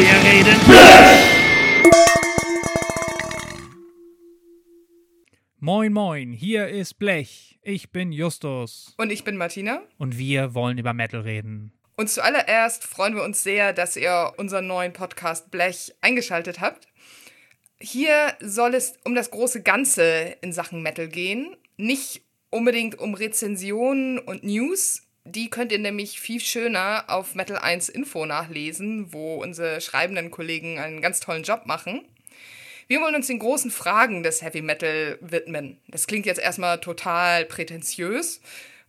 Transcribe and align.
Wir 0.00 0.08
reden 0.08 0.56
Moin 5.58 5.92
moin, 5.92 6.32
hier 6.32 6.68
ist 6.68 6.94
Blech. 6.94 7.58
Ich 7.60 7.90
bin 7.90 8.10
Justus. 8.10 8.94
Und 8.96 9.12
ich 9.12 9.24
bin 9.24 9.36
Martina. 9.36 9.82
Und 9.98 10.16
wir 10.16 10.54
wollen 10.54 10.78
über 10.78 10.94
Metal 10.94 11.20
reden. 11.20 11.74
Und 11.98 12.08
zuallererst 12.08 12.84
freuen 12.84 13.14
wir 13.14 13.22
uns 13.24 13.42
sehr, 13.42 13.74
dass 13.74 13.94
ihr 13.94 14.32
unseren 14.38 14.66
neuen 14.66 14.94
Podcast 14.94 15.50
Blech 15.50 15.92
eingeschaltet 16.00 16.60
habt. 16.60 16.88
Hier 17.78 18.32
soll 18.40 18.74
es 18.74 18.94
um 19.04 19.14
das 19.14 19.30
große 19.30 19.62
Ganze 19.62 20.34
in 20.40 20.54
Sachen 20.54 20.80
Metal 20.80 21.08
gehen. 21.08 21.58
Nicht 21.76 22.22
unbedingt 22.48 22.98
um 22.98 23.12
Rezensionen 23.12 24.18
und 24.18 24.44
News. 24.44 25.02
Die 25.24 25.50
könnt 25.50 25.70
ihr 25.70 25.78
nämlich 25.78 26.18
viel 26.18 26.40
schöner 26.40 27.04
auf 27.08 27.34
Metal 27.34 27.58
1 27.58 27.88
Info 27.90 28.24
nachlesen, 28.24 29.12
wo 29.12 29.34
unsere 29.36 29.80
schreibenden 29.80 30.30
Kollegen 30.30 30.78
einen 30.78 31.02
ganz 31.02 31.20
tollen 31.20 31.42
Job 31.42 31.66
machen. 31.66 32.02
Wir 32.88 33.00
wollen 33.00 33.14
uns 33.14 33.28
den 33.28 33.38
großen 33.38 33.70
Fragen 33.70 34.22
des 34.22 34.42
Heavy 34.42 34.62
Metal 34.62 35.18
widmen. 35.20 35.78
Das 35.88 36.06
klingt 36.06 36.26
jetzt 36.26 36.40
erstmal 36.40 36.80
total 36.80 37.44
prätentiös. 37.44 38.40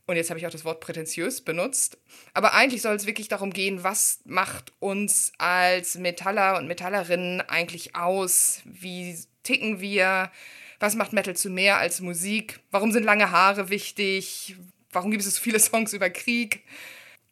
Und 0.08 0.16
jetzt 0.16 0.30
habe 0.30 0.40
ich 0.40 0.48
auch 0.48 0.52
das 0.52 0.66
Wort 0.66 0.80
prätentiös 0.80 1.42
benutzt. 1.42 1.98
Aber 2.34 2.54
eigentlich 2.54 2.82
soll 2.82 2.96
es 2.96 3.06
wirklich 3.06 3.28
darum 3.28 3.54
gehen, 3.54 3.84
was 3.84 4.22
macht 4.26 4.74
uns 4.80 5.32
als 5.38 5.96
Metaller 5.96 6.58
und 6.58 6.68
Metallerinnen 6.68 7.42
eigentlich 7.42 7.96
aus? 7.96 8.62
Wie 8.66 9.18
ticken 9.44 9.82
wir? 9.82 10.32
Was 10.80 10.96
macht 10.96 11.14
Metal 11.14 11.36
zu 11.36 11.50
mehr 11.50 11.78
als 11.78 12.02
Musik? 12.02 12.60
Warum 12.72 12.92
sind 12.92 13.04
lange 13.04 13.32
Haare 13.32 13.70
wichtig? 13.70 14.56
Warum 14.92 15.12
gibt 15.12 15.24
es 15.24 15.36
so 15.36 15.42
viele 15.42 15.60
Songs 15.60 15.94
über 15.94 16.10
Krieg? 16.10 16.64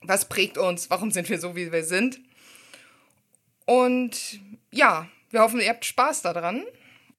Was 0.02 0.30
prägt 0.30 0.58
uns? 0.58 0.90
Warum 0.90 1.12
sind 1.12 1.30
wir 1.30 1.40
so, 1.40 1.56
wie 1.56 1.72
wir 1.72 1.84
sind? 1.84 2.20
Und 3.66 4.40
ja, 4.72 5.08
wir 5.30 5.42
hoffen, 5.42 5.60
ihr 5.60 5.70
habt 5.70 5.86
Spaß 5.86 6.22
daran. 6.22 6.64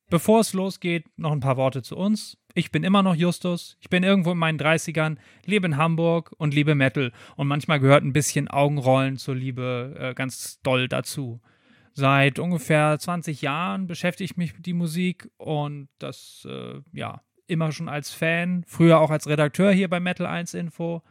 Bevor 0.09 0.41
es 0.41 0.53
losgeht, 0.53 1.05
noch 1.17 1.31
ein 1.31 1.41
paar 1.41 1.57
Worte 1.57 1.83
zu 1.83 1.97
uns. 1.97 2.37
Ich 2.55 2.73
bin 2.73 2.83
immer 2.83 3.03
noch 3.03 3.15
Justus. 3.15 3.77
Ich 3.81 3.89
bin 3.89 4.03
irgendwo 4.03 4.33
in 4.33 4.39
meinen 4.39 4.59
30ern, 4.59 5.19
lebe 5.45 5.67
in 5.67 5.77
Hamburg 5.77 6.33
und 6.37 6.53
liebe 6.53 6.75
Metal. 6.75 7.13
Und 7.37 7.47
manchmal 7.47 7.79
gehört 7.79 8.03
ein 8.03 8.13
bisschen 8.13 8.49
Augenrollen 8.49 9.19
zur 9.19 9.37
Liebe 9.37 9.95
äh, 9.97 10.15
ganz 10.15 10.61
doll 10.63 10.89
dazu. 10.89 11.41
Seit 11.93 12.39
ungefähr 12.39 12.99
20 12.99 13.43
Jahren 13.43 13.87
beschäftige 13.87 14.25
ich 14.25 14.37
mich 14.37 14.55
mit 14.55 14.67
die 14.67 14.73
Musik 14.73 15.31
und 15.37 15.89
das, 15.99 16.47
äh, 16.49 16.81
ja, 16.93 17.23
immer 17.51 17.73
schon 17.73 17.89
als 17.89 18.11
Fan, 18.11 18.65
früher 18.67 19.01
auch 19.01 19.11
als 19.11 19.27
Redakteur 19.27 19.73
hier 19.73 19.89
bei 19.89 20.01
Metal 20.01 20.27
1 20.27 20.55
Info, 20.55 21.03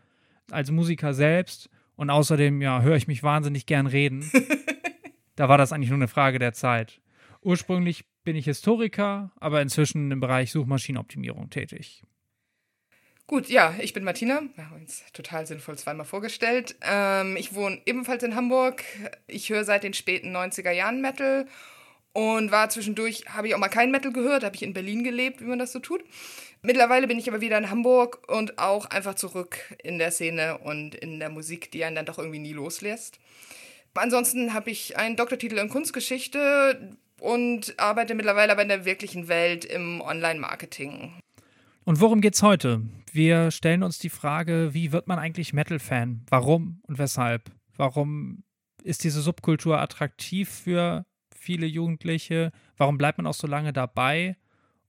als 0.50 0.72
Musiker 0.72 1.14
selbst 1.14 1.70
und 1.96 2.10
außerdem, 2.10 2.62
ja, 2.62 2.82
höre 2.82 2.96
ich 2.96 3.08
mich 3.08 3.24
wahnsinnig 3.24 3.66
gern 3.66 3.86
reden. 3.86 4.30
da 5.36 5.50
war 5.50 5.58
das 5.58 5.74
eigentlich 5.74 5.90
nur 5.90 5.98
eine 5.98 6.08
Frage 6.08 6.40
der 6.40 6.54
Zeit. 6.54 7.02
Ursprünglich 7.42 8.06
bin 8.24 8.36
ich 8.36 8.46
Historiker, 8.46 9.32
aber 9.40 9.62
inzwischen 9.62 10.12
im 10.12 10.20
Bereich 10.20 10.52
Suchmaschinenoptimierung 10.52 11.50
tätig. 11.50 12.04
Gut, 13.28 13.48
ja, 13.48 13.76
ich 13.80 13.94
bin 13.94 14.04
Martina. 14.04 14.42
Wir 14.56 14.70
haben 14.70 14.82
uns 14.82 15.04
total 15.14 15.46
sinnvoll 15.46 15.78
zweimal 15.78 16.06
vorgestellt. 16.06 16.76
Ähm, 16.82 17.38
ich 17.38 17.54
wohne 17.54 17.80
ebenfalls 17.86 18.24
in 18.24 18.36
Hamburg. 18.36 18.84
Ich 19.28 19.50
höre 19.50 19.64
seit 19.66 19.84
den 19.84 19.94
späten 19.94 20.36
90er 20.36 20.72
Jahren 20.72 21.00
Metal 21.00 21.46
und 22.20 22.52
war 22.52 22.70
zwischendurch, 22.70 23.26
habe 23.30 23.48
ich 23.48 23.56
auch 23.56 23.60
mal 23.60 23.70
kein 23.70 23.92
Metal 23.92 24.12
gehört, 24.12 24.44
habe 24.44 24.56
ich 24.56 24.64
in 24.64 24.74
Berlin 24.74 25.04
gelebt, 25.04 25.42
wie 25.42 25.46
man 25.46 25.60
das 25.60 25.72
so 25.72 25.80
tut. 25.80 26.04
Mittlerweile 26.62 27.08
bin 27.08 27.18
ich 27.18 27.30
aber 27.30 27.40
wieder 27.40 27.58
in 27.58 27.70
Hamburg 27.70 28.30
und 28.30 28.60
auch 28.60 28.86
einfach 28.88 29.16
zurück 29.16 29.58
in 29.82 29.98
der 29.98 30.12
Szene 30.12 30.58
und 30.58 30.96
in 30.96 31.20
der 31.20 31.30
Musik, 31.30 31.72
die 31.72 31.86
einen 31.86 31.96
dann 31.96 32.06
doch 32.06 32.18
irgendwie 32.18 32.40
nie 32.40 32.54
loslässt. 32.54 33.20
Ansonsten 33.94 34.54
habe 34.54 34.70
ich 34.70 34.98
einen 34.98 35.16
Doktortitel 35.16 35.58
in 35.58 35.70
Kunstgeschichte, 35.70 36.98
und 37.20 37.78
arbeite 37.78 38.16
mittlerweile 38.16 38.52
aber 38.52 38.62
in 38.62 38.70
der 38.70 38.86
wirklichen 38.86 39.28
Welt 39.28 39.66
im 39.66 40.02
Online-Marketing. 40.02 41.14
Und 41.86 42.02
worum 42.02 42.22
geht's 42.22 42.42
heute? 42.42 42.82
Wir 43.12 43.52
stellen 43.52 43.84
uns 43.84 44.00
die 44.00 44.10
Frage, 44.10 44.74
wie 44.74 44.92
wird 44.92 45.08
man 45.08 45.20
eigentlich 45.20 45.54
Metal-Fan? 45.54 46.26
Warum 46.30 46.82
und 46.88 47.00
weshalb? 47.00 47.52
Warum 47.76 48.44
ist 48.84 49.04
diese 49.04 49.22
Subkultur 49.22 49.80
attraktiv 49.80 50.50
für 50.50 51.06
viele 51.40 51.66
Jugendliche? 51.66 52.52
Warum 52.78 52.98
bleibt 52.98 53.18
man 53.18 53.28
auch 53.28 53.34
so 53.34 53.48
lange 53.48 53.74
dabei? 53.74 54.38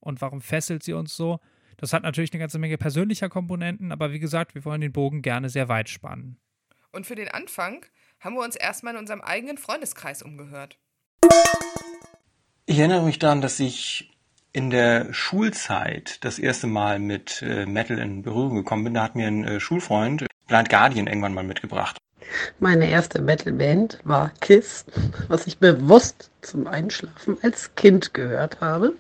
Und 0.00 0.20
warum 0.20 0.40
fesselt 0.40 0.82
sie 0.82 0.92
uns 0.92 1.16
so? 1.16 1.40
Das 1.76 1.92
hat 1.92 2.02
natürlich 2.02 2.32
eine 2.32 2.40
ganze 2.40 2.58
Menge 2.58 2.76
persönlicher 2.76 3.28
Komponenten, 3.28 3.92
aber 3.92 4.12
wie 4.12 4.18
gesagt, 4.18 4.54
wir 4.54 4.64
wollen 4.64 4.82
den 4.82 4.92
Bogen 4.92 5.22
gerne 5.22 5.48
sehr 5.48 5.68
weit 5.68 5.88
spannen. 5.88 6.38
Und 6.92 7.06
für 7.06 7.14
den 7.14 7.28
Anfang 7.28 7.86
haben 8.18 8.34
wir 8.34 8.44
uns 8.44 8.56
erstmal 8.56 8.94
in 8.94 9.00
unserem 9.00 9.22
eigenen 9.22 9.56
Freundeskreis 9.56 10.22
umgehört. 10.22 10.78
Ich 12.66 12.78
erinnere 12.78 13.04
mich 13.04 13.18
daran, 13.18 13.40
dass 13.40 13.58
ich 13.60 14.10
in 14.52 14.70
der 14.70 15.12
Schulzeit 15.12 16.24
das 16.24 16.38
erste 16.38 16.66
Mal 16.66 16.98
mit 16.98 17.42
äh, 17.42 17.66
Metal 17.66 17.98
in 17.98 18.22
Berührung 18.22 18.56
gekommen 18.56 18.84
bin. 18.84 18.94
Da 18.94 19.04
hat 19.04 19.14
mir 19.14 19.28
ein 19.28 19.44
äh, 19.44 19.60
Schulfreund 19.60 20.26
Blind 20.46 20.68
Guardian 20.68 21.06
irgendwann 21.06 21.34
mal 21.34 21.44
mitgebracht. 21.44 21.96
Meine 22.58 22.90
erste 22.90 23.20
Metalband 23.20 23.98
war 24.04 24.30
Kiss, 24.40 24.84
was 25.28 25.46
ich 25.46 25.58
bewusst 25.58 26.30
zum 26.42 26.66
Einschlafen 26.66 27.36
als 27.42 27.74
Kind 27.74 28.14
gehört 28.14 28.60
habe. 28.60 28.94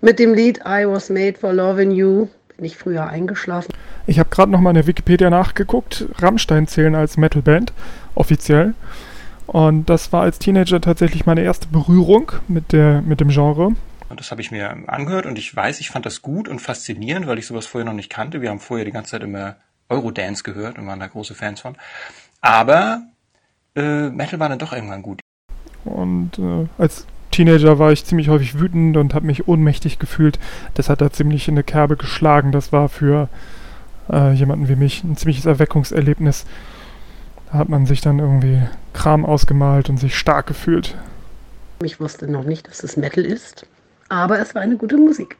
Mit 0.00 0.18
dem 0.18 0.34
Lied 0.34 0.58
I 0.66 0.86
Was 0.86 1.10
Made 1.10 1.38
for 1.38 1.52
Loving 1.52 1.90
You 1.92 2.28
bin 2.56 2.64
ich 2.64 2.76
früher 2.76 3.06
eingeschlafen. 3.06 3.72
Ich 4.06 4.18
habe 4.18 4.30
gerade 4.30 4.50
noch 4.50 4.60
mal 4.60 4.70
in 4.70 4.76
der 4.76 4.86
Wikipedia 4.86 5.30
nachgeguckt. 5.30 6.06
Rammstein 6.16 6.66
zählen 6.66 6.94
als 6.94 7.16
Metalband, 7.16 7.72
offiziell. 8.14 8.74
Und 9.46 9.90
das 9.90 10.12
war 10.12 10.22
als 10.22 10.38
Teenager 10.38 10.80
tatsächlich 10.80 11.26
meine 11.26 11.42
erste 11.42 11.68
Berührung 11.68 12.32
mit, 12.48 12.72
der, 12.72 13.02
mit 13.02 13.20
dem 13.20 13.28
Genre. 13.28 13.74
Und 14.08 14.20
das 14.20 14.30
habe 14.30 14.40
ich 14.40 14.50
mir 14.50 14.88
angehört 14.88 15.26
und 15.26 15.38
ich 15.38 15.54
weiß, 15.54 15.80
ich 15.80 15.90
fand 15.90 16.04
das 16.04 16.20
gut 16.20 16.48
und 16.48 16.60
faszinierend, 16.60 17.26
weil 17.26 17.38
ich 17.38 17.46
sowas 17.46 17.66
vorher 17.66 17.86
noch 17.86 17.94
nicht 17.94 18.10
kannte. 18.10 18.42
Wir 18.42 18.50
haben 18.50 18.60
vorher 18.60 18.84
die 18.84 18.92
ganze 18.92 19.12
Zeit 19.12 19.22
immer 19.22 19.56
Eurodance 19.88 20.42
gehört 20.42 20.78
und 20.78 20.86
waren 20.86 21.00
da 21.00 21.06
große 21.06 21.34
Fans 21.34 21.60
von. 21.60 21.76
Aber 22.40 23.02
äh, 23.76 24.10
Metal 24.10 24.40
war 24.40 24.48
dann 24.48 24.58
doch 24.58 24.72
irgendwann 24.72 25.02
gut. 25.02 25.20
Und 25.84 26.38
äh, 26.38 26.66
als 26.78 27.06
Teenager 27.30 27.78
war 27.78 27.92
ich 27.92 28.04
ziemlich 28.04 28.28
häufig 28.28 28.58
wütend 28.58 28.96
und 28.96 29.14
habe 29.14 29.26
mich 29.26 29.48
ohnmächtig 29.48 29.98
gefühlt. 29.98 30.38
Das 30.74 30.88
hat 30.88 31.00
da 31.00 31.10
ziemlich 31.10 31.48
in 31.48 31.54
eine 31.54 31.64
Kerbe 31.64 31.96
geschlagen. 31.96 32.52
Das 32.52 32.72
war 32.72 32.88
für 32.88 33.28
äh, 34.10 34.32
jemanden 34.32 34.68
wie 34.68 34.76
mich 34.76 35.02
ein 35.02 35.16
ziemliches 35.16 35.46
Erweckungserlebnis. 35.46 36.44
Da 37.50 37.58
hat 37.58 37.68
man 37.68 37.86
sich 37.86 38.00
dann 38.00 38.18
irgendwie 38.18 38.62
Kram 38.92 39.24
ausgemalt 39.24 39.88
und 39.88 39.98
sich 39.98 40.16
stark 40.16 40.46
gefühlt. 40.46 40.96
Ich 41.82 42.00
wusste 42.00 42.30
noch 42.30 42.44
nicht, 42.44 42.68
dass 42.68 42.84
es 42.84 42.96
Metal 42.96 43.24
ist, 43.24 43.66
aber 44.08 44.38
es 44.38 44.54
war 44.54 44.62
eine 44.62 44.76
gute 44.76 44.96
Musik. 44.96 45.36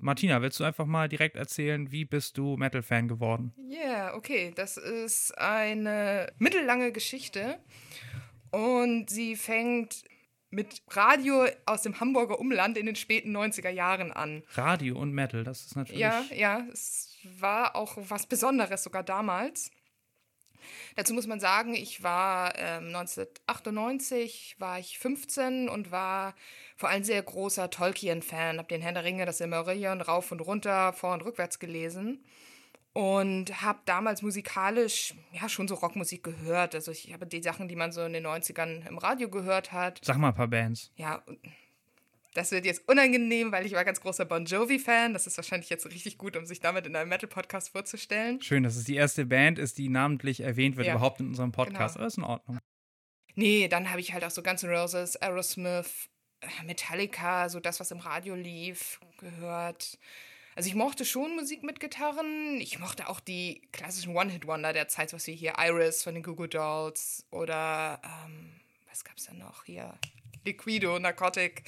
Martina, 0.00 0.42
willst 0.42 0.60
du 0.60 0.64
einfach 0.64 0.86
mal 0.86 1.08
direkt 1.08 1.36
erzählen, 1.36 1.90
wie 1.92 2.04
bist 2.04 2.38
du 2.38 2.56
Metal-Fan 2.56 3.08
geworden? 3.08 3.52
Ja, 3.68 3.78
yeah, 3.78 4.14
okay. 4.14 4.52
Das 4.54 4.76
ist 4.76 5.36
eine 5.38 6.32
mittellange 6.38 6.92
Geschichte 6.92 7.58
und 8.50 9.10
sie 9.10 9.36
fängt 9.36 10.04
mit 10.50 10.82
Radio 10.88 11.46
aus 11.64 11.82
dem 11.82 12.00
Hamburger 12.00 12.40
Umland 12.40 12.76
in 12.76 12.86
den 12.86 12.96
späten 12.96 13.36
90er 13.36 13.70
Jahren 13.70 14.12
an. 14.12 14.42
Radio 14.54 14.98
und 14.98 15.12
Metal, 15.12 15.44
das 15.44 15.66
ist 15.66 15.76
natürlich. 15.76 16.00
Ja, 16.00 16.24
ja, 16.34 16.64
es 16.72 17.16
war 17.38 17.76
auch 17.76 17.96
was 17.96 18.26
Besonderes 18.26 18.82
sogar 18.82 19.02
damals. 19.02 19.70
Dazu 20.96 21.14
muss 21.14 21.26
man 21.26 21.40
sagen, 21.40 21.74
ich 21.74 22.02
war 22.02 22.54
ähm, 22.56 22.88
1998, 22.88 24.56
war 24.58 24.78
ich 24.78 24.98
15 24.98 25.68
und 25.68 25.90
war 25.90 26.34
vor 26.76 26.88
allem 26.88 27.04
sehr 27.04 27.22
großer 27.22 27.70
Tolkien-Fan, 27.70 28.58
habe 28.58 28.68
den 28.68 28.82
Herrn 28.82 28.94
der 28.94 29.04
Ringe, 29.04 29.26
das 29.26 29.38
Silmarillion 29.38 30.00
rauf 30.00 30.32
und 30.32 30.40
runter, 30.40 30.92
vor 30.92 31.14
und 31.14 31.24
rückwärts 31.24 31.58
gelesen 31.58 32.24
und 32.92 33.62
habe 33.62 33.78
damals 33.84 34.22
musikalisch 34.22 35.14
ja 35.32 35.48
schon 35.48 35.68
so 35.68 35.74
Rockmusik 35.76 36.24
gehört. 36.24 36.74
Also 36.74 36.90
ich 36.90 37.12
habe 37.12 37.26
die 37.26 37.42
Sachen, 37.42 37.68
die 37.68 37.76
man 37.76 37.92
so 37.92 38.02
in 38.02 38.12
den 38.12 38.26
90ern 38.26 38.86
im 38.88 38.98
Radio 38.98 39.28
gehört 39.28 39.72
hat. 39.72 40.00
Sag 40.02 40.18
mal 40.18 40.28
ein 40.28 40.34
paar 40.34 40.48
Bands. 40.48 40.90
Ja, 40.96 41.22
das 42.34 42.52
wird 42.52 42.64
jetzt 42.64 42.88
unangenehm, 42.88 43.50
weil 43.50 43.66
ich 43.66 43.72
war 43.72 43.84
ganz 43.84 44.00
großer 44.00 44.24
Bon 44.24 44.44
Jovi-Fan. 44.44 45.12
Das 45.12 45.26
ist 45.26 45.36
wahrscheinlich 45.36 45.68
jetzt 45.68 45.86
richtig 45.86 46.16
gut, 46.16 46.36
um 46.36 46.46
sich 46.46 46.60
damit 46.60 46.86
in 46.86 46.94
einem 46.94 47.08
Metal-Podcast 47.08 47.70
vorzustellen. 47.70 48.40
Schön, 48.40 48.62
dass 48.62 48.76
es 48.76 48.84
die 48.84 48.94
erste 48.94 49.26
Band 49.26 49.58
ist, 49.58 49.78
die 49.78 49.88
namentlich 49.88 50.40
erwähnt 50.40 50.76
wird, 50.76 50.86
ja. 50.86 50.94
überhaupt 50.94 51.20
in 51.20 51.28
unserem 51.28 51.52
Podcast. 51.52 51.94
Genau. 51.94 52.02
Aber 52.02 52.06
ist 52.06 52.18
in 52.18 52.24
Ordnung. 52.24 52.58
Nee, 53.34 53.68
dann 53.68 53.90
habe 53.90 54.00
ich 54.00 54.12
halt 54.12 54.24
auch 54.24 54.30
so 54.30 54.42
Guns 54.42 54.62
N' 54.62 54.70
Roses, 54.70 55.16
Aerosmith, 55.16 56.08
Metallica, 56.64 57.48
so 57.48 57.60
das, 57.60 57.80
was 57.80 57.90
im 57.90 57.98
Radio 57.98 58.34
lief, 58.34 59.00
gehört. 59.18 59.98
Also 60.54 60.68
ich 60.68 60.74
mochte 60.74 61.04
schon 61.04 61.36
Musik 61.36 61.62
mit 61.62 61.80
Gitarren. 61.80 62.60
Ich 62.60 62.78
mochte 62.78 63.08
auch 63.08 63.20
die 63.20 63.62
klassischen 63.72 64.16
One-Hit-Wonder 64.16 64.72
der 64.72 64.88
Zeit, 64.88 65.12
was 65.12 65.26
wie 65.26 65.34
hier 65.34 65.54
Iris 65.58 66.02
von 66.02 66.14
den 66.14 66.22
Google 66.22 66.48
Dolls 66.48 67.26
oder 67.30 68.00
ähm, 68.04 68.60
was 68.88 69.04
gab's 69.04 69.26
da 69.26 69.32
noch 69.32 69.64
hier? 69.64 69.94
Liquido, 70.44 70.98
Narcotic, 70.98 71.62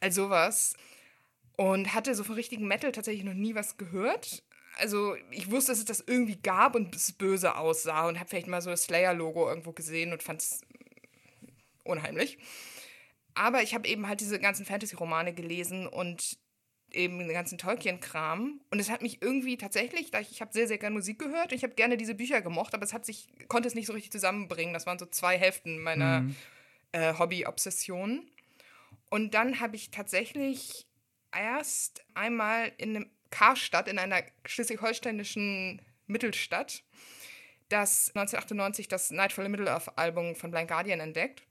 all 0.00 0.12
sowas. 0.12 0.74
Und 1.56 1.94
hatte 1.94 2.14
so 2.14 2.24
von 2.24 2.34
richtigen 2.34 2.66
Metal 2.66 2.92
tatsächlich 2.92 3.24
noch 3.24 3.34
nie 3.34 3.54
was 3.54 3.76
gehört. 3.76 4.42
also 4.78 5.16
ich 5.30 5.50
wusste, 5.50 5.72
dass 5.72 5.78
es 5.80 5.84
das 5.84 6.04
irgendwie 6.06 6.36
gab 6.36 6.74
und 6.74 6.94
es 6.96 7.12
böse 7.12 7.56
aussah 7.56 8.08
und 8.08 8.18
habe 8.18 8.28
vielleicht 8.28 8.46
mal 8.46 8.62
so 8.62 8.70
das 8.70 8.84
Slayer-Logo 8.84 9.48
irgendwo 9.48 9.72
gesehen 9.72 10.12
und 10.12 10.22
fand 10.22 10.40
es 10.40 10.62
unheimlich. 11.84 12.38
Aber 13.34 13.62
ich 13.62 13.74
habe 13.74 13.88
eben 13.88 14.08
halt 14.08 14.20
diese 14.20 14.38
ganzen 14.38 14.64
Fantasy-Romane 14.66 15.34
gelesen 15.34 15.86
und 15.86 16.38
eben 16.90 17.18
den 17.18 17.32
ganzen 17.32 17.58
Tolkien-Kram. 17.58 18.60
Und 18.70 18.78
es 18.78 18.90
hat 18.90 19.02
mich 19.02 19.22
irgendwie 19.22 19.56
tatsächlich, 19.56 20.12
ich, 20.12 20.30
ich 20.30 20.40
habe 20.40 20.52
sehr, 20.52 20.68
sehr 20.68 20.78
gerne 20.78 20.94
Musik 20.94 21.18
gehört 21.18 21.50
und 21.50 21.56
ich 21.56 21.64
habe 21.64 21.74
gerne 21.74 21.96
diese 21.96 22.14
Bücher 22.14 22.42
gemocht, 22.42 22.74
aber 22.74 22.84
es 22.84 22.92
hat 22.92 23.06
sich, 23.06 23.28
konnte 23.48 23.68
es 23.68 23.74
nicht 23.74 23.86
so 23.86 23.92
richtig 23.94 24.12
zusammenbringen. 24.12 24.74
Das 24.74 24.86
waren 24.86 24.98
so 24.98 25.06
zwei 25.06 25.38
Hälften 25.38 25.78
meiner 25.82 26.20
Mhm. 26.22 26.36
Äh, 26.92 27.14
Hobby-Obsession. 27.18 28.28
Und 29.10 29.34
dann 29.34 29.60
habe 29.60 29.76
ich 29.76 29.90
tatsächlich 29.90 30.86
erst 31.32 32.04
einmal 32.14 32.72
in 32.78 32.96
einem 32.96 33.10
Karstadt, 33.30 33.88
in 33.88 33.98
einer 33.98 34.22
schleswig-holsteinischen 34.44 35.82
Mittelstadt, 36.06 36.82
das 37.68 38.08
1998 38.08 38.88
das 38.88 39.10
Nightfall 39.10 39.46
in 39.46 39.50
Middle-earth-Album 39.52 40.36
von 40.36 40.50
Blind 40.50 40.68
Guardian 40.68 41.00
entdeckt. 41.00 41.42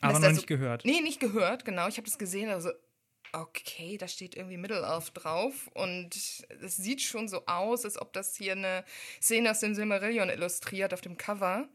Aber 0.00 0.14
noch 0.14 0.20
da 0.20 0.32
nicht 0.32 0.46
gehört. 0.46 0.84
Nee, 0.84 1.00
nicht 1.00 1.20
gehört, 1.20 1.64
genau. 1.64 1.88
Ich 1.88 1.96
habe 1.96 2.06
das 2.06 2.18
gesehen, 2.18 2.50
also 2.50 2.70
okay, 3.32 3.98
da 3.98 4.08
steht 4.08 4.36
irgendwie 4.36 4.56
Middle-earth 4.56 5.10
drauf 5.14 5.68
und 5.74 6.14
es 6.14 6.76
sieht 6.76 7.02
schon 7.02 7.28
so 7.28 7.44
aus, 7.46 7.84
als 7.84 8.00
ob 8.00 8.12
das 8.12 8.36
hier 8.36 8.52
eine 8.52 8.84
Szene 9.20 9.50
aus 9.50 9.60
dem 9.60 9.74
Silmarillion 9.74 10.30
illustriert 10.30 10.94
auf 10.94 11.00
dem 11.00 11.16
Cover. 11.16 11.68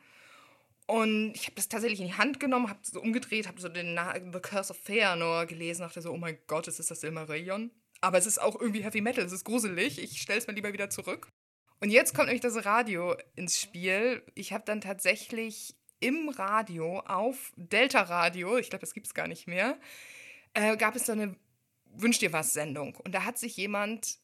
Und 0.86 1.34
ich 1.34 1.46
habe 1.46 1.56
das 1.56 1.70
tatsächlich 1.70 2.02
in 2.02 2.08
die 2.08 2.14
Hand 2.14 2.40
genommen, 2.40 2.70
habe 2.70 2.80
so 2.84 3.02
umgedreht, 3.02 3.48
habe 3.48 3.62
so 3.62 3.70
den 3.70 3.94
Na 3.94 4.14
The 4.14 4.40
Curse 4.40 4.72
of 4.72 4.78
Feanor 4.78 5.46
gelesen, 5.46 5.82
dachte 5.82 6.02
so, 6.02 6.12
oh 6.12 6.18
mein 6.18 6.38
Gott, 6.48 6.68
ist 6.68 6.80
das 6.80 7.00
Silmarillion? 7.00 7.72
Aber 8.02 8.18
es 8.18 8.26
ist 8.26 8.42
auch 8.42 8.60
irgendwie 8.60 8.84
Heavy 8.84 9.00
Metal, 9.00 9.24
es 9.24 9.32
ist 9.32 9.46
gruselig, 9.46 9.98
ich 9.98 10.22
stelle 10.22 10.40
es 10.40 10.48
mir 10.48 10.54
lieber 10.54 10.74
wieder 10.74 10.90
zurück. 10.90 11.30
Und 11.80 11.90
jetzt 11.90 12.14
kommt 12.14 12.28
nämlich 12.28 12.42
das 12.42 12.66
Radio 12.66 13.16
ins 13.36 13.60
Spiel. 13.60 14.24
Ich 14.36 14.52
habe 14.52 14.64
dann 14.66 14.82
tatsächlich 14.82 15.76
im 16.00 16.28
Radio 16.30 17.00
auf 17.00 17.54
Delta 17.56 18.02
Radio, 18.02 18.58
ich 18.58 18.70
glaube, 18.70 18.82
das 18.82 18.94
gibt 18.94 19.08
es 19.08 19.14
gar 19.14 19.28
nicht 19.28 19.48
mehr, 19.48 19.80
äh, 20.54 20.76
gab 20.76 20.96
es 20.96 21.06
so 21.06 21.14
eine 21.14 21.36
Wünsch 21.96 22.20
dir 22.20 22.34
was 22.34 22.54
Sendung. 22.54 22.96
Und 22.96 23.14
da 23.14 23.24
hat 23.24 23.38
sich 23.38 23.56
jemand 23.56 24.18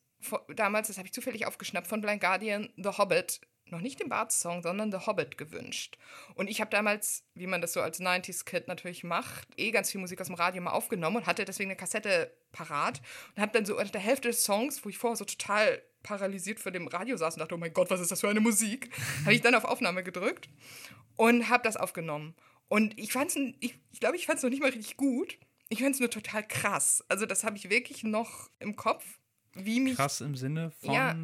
damals, 0.55 0.87
das 0.87 0.97
habe 0.97 1.07
ich 1.07 1.13
zufällig 1.13 1.45
aufgeschnappt, 1.45 1.87
von 1.87 2.01
Blind 2.01 2.21
Guardian 2.21 2.69
The 2.77 2.97
Hobbit, 2.97 3.41
noch 3.71 3.81
nicht 3.81 3.99
den 3.99 4.09
Bart-Song, 4.09 4.61
sondern 4.61 4.91
The 4.91 5.05
Hobbit 5.05 5.37
gewünscht. 5.37 5.97
Und 6.35 6.49
ich 6.49 6.61
habe 6.61 6.71
damals, 6.71 7.23
wie 7.33 7.47
man 7.47 7.61
das 7.61 7.73
so 7.73 7.81
als 7.81 7.99
90s-Kid 7.99 8.67
natürlich 8.67 9.03
macht, 9.03 9.47
eh 9.57 9.71
ganz 9.71 9.91
viel 9.91 10.01
Musik 10.01 10.19
aus 10.21 10.27
dem 10.27 10.35
Radio 10.35 10.61
mal 10.61 10.71
aufgenommen 10.71 11.17
und 11.17 11.25
hatte 11.25 11.45
deswegen 11.45 11.69
eine 11.69 11.77
Kassette 11.77 12.33
parat 12.51 13.01
und 13.35 13.41
habe 13.41 13.51
dann 13.53 13.65
so 13.65 13.77
unter 13.77 13.91
der 13.91 14.01
Hälfte 14.01 14.29
des 14.29 14.43
Songs, 14.43 14.83
wo 14.83 14.89
ich 14.89 14.97
vorher 14.97 15.17
so 15.17 15.25
total 15.25 15.81
paralysiert 16.03 16.59
vor 16.59 16.71
dem 16.71 16.87
Radio 16.87 17.17
saß 17.17 17.35
und 17.35 17.39
dachte, 17.39 17.55
oh 17.55 17.57
mein 17.57 17.73
Gott, 17.73 17.89
was 17.89 17.99
ist 17.99 18.11
das 18.11 18.21
für 18.21 18.29
eine 18.29 18.39
Musik, 18.39 18.89
habe 19.23 19.33
ich 19.33 19.41
dann 19.41 19.55
auf 19.55 19.65
Aufnahme 19.65 20.03
gedrückt 20.03 20.49
und 21.15 21.49
habe 21.49 21.63
das 21.63 21.77
aufgenommen. 21.77 22.35
Und 22.67 22.97
ich 22.99 23.11
fand 23.11 23.31
es, 23.31 23.35
ich, 23.59 23.79
ich 23.91 23.99
glaube, 23.99 24.15
ich 24.15 24.25
fand 24.25 24.37
es 24.37 24.43
noch 24.43 24.49
nicht 24.49 24.61
mal 24.61 24.69
richtig 24.69 24.95
gut. 24.95 25.37
Ich 25.69 25.81
fand 25.81 25.93
es 25.93 25.99
nur 25.99 26.09
total 26.09 26.47
krass. 26.47 27.03
Also 27.09 27.25
das 27.25 27.43
habe 27.43 27.57
ich 27.57 27.69
wirklich 27.69 28.03
noch 28.03 28.49
im 28.59 28.75
Kopf, 28.75 29.03
wie 29.53 29.79
mich 29.79 29.95
Krass 29.95 30.21
im 30.21 30.35
Sinne 30.35 30.71
von. 30.71 30.93
Ja. 30.93 31.15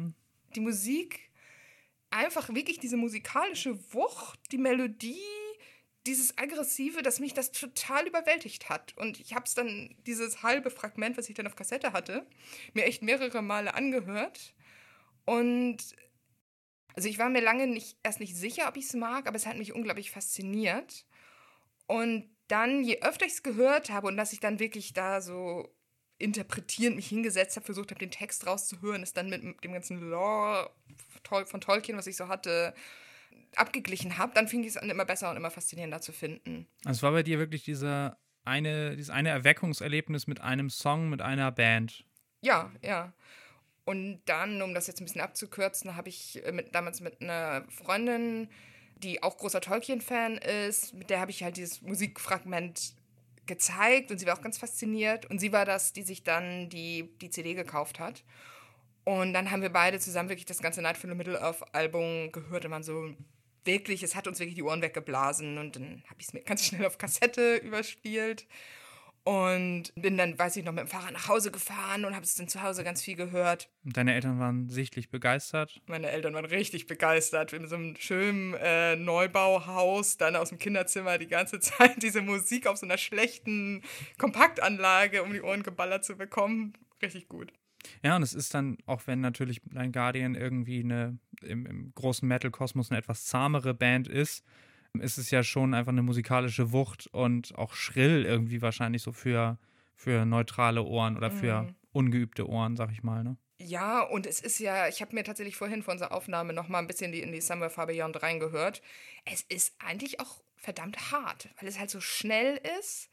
die 0.54 0.60
Musik, 0.60 1.30
einfach 2.10 2.48
wirklich 2.54 2.78
diese 2.78 2.96
musikalische 2.96 3.78
Wucht, 3.92 4.40
die 4.52 4.58
Melodie, 4.58 5.20
dieses 6.06 6.38
Aggressive, 6.38 7.02
dass 7.02 7.20
mich 7.20 7.34
das 7.34 7.50
total 7.50 8.06
überwältigt 8.06 8.68
hat. 8.68 8.96
Und 8.96 9.18
ich 9.20 9.34
habe 9.34 9.44
es 9.44 9.54
dann, 9.54 9.96
dieses 10.06 10.42
halbe 10.42 10.70
Fragment, 10.70 11.16
was 11.16 11.28
ich 11.28 11.34
dann 11.34 11.46
auf 11.46 11.56
Kassette 11.56 11.92
hatte, 11.92 12.26
mir 12.74 12.84
echt 12.84 13.02
mehrere 13.02 13.42
Male 13.42 13.74
angehört. 13.74 14.54
Und 15.24 15.78
also 16.94 17.08
ich 17.08 17.18
war 17.18 17.28
mir 17.28 17.42
lange 17.42 17.66
nicht, 17.66 17.98
erst 18.02 18.20
nicht 18.20 18.36
sicher, 18.36 18.68
ob 18.68 18.76
ich 18.76 18.84
es 18.84 18.94
mag, 18.94 19.26
aber 19.26 19.36
es 19.36 19.46
hat 19.46 19.58
mich 19.58 19.74
unglaublich 19.74 20.10
fasziniert. 20.10 21.04
Und 21.86 22.30
dann, 22.48 22.84
je 22.84 23.02
öfter 23.02 23.26
ich 23.26 23.32
es 23.32 23.42
gehört 23.42 23.90
habe 23.90 24.06
und 24.06 24.16
dass 24.16 24.32
ich 24.32 24.40
dann 24.40 24.60
wirklich 24.60 24.92
da 24.92 25.20
so 25.20 25.75
interpretierend 26.18 26.96
mich 26.96 27.08
hingesetzt 27.08 27.56
habe, 27.56 27.66
versucht 27.66 27.90
habe, 27.90 27.98
den 27.98 28.10
Text 28.10 28.46
rauszuhören, 28.46 29.02
es 29.02 29.12
dann 29.12 29.28
mit 29.28 29.42
dem 29.42 29.72
ganzen 29.72 30.00
Lore 30.00 30.70
von 31.44 31.60
Tolkien, 31.60 31.98
was 31.98 32.06
ich 32.06 32.16
so 32.16 32.28
hatte, 32.28 32.74
abgeglichen 33.54 34.18
habe, 34.18 34.32
dann 34.34 34.48
fing 34.48 34.62
ich 34.62 34.68
es 34.68 34.76
an, 34.76 34.88
immer 34.90 35.04
besser 35.04 35.30
und 35.30 35.36
immer 35.36 35.50
faszinierender 35.50 36.00
zu 36.00 36.12
finden. 36.12 36.66
Also 36.84 36.98
es 36.98 37.02
war 37.02 37.12
bei 37.12 37.22
dir 37.22 37.38
wirklich 37.38 37.64
dieser 37.64 38.18
eine, 38.44 38.96
dieses 38.96 39.10
eine 39.10 39.30
Erweckungserlebnis 39.30 40.26
mit 40.26 40.40
einem 40.40 40.70
Song, 40.70 41.10
mit 41.10 41.20
einer 41.20 41.50
Band. 41.52 42.04
Ja, 42.42 42.70
ja. 42.82 43.12
Und 43.84 44.20
dann, 44.26 44.62
um 44.62 44.74
das 44.74 44.86
jetzt 44.86 45.00
ein 45.00 45.04
bisschen 45.04 45.20
abzukürzen, 45.20 45.96
habe 45.96 46.08
ich 46.08 46.44
äh, 46.44 46.52
mit, 46.52 46.74
damals 46.74 47.00
mit 47.00 47.20
einer 47.20 47.64
Freundin, 47.68 48.48
die 48.96 49.22
auch 49.22 49.36
großer 49.36 49.60
Tolkien-Fan 49.60 50.38
ist, 50.38 50.94
mit 50.94 51.10
der 51.10 51.20
habe 51.20 51.30
ich 51.30 51.42
halt 51.42 51.56
dieses 51.56 51.82
Musikfragment 51.82 52.94
gezeigt 53.46 54.10
und 54.10 54.18
sie 54.18 54.26
war 54.26 54.36
auch 54.36 54.42
ganz 54.42 54.58
fasziniert. 54.58 55.26
Und 55.26 55.38
sie 55.38 55.52
war 55.52 55.64
das, 55.64 55.92
die 55.92 56.02
sich 56.02 56.22
dann 56.22 56.68
die, 56.68 57.10
die 57.20 57.30
CD 57.30 57.54
gekauft 57.54 58.00
hat. 58.00 58.24
Und 59.04 59.32
dann 59.32 59.50
haben 59.50 59.62
wir 59.62 59.70
beide 59.70 60.00
zusammen 60.00 60.28
wirklich 60.28 60.46
das 60.46 60.60
ganze 60.62 60.82
Night 60.82 60.96
for 60.96 61.08
the 61.08 61.16
Middle-earth-Album 61.16 62.32
gehört 62.32 62.64
und 62.64 62.70
man 62.70 62.82
so 62.82 63.14
wirklich, 63.64 64.02
es 64.02 64.16
hat 64.16 64.26
uns 64.26 64.38
wirklich 64.40 64.56
die 64.56 64.62
Ohren 64.62 64.82
weggeblasen. 64.82 65.58
Und 65.58 65.76
dann 65.76 66.02
habe 66.08 66.20
ich 66.20 66.26
es 66.26 66.32
mir 66.32 66.40
ganz 66.44 66.64
schnell 66.64 66.86
auf 66.86 66.98
Kassette 66.98 67.56
überspielt. 67.56 68.46
Und 69.26 69.92
bin 69.96 70.16
dann, 70.16 70.38
weiß 70.38 70.54
ich 70.54 70.64
noch, 70.64 70.70
mit 70.70 70.84
dem 70.84 70.86
Fahrrad 70.86 71.12
nach 71.12 71.26
Hause 71.26 71.50
gefahren 71.50 72.04
und 72.04 72.14
habe 72.14 72.22
es 72.22 72.36
dann 72.36 72.46
zu 72.46 72.62
Hause 72.62 72.84
ganz 72.84 73.02
viel 73.02 73.16
gehört. 73.16 73.68
Und 73.84 73.96
deine 73.96 74.14
Eltern 74.14 74.38
waren 74.38 74.68
sichtlich 74.68 75.10
begeistert. 75.10 75.82
Meine 75.86 76.10
Eltern 76.10 76.32
waren 76.34 76.44
richtig 76.44 76.86
begeistert. 76.86 77.52
In 77.52 77.66
so 77.66 77.74
einem 77.74 77.96
schönen 77.96 78.54
äh, 78.54 78.94
Neubauhaus, 78.94 80.16
dann 80.16 80.36
aus 80.36 80.50
dem 80.50 80.58
Kinderzimmer 80.58 81.18
die 81.18 81.26
ganze 81.26 81.58
Zeit 81.60 82.04
diese 82.04 82.22
Musik 82.22 82.68
auf 82.68 82.76
so 82.76 82.86
einer 82.86 82.98
schlechten 82.98 83.82
Kompaktanlage 84.16 85.24
um 85.24 85.32
die 85.32 85.42
Ohren 85.42 85.64
geballert 85.64 86.04
zu 86.04 86.16
bekommen. 86.16 86.74
Richtig 87.02 87.28
gut. 87.28 87.52
Ja, 88.04 88.14
und 88.14 88.22
es 88.22 88.32
ist 88.32 88.54
dann, 88.54 88.78
auch 88.86 89.08
wenn 89.08 89.20
natürlich 89.20 89.60
Blind 89.60 89.92
Guardian 89.92 90.36
irgendwie 90.36 90.84
eine 90.84 91.18
im, 91.42 91.66
im 91.66 91.92
großen 91.96 92.28
Metal-Kosmos 92.28 92.92
eine 92.92 92.98
etwas 92.98 93.24
zahmere 93.24 93.74
Band 93.74 94.06
ist, 94.06 94.44
ist 95.00 95.18
es 95.18 95.30
ja 95.30 95.42
schon 95.42 95.74
einfach 95.74 95.92
eine 95.92 96.02
musikalische 96.02 96.72
Wucht 96.72 97.06
und 97.08 97.54
auch 97.56 97.74
schrill 97.74 98.24
irgendwie 98.24 98.62
wahrscheinlich 98.62 99.02
so 99.02 99.12
für, 99.12 99.58
für 99.94 100.24
neutrale 100.24 100.82
Ohren 100.82 101.16
oder 101.16 101.30
für 101.30 101.62
Mhm. 101.62 101.74
ungeübte 101.92 102.48
Ohren, 102.48 102.76
sag 102.76 102.90
ich 102.92 103.02
mal. 103.02 103.24
Ne? 103.24 103.36
Ja, 103.58 104.02
und 104.02 104.26
es 104.26 104.40
ist 104.40 104.58
ja, 104.58 104.86
ich 104.88 105.00
habe 105.00 105.14
mir 105.14 105.24
tatsächlich 105.24 105.56
vorhin 105.56 105.82
vor 105.82 105.92
unserer 105.92 106.12
Aufnahme 106.12 106.52
noch 106.52 106.68
mal 106.68 106.78
ein 106.78 106.86
bisschen 106.86 107.10
die, 107.12 107.20
in 107.22 107.32
die 107.32 107.40
Summer 107.40 107.70
Far 107.70 107.86
Beyond 107.86 108.22
reingehört. 108.22 108.82
Es 109.24 109.42
ist 109.42 109.74
eigentlich 109.78 110.20
auch 110.20 110.42
verdammt 110.56 111.10
hart, 111.12 111.48
weil 111.58 111.68
es 111.68 111.78
halt 111.78 111.90
so 111.90 112.00
schnell 112.00 112.60
ist 112.78 113.08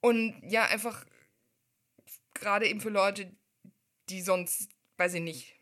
und 0.00 0.34
ja, 0.42 0.64
einfach 0.64 1.04
gerade 2.34 2.66
eben 2.68 2.80
für 2.80 2.90
Leute, 2.90 3.30
die 4.08 4.22
sonst, 4.22 4.70
weiß 4.96 5.14
ich 5.14 5.22
nicht, 5.22 5.54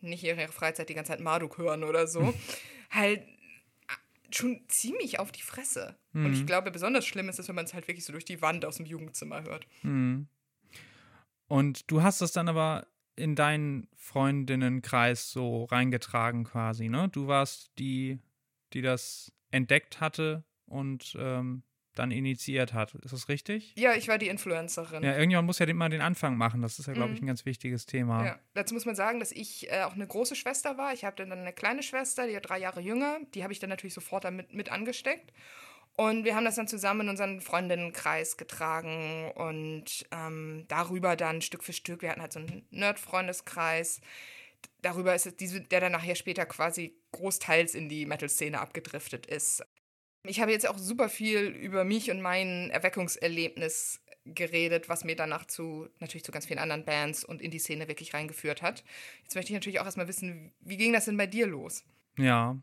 nicht 0.00 0.24
in 0.24 0.38
ihrer 0.38 0.48
Freizeit 0.48 0.88
die 0.88 0.94
ganze 0.94 1.12
Zeit 1.12 1.20
Marduk 1.20 1.58
hören 1.58 1.84
oder 1.84 2.06
so, 2.06 2.34
halt 2.90 3.26
schon 4.36 4.62
ziemlich 4.68 5.18
auf 5.18 5.32
die 5.32 5.42
Fresse. 5.42 5.96
Und 6.12 6.32
ich 6.32 6.40
Mhm. 6.40 6.46
glaube, 6.46 6.70
besonders 6.70 7.06
schlimm 7.06 7.28
ist 7.28 7.38
es, 7.38 7.48
wenn 7.48 7.54
man 7.54 7.64
es 7.64 7.74
halt 7.74 7.86
wirklich 7.88 8.04
so 8.04 8.12
durch 8.12 8.24
die 8.24 8.42
Wand 8.42 8.64
aus 8.64 8.76
dem 8.76 8.86
Jugendzimmer 8.86 9.42
hört. 9.44 9.66
Mhm. 9.82 10.28
Und 11.48 11.90
du 11.90 12.02
hast 12.02 12.20
es 12.20 12.32
dann 12.32 12.48
aber 12.48 12.86
in 13.16 13.34
deinen 13.34 13.88
Freundinnenkreis 13.96 15.30
so 15.30 15.64
reingetragen 15.64 16.44
quasi, 16.44 16.88
ne? 16.88 17.08
Du 17.10 17.26
warst 17.26 17.70
die, 17.78 18.18
die 18.72 18.82
das 18.82 19.32
entdeckt 19.50 20.00
hatte 20.00 20.44
und 20.66 21.16
ähm, 21.18 21.62
dann 21.94 22.10
initiiert 22.12 22.72
hat. 22.72 22.94
Ist 22.94 23.12
das 23.12 23.28
richtig? 23.28 23.74
Ja, 23.76 23.94
ich 23.94 24.06
war 24.08 24.16
die 24.18 24.28
Influencerin. 24.28 25.02
Ja, 25.02 25.12
irgendjemand 25.14 25.46
muss 25.46 25.58
ja 25.58 25.66
den- 25.66 25.76
mal 25.76 25.88
den 25.88 26.00
Anfang 26.00 26.36
machen. 26.36 26.62
Das 26.62 26.78
ist 26.78 26.86
ja, 26.86 26.92
glaube 26.92 27.12
ich, 27.14 27.20
Mhm. 27.20 27.24
ein 27.24 27.28
ganz 27.28 27.44
wichtiges 27.46 27.86
Thema. 27.86 28.24
Ja, 28.26 28.38
dazu 28.54 28.74
muss 28.74 28.86
man 28.86 28.94
sagen, 28.94 29.18
dass 29.20 29.32
ich 29.32 29.70
äh, 29.70 29.82
auch 29.82 29.94
eine 29.94 30.06
große 30.06 30.36
Schwester 30.36 30.78
war. 30.78 30.92
Ich 30.94 31.04
habe 31.04 31.16
dann 31.16 31.32
eine 31.32 31.52
kleine 31.52 31.82
Schwester, 31.82 32.26
die 32.26 32.34
ist 32.34 32.42
drei 32.42 32.58
Jahre 32.58 32.80
jünger. 32.80 33.18
Die 33.34 33.42
habe 33.42 33.52
ich 33.52 33.58
dann 33.58 33.70
natürlich 33.70 33.94
sofort 33.94 34.24
damit 34.24 34.54
mit 34.54 34.70
angesteckt. 34.70 35.32
Und 35.96 36.24
wir 36.24 36.36
haben 36.36 36.44
das 36.44 36.54
dann 36.54 36.68
zusammen 36.68 37.02
in 37.02 37.08
unseren 37.10 37.40
Freundinnenkreis 37.40 38.36
getragen 38.36 39.32
und 39.34 40.06
ähm, 40.12 40.64
darüber 40.68 41.16
dann 41.16 41.42
Stück 41.42 41.64
für 41.64 41.72
Stück. 41.72 42.00
Wir 42.02 42.10
hatten 42.10 42.22
halt 42.22 42.32
so 42.32 42.38
einen 42.38 42.64
Nerd-Freundeskreis. 42.70 44.00
Darüber 44.82 45.14
ist 45.14 45.26
es 45.26 45.36
diese, 45.36 45.60
der 45.60 45.80
dann 45.80 45.92
nachher 45.92 46.14
später 46.14 46.46
quasi 46.46 46.94
großteils 47.12 47.74
in 47.74 47.88
die 47.88 48.06
Metal-Szene 48.06 48.60
abgedriftet 48.60 49.26
ist. 49.26 49.62
Ich 50.24 50.40
habe 50.40 50.52
jetzt 50.52 50.68
auch 50.68 50.78
super 50.78 51.08
viel 51.08 51.46
über 51.46 51.84
mich 51.84 52.10
und 52.10 52.20
mein 52.20 52.70
Erweckungserlebnis 52.70 54.00
geredet, 54.26 54.88
was 54.88 55.04
mir 55.04 55.16
danach 55.16 55.46
zu 55.46 55.88
natürlich 55.98 56.24
zu 56.24 56.32
ganz 56.32 56.46
vielen 56.46 56.58
anderen 56.58 56.84
Bands 56.84 57.24
und 57.24 57.40
in 57.40 57.50
die 57.50 57.58
Szene 57.58 57.88
wirklich 57.88 58.12
reingeführt 58.12 58.62
hat. 58.62 58.84
Jetzt 59.22 59.34
möchte 59.34 59.52
ich 59.52 59.54
natürlich 59.54 59.80
auch 59.80 59.86
erstmal 59.86 60.08
wissen, 60.08 60.52
wie 60.60 60.76
ging 60.76 60.92
das 60.92 61.06
denn 61.06 61.16
bei 61.16 61.26
dir 61.26 61.46
los? 61.46 61.84
Ja. 62.18 62.58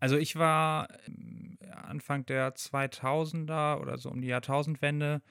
Also 0.00 0.16
ich 0.16 0.36
war 0.36 0.88
ähm, 1.06 1.58
Anfang 1.70 2.26
der 2.26 2.54
2000er 2.54 3.80
oder 3.80 3.98
so 3.98 4.10
um 4.10 4.20
die 4.20 4.28
Jahrtausendwende 4.28 5.22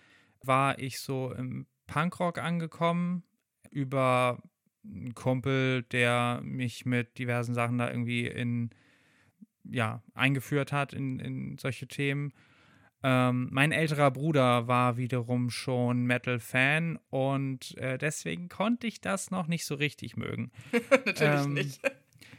war 0.41 0.77
ich 0.79 0.99
so 0.99 1.31
im 1.31 1.67
Punkrock 1.87 2.37
angekommen 2.37 3.23
über 3.71 4.41
ein 4.83 5.13
Kumpel, 5.13 5.83
der 5.83 6.41
mich 6.43 6.85
mit 6.85 7.17
diversen 7.17 7.53
Sachen 7.53 7.77
da 7.77 7.89
irgendwie 7.89 8.27
in, 8.27 8.69
ja, 9.63 10.01
eingeführt 10.13 10.72
hat 10.72 10.93
in, 10.93 11.20
in 11.20 11.58
solche 11.58 11.88
Themen. 11.88 12.34
Ähm, 13.05 13.50
mein 13.51 13.74
älterer 13.74 14.12
Bruder 14.12 14.67
war 14.67 14.96
wiederum 14.96 15.50
schon 15.50 16.05
Metal-Fan 16.05 16.98
und 17.10 17.77
äh, 17.77 17.98
deswegen 17.98 18.48
konnte 18.48 18.88
ich 18.88 19.01
das 19.01 19.29
noch 19.29 19.48
nicht 19.48 19.65
so 19.65 19.75
richtig 19.75 20.15
mögen. 20.15 20.51
Natürlich 21.05 21.46
Ähm, 21.46 21.53
nicht. 21.53 21.82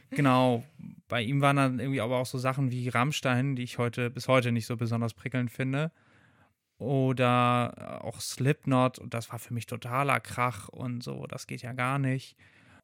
Genau, 0.09 0.63
bei 1.07 1.21
ihm 1.21 1.41
waren 1.41 1.57
dann 1.57 1.79
irgendwie 1.79 2.01
aber 2.01 2.17
auch 2.17 2.25
so 2.25 2.37
Sachen 2.37 2.71
wie 2.71 2.89
Rammstein, 2.89 3.55
die 3.55 3.63
ich 3.63 3.77
heute 3.77 4.09
bis 4.09 4.27
heute 4.27 4.51
nicht 4.51 4.65
so 4.65 4.77
besonders 4.77 5.13
prickelnd 5.13 5.51
finde. 5.51 5.91
Oder 6.77 8.03
auch 8.03 8.19
Slipknot, 8.19 8.99
und 8.99 9.13
das 9.13 9.31
war 9.31 9.39
für 9.39 9.53
mich 9.53 9.65
totaler 9.65 10.19
Krach 10.19 10.67
und 10.69 11.03
so, 11.03 11.25
das 11.27 11.47
geht 11.47 11.61
ja 11.61 11.73
gar 11.73 11.99
nicht. 11.99 12.35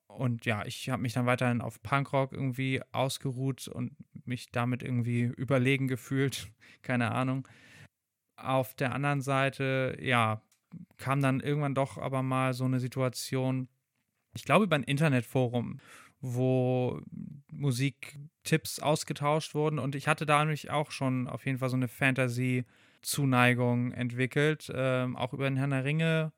Und 0.08 0.46
ja, 0.46 0.66
ich 0.66 0.90
habe 0.90 1.02
mich 1.02 1.14
dann 1.14 1.26
weiterhin 1.26 1.62
auf 1.62 1.82
Punkrock 1.82 2.32
irgendwie 2.32 2.82
ausgeruht 2.92 3.68
und 3.68 3.92
mich 4.32 4.52
damit 4.52 4.82
irgendwie 4.82 5.24
überlegen 5.24 5.88
gefühlt. 5.88 6.50
Keine 6.82 7.12
Ahnung. 7.12 7.48
Auf 8.38 8.74
der 8.74 8.96
anderen 8.96 9.22
Seite, 9.22 9.98
ja, 10.02 10.42
kam 10.98 11.22
dann 11.22 11.42
irgendwann 11.42 11.76
doch 11.76 11.98
aber 11.98 12.24
mal 12.24 12.54
so 12.54 12.64
eine 12.64 12.80
Situation, 12.80 13.68
ich 14.34 14.46
glaube 14.46 14.66
über 14.66 14.76
ein 14.76 14.84
Internetforum, 14.84 15.80
wo 16.22 17.02
Musiktipps 17.52 18.80
ausgetauscht 18.80 19.54
wurden 19.54 19.80
und 19.80 19.96
ich 19.96 20.08
hatte 20.08 20.26
da 20.26 20.40
nämlich 20.40 20.72
auch 20.72 20.92
schon 20.92 21.28
auf 21.28 21.46
jeden 21.46 21.58
Fall 21.58 21.70
so 21.70 21.76
eine 21.76 21.90
Fantasy-Zuneigung 21.90 23.92
entwickelt, 23.92 24.72
ähm, 24.74 25.18
auch 25.18 25.34
über 25.34 25.44
den 25.44 25.58
Herrn 25.58 25.72
der 25.72 25.84
Ringe 25.84 26.32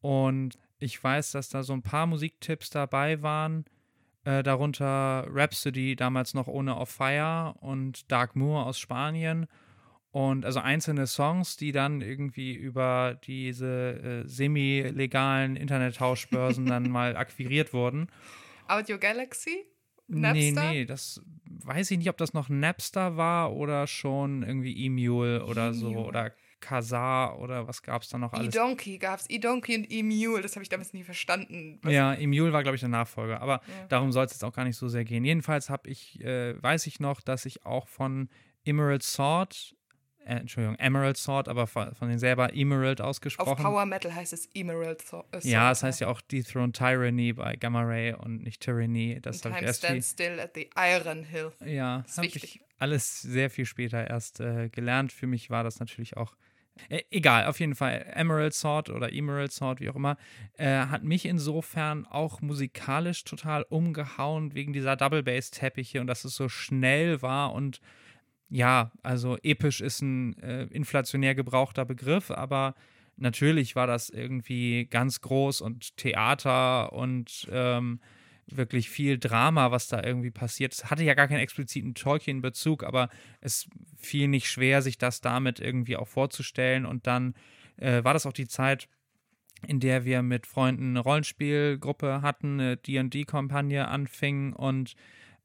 und 0.00 0.58
ich 0.78 1.02
weiß, 1.02 1.32
dass 1.32 1.48
da 1.48 1.62
so 1.62 1.72
ein 1.72 1.82
paar 1.82 2.06
Musiktipps 2.06 2.70
dabei 2.70 3.22
waren, 3.22 3.64
äh, 4.26 4.42
darunter 4.42 5.26
Rhapsody, 5.30 5.94
damals 5.94 6.34
noch 6.34 6.48
ohne 6.48 6.76
Off 6.76 6.90
Fire 6.90 7.54
und 7.60 8.10
Dark 8.10 8.34
Moor 8.34 8.66
aus 8.66 8.78
Spanien 8.78 9.46
und 10.10 10.44
also 10.44 10.58
einzelne 10.60 11.06
Songs, 11.06 11.56
die 11.56 11.70
dann 11.70 12.00
irgendwie 12.00 12.52
über 12.54 13.18
diese 13.24 14.24
äh, 14.24 14.28
semi-legalen 14.28 15.54
Internettauschbörsen 15.54 16.66
dann 16.66 16.90
mal 16.90 17.16
akquiriert 17.16 17.72
wurden. 17.72 18.08
Audio 18.66 18.98
Galaxy? 18.98 19.64
Nee, 20.08 20.50
Napster? 20.50 20.70
nee, 20.72 20.84
das 20.84 21.22
weiß 21.44 21.90
ich 21.92 21.98
nicht, 21.98 22.08
ob 22.10 22.16
das 22.16 22.32
noch 22.32 22.48
Napster 22.48 23.16
war 23.16 23.52
oder 23.54 23.86
schon 23.86 24.42
irgendwie 24.42 24.76
E-Mule 24.84 25.44
oder 25.44 25.72
so 25.72 25.96
oder 25.98 26.32
Kazaa 26.66 27.34
oder 27.36 27.68
was 27.68 27.82
gab 27.82 28.02
es 28.02 28.08
da 28.08 28.18
noch 28.18 28.32
alles. 28.32 28.54
E-Donkey 28.54 28.98
gab's. 28.98 29.26
E-Donkey 29.28 29.76
und 29.76 29.90
E-Mule, 29.90 30.42
das 30.42 30.56
habe 30.56 30.62
ich 30.62 30.68
damals 30.68 30.92
nie 30.92 31.04
verstanden. 31.04 31.78
Was- 31.82 31.92
Ja, 31.92 32.14
E-Mule 32.14 32.52
war, 32.52 32.62
glaube 32.62 32.74
ich, 32.74 32.80
der 32.80 32.88
Nachfolger, 32.88 33.40
aber 33.40 33.60
Ja. 33.66 33.86
darum 33.88 34.10
soll 34.12 34.24
es 34.26 34.32
jetzt 34.32 34.44
auch 34.44 34.52
gar 34.52 34.64
nicht 34.64 34.76
so 34.76 34.88
sehr 34.88 35.04
gehen. 35.04 35.24
Jedenfalls 35.24 35.70
habe 35.70 35.88
ich, 35.88 36.20
äh, 36.24 36.60
weiß 36.62 36.86
ich 36.86 36.98
noch, 37.00 37.20
dass 37.20 37.46
ich 37.46 37.64
auch 37.64 37.86
von 37.88 38.28
Emerald 38.64 39.02
Sword, 39.04 39.74
äh, 40.24 40.34
Entschuldigung, 40.40 40.74
Emerald 40.80 41.16
Sword, 41.16 41.46
aber 41.48 41.68
von, 41.68 41.94
von 41.94 42.08
den 42.08 42.18
selber 42.18 42.52
Emerald 42.52 43.00
Auf 43.00 43.08
ausgesprochen. 43.10 43.62
Power 43.62 43.86
Metal 43.86 44.12
heißt 44.12 44.32
es 44.32 44.48
Emerald 44.54 45.02
äh, 45.02 45.06
Sword. 45.06 45.44
ja, 45.44 45.70
es 45.70 45.84
heißt 45.84 46.00
ja 46.00 46.08
auch 46.08 46.20
Dethroned 46.20 46.74
Tyranny 46.76 47.32
bei 47.32 47.54
Gamma 47.54 47.82
Ray 47.82 48.12
und 48.14 48.42
nicht 48.42 48.60
Tyranny. 48.60 49.20
Das 49.22 49.44
habe 49.44 49.54
ich 49.56 49.62
erst 49.62 49.80
viel, 49.86 50.02
stands 50.02 50.10
still 50.10 50.40
at 50.40 50.50
the 50.56 50.68
Iron 50.76 51.22
Hill. 51.22 51.52
Ja, 51.64 52.00
ist 52.06 52.16
habe 52.16 52.26
ich 52.26 52.60
alles 52.78 53.22
sehr 53.22 53.50
viel 53.50 53.64
später 53.66 54.04
erst 54.10 54.40
äh, 54.40 54.68
gelernt. 54.68 55.12
Für 55.12 55.26
mich 55.28 55.48
war 55.48 55.62
das 55.62 55.78
natürlich 55.78 56.16
auch. 56.16 56.34
Äh, 56.88 57.02
egal, 57.10 57.46
auf 57.46 57.60
jeden 57.60 57.74
Fall. 57.74 58.04
Emerald 58.14 58.54
Sword 58.54 58.90
oder 58.90 59.12
Emerald 59.12 59.52
Sword, 59.52 59.80
wie 59.80 59.88
auch 59.88 59.96
immer, 59.96 60.16
äh, 60.58 60.86
hat 60.86 61.04
mich 61.04 61.26
insofern 61.26 62.06
auch 62.06 62.40
musikalisch 62.40 63.24
total 63.24 63.64
umgehauen 63.68 64.54
wegen 64.54 64.72
dieser 64.72 64.96
Double 64.96 65.22
Bass 65.22 65.50
Teppiche 65.50 66.00
und 66.00 66.06
dass 66.06 66.24
es 66.24 66.34
so 66.36 66.48
schnell 66.48 67.22
war 67.22 67.52
und 67.52 67.80
ja, 68.48 68.92
also 69.02 69.36
episch 69.42 69.80
ist 69.80 70.02
ein 70.02 70.38
äh, 70.38 70.64
inflationär 70.66 71.34
gebrauchter 71.34 71.84
Begriff, 71.84 72.30
aber 72.30 72.74
natürlich 73.16 73.74
war 73.74 73.86
das 73.86 74.08
irgendwie 74.08 74.86
ganz 74.86 75.20
groß 75.20 75.60
und 75.62 75.96
Theater 75.96 76.92
und 76.92 77.48
ähm, 77.50 78.00
wirklich 78.48 78.90
viel 78.90 79.18
Drama, 79.18 79.70
was 79.70 79.88
da 79.88 80.02
irgendwie 80.02 80.30
passiert. 80.30 80.72
Es 80.72 80.90
hatte 80.90 81.04
ja 81.04 81.14
gar 81.14 81.28
keinen 81.28 81.40
expliziten 81.40 81.94
Tolkien-Bezug, 81.94 82.84
aber 82.84 83.08
es 83.40 83.68
fiel 83.96 84.28
nicht 84.28 84.48
schwer, 84.48 84.82
sich 84.82 84.98
das 84.98 85.20
damit 85.20 85.60
irgendwie 85.60 85.96
auch 85.96 86.08
vorzustellen. 86.08 86.86
Und 86.86 87.06
dann 87.06 87.34
äh, 87.76 88.04
war 88.04 88.14
das 88.14 88.26
auch 88.26 88.32
die 88.32 88.48
Zeit, 88.48 88.88
in 89.66 89.80
der 89.80 90.04
wir 90.04 90.22
mit 90.22 90.46
Freunden 90.46 90.90
eine 90.90 91.00
Rollenspielgruppe 91.00 92.22
hatten, 92.22 92.60
eine 92.60 92.76
D&D-Kampagne 92.76 93.88
anfing 93.88 94.52
und 94.52 94.94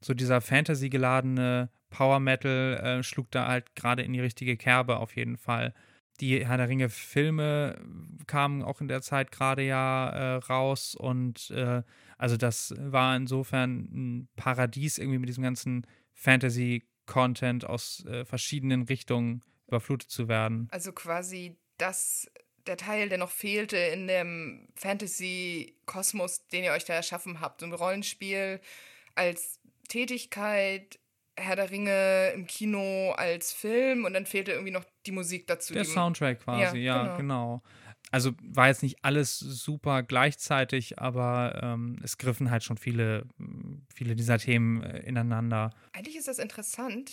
so 0.00 0.14
dieser 0.14 0.40
Fantasy-geladene 0.40 1.70
Power 1.90 2.20
Metal 2.20 2.80
äh, 2.82 3.02
schlug 3.02 3.30
da 3.30 3.46
halt 3.48 3.74
gerade 3.74 4.02
in 4.02 4.12
die 4.12 4.20
richtige 4.20 4.56
Kerbe 4.56 4.98
auf 4.98 5.16
jeden 5.16 5.36
Fall. 5.36 5.74
Die 6.20 6.46
Herr 6.46 6.56
der 6.56 6.68
Ringe 6.68 6.88
Filme 6.88 7.80
kamen 8.26 8.62
auch 8.62 8.80
in 8.80 8.88
der 8.88 9.02
Zeit 9.02 9.32
gerade 9.32 9.62
ja 9.62 10.08
äh, 10.10 10.36
raus 10.36 10.94
und 10.94 11.50
äh, 11.50 11.82
also 12.18 12.36
das 12.36 12.74
war 12.78 13.16
insofern 13.16 13.88
ein 13.92 14.28
Paradies 14.36 14.98
irgendwie 14.98 15.18
mit 15.18 15.28
diesem 15.28 15.42
ganzen 15.42 15.86
Fantasy-Content 16.14 17.64
aus 17.64 18.04
äh, 18.06 18.24
verschiedenen 18.24 18.82
Richtungen 18.82 19.42
überflutet 19.66 20.10
zu 20.10 20.28
werden. 20.28 20.68
Also 20.70 20.92
quasi 20.92 21.56
das, 21.78 22.30
der 22.66 22.76
Teil, 22.76 23.08
der 23.08 23.18
noch 23.18 23.30
fehlte 23.30 23.76
in 23.76 24.06
dem 24.06 24.68
Fantasy-Kosmos, 24.76 26.46
den 26.48 26.62
ihr 26.62 26.72
euch 26.72 26.84
da 26.84 26.94
erschaffen 26.94 27.40
habt. 27.40 27.60
So 27.60 27.66
ein 27.66 27.72
Rollenspiel 27.72 28.60
als 29.14 29.60
Tätigkeit, 29.88 31.00
Herr 31.36 31.56
der 31.56 31.70
Ringe 31.70 32.30
im 32.34 32.46
Kino 32.46 33.12
als 33.12 33.52
Film 33.52 34.04
und 34.04 34.14
dann 34.14 34.26
fehlte 34.26 34.52
irgendwie 34.52 34.72
noch 34.72 34.84
die 35.06 35.12
Musik 35.12 35.46
dazu. 35.46 35.72
Der 35.72 35.84
Soundtrack 35.84 36.40
quasi, 36.40 36.78
ja, 36.78 36.96
Ja, 36.96 37.02
genau. 37.02 37.16
genau. 37.16 37.62
Also 38.10 38.32
war 38.42 38.68
jetzt 38.68 38.82
nicht 38.82 39.02
alles 39.02 39.38
super 39.38 40.02
gleichzeitig, 40.02 40.98
aber 40.98 41.58
ähm, 41.62 41.98
es 42.04 42.18
griffen 42.18 42.50
halt 42.50 42.62
schon 42.62 42.76
viele, 42.76 43.24
viele 43.94 44.14
dieser 44.14 44.38
Themen 44.38 44.82
äh, 44.82 44.98
ineinander. 45.00 45.70
Eigentlich 45.94 46.16
ist 46.16 46.28
das 46.28 46.38
interessant, 46.38 47.10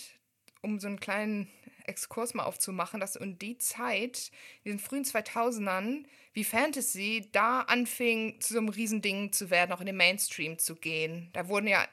um 0.60 0.78
so 0.78 0.88
einen 0.88 1.00
kleinen 1.00 1.48
Exkurs 1.86 2.34
mal 2.34 2.44
aufzumachen, 2.44 3.00
dass 3.00 3.16
in 3.16 3.38
die 3.38 3.56
Zeit, 3.56 4.30
in 4.62 4.72
den 4.72 4.78
frühen 4.78 5.04
2000ern, 5.04 6.04
wie 6.34 6.44
Fantasy 6.44 7.28
da 7.32 7.62
anfing, 7.62 8.40
zu 8.40 8.52
so 8.52 8.58
einem 8.58 8.68
Riesending 8.68 9.32
zu 9.32 9.50
werden, 9.50 9.72
auch 9.72 9.80
in 9.80 9.86
den 9.86 9.96
Mainstream 9.96 10.58
zu 10.58 10.76
gehen. 10.76 11.30
Da 11.32 11.48
wurden 11.48 11.66
ja 11.66 11.86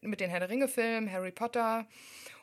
mit 0.00 0.20
den 0.20 0.30
Herr 0.30 0.40
der 0.40 0.48
Ringe-Filmen, 0.48 1.10
Harry 1.10 1.32
Potter 1.32 1.86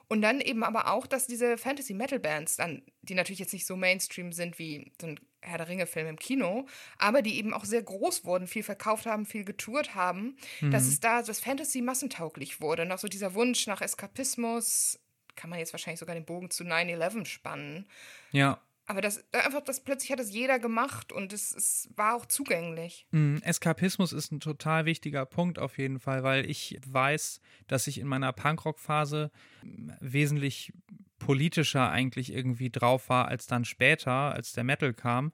und 0.10 0.24
dann 0.24 0.41
eben 0.41 0.63
aber 0.63 0.91
auch, 0.91 1.06
dass 1.06 1.27
diese 1.27 1.58
Fantasy-Metal-Bands 1.58 2.58
dann, 2.58 2.82
die 3.03 3.13
natürlich 3.13 3.39
jetzt 3.39 3.53
nicht 3.53 3.68
so 3.68 3.75
Mainstream 3.75 4.34
sind 4.34 4.58
wie 4.58 4.91
so 5.00 5.08
ein 5.08 5.20
Herr 5.41 5.60
der 5.60 5.70
Ringe-Film 5.70 6.08
im 6.08 6.20
Kino, 6.20 6.65
aber 6.98 7.22
die 7.22 7.38
eben 7.38 7.53
auch 7.53 7.63
sehr 7.63 7.84
groß 7.84 8.25
wurden, 8.25 8.48
viel 8.48 8.63
verkauft 8.63 9.06
haben, 9.06 9.25
viel 9.25 9.46
getourt 9.46 9.96
haben, 9.96 10.36
dass 10.62 10.88
es 10.88 11.00
da 11.00 11.22
das 11.22 11.39
Fantasy 11.39 11.82
massentauglich 11.82 12.60
wurde. 12.60 12.82
Und 12.82 12.91
auch 12.91 12.98
so 12.98 13.08
dieser 13.08 13.36
Wunsch 13.36 13.68
nach 13.68 13.82
Eskapismus, 13.82 15.00
kann 15.36 15.50
man 15.50 15.60
jetzt 15.60 15.74
wahrscheinlich 15.74 16.00
sogar 16.00 16.15
den 16.15 16.25
Bogen 16.25 16.50
zu 16.50 16.63
9-11 16.65 17.25
spannen. 17.25 17.88
Ja, 18.32 18.60
Aber 18.89 19.01
das 19.01 19.24
einfach, 19.34 19.62
das 19.62 19.84
plötzlich 19.84 20.12
hat 20.12 20.19
es 20.19 20.34
jeder 20.34 20.58
gemacht 20.58 21.12
und 21.12 21.31
es, 21.31 21.53
es 21.55 21.89
war 21.96 22.15
auch 22.15 22.25
zugänglich. 22.25 23.05
Mm, 23.12 23.38
Eskapismus 23.43 24.13
ist 24.13 24.31
ein 24.31 24.39
total 24.39 24.86
wichtiger 24.86 25.27
Punkt 25.27 25.60
auf 25.60 25.77
jeden 25.77 26.00
Fall, 26.00 26.24
weil 26.24 26.50
ich 26.50 26.79
weiß, 26.88 27.39
dass 27.67 27.86
ich 27.86 28.00
in 28.00 28.08
meiner 28.08 28.34
Punkrock-Phase 28.34 29.29
mm, 29.62 29.91
wesentlich 30.00 30.74
politischer 31.19 31.91
eigentlich 31.91 32.34
irgendwie 32.34 32.72
drauf 32.72 33.10
war 33.10 33.27
als 33.27 33.46
dann 33.46 33.63
später, 33.63 34.34
als 34.34 34.53
der 34.53 34.63
Metal 34.63 34.91
kam. 34.91 35.34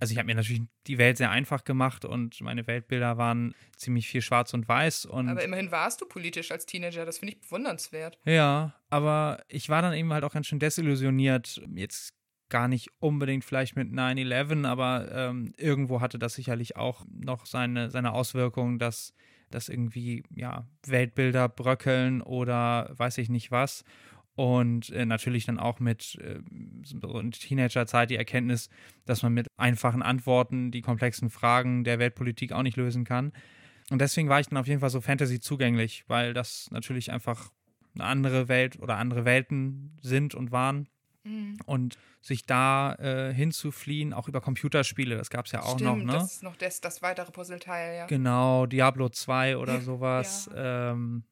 Also 0.00 0.12
ich 0.12 0.18
habe 0.18 0.26
mir 0.26 0.34
natürlich 0.34 0.62
die 0.86 0.96
Welt 0.96 1.18
sehr 1.18 1.30
einfach 1.30 1.64
gemacht 1.64 2.06
und 2.06 2.40
meine 2.40 2.66
Weltbilder 2.66 3.18
waren 3.18 3.54
ziemlich 3.76 4.08
viel 4.08 4.22
schwarz 4.22 4.54
und 4.54 4.66
weiß 4.66 5.04
und 5.04 5.28
Aber 5.28 5.44
immerhin 5.44 5.70
warst 5.70 6.00
du 6.00 6.06
politisch 6.06 6.50
als 6.50 6.64
Teenager, 6.64 7.04
das 7.04 7.18
finde 7.18 7.34
ich 7.34 7.40
bewundernswert. 7.42 8.18
ja, 8.24 8.74
aber 8.88 9.44
ich 9.48 9.68
war 9.68 9.82
dann 9.82 9.92
eben 9.92 10.10
halt 10.12 10.24
auch 10.24 10.32
ganz 10.32 10.46
schön 10.46 10.58
desillusioniert. 10.58 11.60
Jetzt 11.74 12.14
gar 12.54 12.68
nicht 12.68 12.88
unbedingt 13.00 13.44
vielleicht 13.44 13.74
mit 13.74 13.90
9-11, 13.90 14.64
aber 14.64 15.10
ähm, 15.10 15.52
irgendwo 15.56 16.00
hatte 16.00 16.20
das 16.20 16.34
sicherlich 16.34 16.76
auch 16.76 17.04
noch 17.10 17.46
seine, 17.46 17.90
seine 17.90 18.12
Auswirkungen, 18.12 18.78
dass, 18.78 19.12
dass 19.50 19.68
irgendwie, 19.68 20.22
ja, 20.30 20.64
Weltbilder 20.86 21.48
bröckeln 21.48 22.22
oder 22.22 22.92
weiß 22.96 23.18
ich 23.18 23.28
nicht 23.28 23.50
was. 23.50 23.84
Und 24.36 24.90
äh, 24.90 25.04
natürlich 25.04 25.46
dann 25.46 25.58
auch 25.58 25.80
mit 25.80 26.16
äh, 26.22 26.38
so 26.84 27.22
Teenagerzeit 27.22 28.10
die 28.10 28.16
Erkenntnis, 28.16 28.70
dass 29.04 29.24
man 29.24 29.34
mit 29.34 29.48
einfachen 29.56 30.02
Antworten 30.02 30.70
die 30.70 30.80
komplexen 30.80 31.30
Fragen 31.30 31.82
der 31.82 31.98
Weltpolitik 31.98 32.52
auch 32.52 32.62
nicht 32.62 32.76
lösen 32.76 33.02
kann. 33.02 33.32
Und 33.90 34.00
deswegen 34.00 34.28
war 34.28 34.38
ich 34.38 34.46
dann 34.46 34.58
auf 34.58 34.68
jeden 34.68 34.78
Fall 34.78 34.90
so 34.90 35.00
Fantasy 35.00 35.40
zugänglich, 35.40 36.04
weil 36.06 36.34
das 36.34 36.70
natürlich 36.70 37.10
einfach 37.10 37.50
eine 37.96 38.04
andere 38.04 38.46
Welt 38.46 38.78
oder 38.78 38.96
andere 38.98 39.24
Welten 39.24 39.98
sind 40.02 40.36
und 40.36 40.52
waren. 40.52 40.88
Mhm. 41.24 41.56
Und 41.66 41.98
sich 42.20 42.46
da 42.46 42.94
äh, 42.94 43.32
hinzufliehen, 43.34 44.12
auch 44.12 44.28
über 44.28 44.40
Computerspiele, 44.40 45.16
das 45.16 45.30
gab 45.30 45.46
es 45.46 45.52
ja 45.52 45.62
auch 45.62 45.80
noch, 45.80 45.94
Stimmt, 45.94 46.06
ne? 46.06 46.12
das 46.12 46.34
ist 46.34 46.42
noch 46.42 46.56
das, 46.56 46.80
das 46.80 47.02
weitere 47.02 47.30
Puzzleteil, 47.32 47.96
ja. 47.96 48.06
Genau, 48.06 48.66
Diablo 48.66 49.08
2 49.08 49.56
oder 49.56 49.80
sowas. 49.80 50.48
Ähm, 50.54 51.24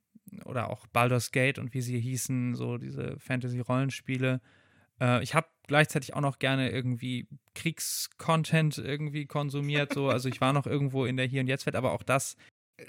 oder 0.44 0.70
auch 0.70 0.86
Baldur's 0.86 1.30
Gate 1.30 1.58
und 1.58 1.74
wie 1.74 1.82
sie 1.82 2.00
hießen, 2.00 2.54
so 2.54 2.78
diese 2.78 3.18
Fantasy-Rollenspiele. 3.18 4.40
Äh, 5.00 5.22
ich 5.22 5.34
habe 5.34 5.46
gleichzeitig 5.66 6.14
auch 6.14 6.20
noch 6.20 6.38
gerne 6.38 6.70
irgendwie 6.70 7.28
Kriegscontent 7.54 8.78
irgendwie 8.78 9.26
konsumiert. 9.26 9.92
So. 9.92 10.08
Also 10.08 10.28
ich 10.28 10.40
war 10.40 10.52
noch 10.52 10.66
irgendwo 10.66 11.04
in 11.04 11.16
der 11.16 11.26
Hier- 11.26 11.42
und 11.42 11.48
Jetzt-Welt, 11.48 11.76
aber 11.76 11.92
auch 11.92 12.02
das 12.02 12.36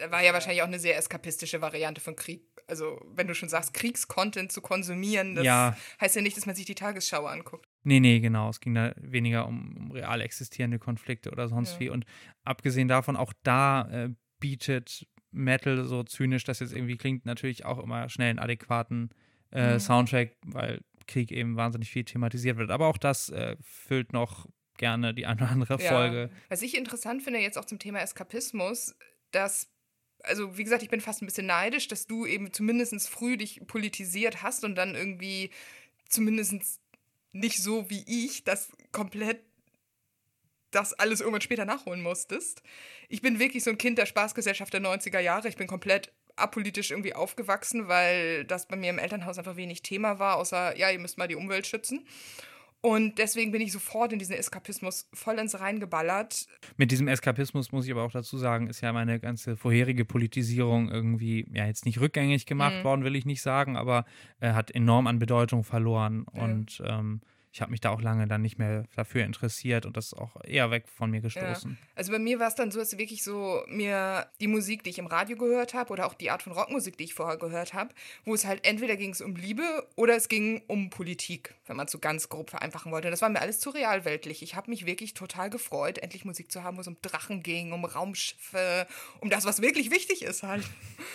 War 0.09 0.23
ja 0.23 0.33
wahrscheinlich 0.33 0.61
auch 0.61 0.67
eine 0.67 0.79
sehr 0.79 0.97
eskapistische 0.97 1.61
Variante 1.61 2.01
von 2.01 2.15
Krieg. 2.15 2.41
Also, 2.67 2.99
wenn 3.13 3.27
du 3.27 3.35
schon 3.35 3.49
sagst, 3.49 3.73
Kriegscontent 3.73 4.51
zu 4.51 4.61
konsumieren, 4.61 5.35
das 5.35 5.45
Ja. 5.45 5.77
heißt 5.99 6.15
ja 6.15 6.21
nicht, 6.21 6.37
dass 6.37 6.45
man 6.45 6.55
sich 6.55 6.65
die 6.65 6.75
Tagesschau 6.75 7.25
anguckt. 7.25 7.67
Nee, 7.83 7.99
nee, 7.99 8.19
genau. 8.21 8.49
Es 8.49 8.61
ging 8.61 8.73
da 8.73 8.93
weniger 8.97 9.45
um, 9.47 9.75
um 9.77 9.91
real 9.91 10.21
existierende 10.21 10.79
Konflikte 10.79 11.29
oder 11.31 11.47
sonst 11.49 11.73
Ja. 11.73 11.79
wie. 11.81 11.89
Und 11.89 12.05
abgesehen 12.43 12.87
davon, 12.87 13.17
auch 13.17 13.33
da 13.43 13.89
äh, 13.91 14.09
bietet 14.39 15.05
Metal, 15.31 15.83
so 15.83 16.03
zynisch 16.03 16.43
das 16.45 16.59
jetzt 16.59 16.73
irgendwie 16.73 16.95
klingt, 16.95 17.25
natürlich 17.25 17.65
auch 17.65 17.79
immer 17.79 18.07
schnell 18.09 18.29
einen 18.29 18.39
adäquaten 18.39 19.09
äh, 19.51 19.73
Mhm. 19.73 19.79
Soundtrack, 19.79 20.37
weil 20.45 20.81
Krieg 21.05 21.31
eben 21.31 21.57
wahnsinnig 21.57 21.91
viel 21.91 22.05
thematisiert 22.05 22.57
wird. 22.57 22.71
Aber 22.71 22.87
auch 22.87 22.97
das 22.97 23.29
äh, 23.29 23.57
füllt 23.61 24.13
noch 24.13 24.47
gerne 24.77 25.13
die 25.13 25.25
eine 25.25 25.41
oder 25.41 25.51
andere 25.51 25.77
Folge. 25.79 26.29
Was 26.49 26.61
ich 26.61 26.77
interessant 26.77 27.21
finde 27.21 27.39
jetzt 27.39 27.57
auch 27.57 27.65
zum 27.65 27.77
Thema 27.79 27.99
Eskapismus, 28.01 28.95
dass, 29.31 29.69
also 30.23 30.57
wie 30.57 30.63
gesagt, 30.63 30.83
ich 30.83 30.89
bin 30.89 31.01
fast 31.01 31.21
ein 31.21 31.25
bisschen 31.25 31.47
neidisch, 31.47 31.87
dass 31.87 32.07
du 32.07 32.25
eben 32.25 32.51
zumindest 32.51 33.09
früh 33.09 33.37
dich 33.37 33.61
politisiert 33.67 34.41
hast 34.41 34.63
und 34.63 34.75
dann 34.75 34.95
irgendwie 34.95 35.51
zumindest 36.07 36.79
nicht 37.31 37.61
so 37.61 37.89
wie 37.89 38.03
ich 38.07 38.43
das 38.43 38.69
komplett 38.91 39.41
das 40.71 40.93
alles 40.93 41.19
irgendwann 41.19 41.41
später 41.41 41.65
nachholen 41.65 42.01
musstest. 42.01 42.63
Ich 43.07 43.21
bin 43.21 43.37
wirklich 43.37 43.63
so 43.63 43.69
ein 43.69 43.77
Kind 43.77 43.99
der 43.99 44.07
Spaßgesellschaft 44.07 44.73
der 44.73 44.81
90er 44.81 45.19
Jahre. 45.19 45.47
Ich 45.47 45.55
bin 45.55 45.67
komplett 45.67 46.11
apolitisch 46.35 46.91
irgendwie 46.91 47.13
aufgewachsen, 47.13 47.87
weil 47.87 48.43
das 48.45 48.67
bei 48.67 48.75
mir 48.75 48.89
im 48.89 48.97
Elternhaus 48.97 49.37
einfach 49.37 49.55
wenig 49.55 49.83
Thema 49.83 50.17
war, 50.17 50.37
außer, 50.37 50.75
ja, 50.77 50.89
ihr 50.89 50.97
müsst 50.97 51.19
mal 51.19 51.27
die 51.27 51.35
Umwelt 51.35 51.67
schützen. 51.67 52.07
Und 52.85 53.17
deswegen 53.17 53.53
bin 53.53 53.61
ich 53.61 53.71
sofort 53.71 54.11
in 54.11 54.19
diesen 54.19 54.35
Eskapismus 54.35 55.07
vollends 55.13 55.57
reingeballert. 55.57 56.47
Mit 56.75 56.91
diesem 56.91 57.07
Eskapismus 57.07 57.71
muss 57.71 57.85
ich 57.85 57.91
aber 57.91 58.03
auch 58.03 58.11
dazu 58.11 58.37
sagen, 58.37 58.67
ist 58.67 58.81
ja 58.81 58.91
meine 58.91 59.21
ganze 59.21 59.55
vorherige 59.55 60.03
Politisierung 60.03 60.91
irgendwie, 60.91 61.47
ja, 61.53 61.65
jetzt 61.65 61.85
nicht 61.85 62.01
rückgängig 62.01 62.45
gemacht 62.45 62.75
Mhm. 62.79 62.83
worden, 62.83 63.03
will 63.05 63.15
ich 63.15 63.25
nicht 63.25 63.41
sagen, 63.41 63.77
aber 63.77 64.03
äh, 64.41 64.51
hat 64.51 64.69
enorm 64.69 65.07
an 65.07 65.17
Bedeutung 65.17 65.63
verloren. 65.63 66.25
Ja. 66.35 66.43
Und 66.43 66.83
ähm, 66.85 67.21
ich 67.53 67.61
habe 67.61 67.69
mich 67.69 67.81
da 67.81 67.91
auch 67.91 68.01
lange 68.01 68.25
dann 68.27 68.41
nicht 68.41 68.57
mehr 68.57 68.85
dafür 68.95 69.23
interessiert 69.23 69.85
und 69.85 69.95
das 69.95 70.07
ist 70.07 70.13
auch 70.15 70.43
eher 70.43 70.71
weg 70.71 70.87
von 70.87 71.11
mir 71.11 71.21
gestoßen. 71.21 71.77
Also 71.93 72.11
bei 72.11 72.17
mir 72.17 72.39
war 72.39 72.47
es 72.47 72.55
dann 72.55 72.71
so, 72.71 72.79
dass 72.79 72.97
wirklich 72.97 73.23
so 73.23 73.61
mir 73.67 74.25
die 74.41 74.47
Musik, 74.47 74.83
die 74.83 74.89
ich 74.89 74.97
im 74.97 75.05
Radio 75.05 75.37
gehört 75.37 75.75
habe 75.75 75.93
oder 75.93 76.07
auch 76.07 76.15
die 76.15 76.31
Art 76.31 76.41
von 76.41 76.53
Rockmusik, 76.53 76.97
die 76.97 77.03
ich 77.03 77.13
vorher 77.13 77.37
gehört 77.37 77.75
habe, 77.75 77.93
wo 78.25 78.33
es 78.33 78.45
halt 78.45 78.65
entweder 78.65 78.95
ging 78.95 79.11
es 79.11 79.21
um 79.21 79.35
Liebe 79.35 79.87
oder 79.95 80.15
es 80.15 80.29
ging 80.29 80.63
um 80.65 80.89
Politik, 80.89 81.53
wenn 81.67 81.77
man 81.77 81.85
es 81.85 81.91
so 81.91 81.99
ganz 81.99 82.27
grob 82.27 82.49
vereinfachen 82.49 82.91
wollte. 82.91 83.07
Und 83.07 83.11
das 83.11 83.21
war 83.21 83.29
mir 83.29 83.41
alles 83.41 83.59
zu 83.59 83.69
realweltlich. 83.69 84.41
Ich 84.41 84.55
habe 84.55 84.71
mich 84.71 84.87
wirklich 84.87 85.13
total 85.13 85.51
gefreut, 85.51 85.99
endlich 85.99 86.25
Musik 86.25 86.51
zu 86.51 86.63
haben, 86.63 86.77
wo 86.77 86.81
es 86.81 86.87
um 86.87 86.97
Drachen 87.03 87.43
ging, 87.43 87.71
um 87.71 87.85
Raumschiffe, 87.85 88.87
um 89.19 89.29
das, 89.29 89.45
was 89.45 89.61
wirklich 89.61 89.91
wichtig 89.91 90.23
ist 90.23 90.41
halt. 90.41 90.63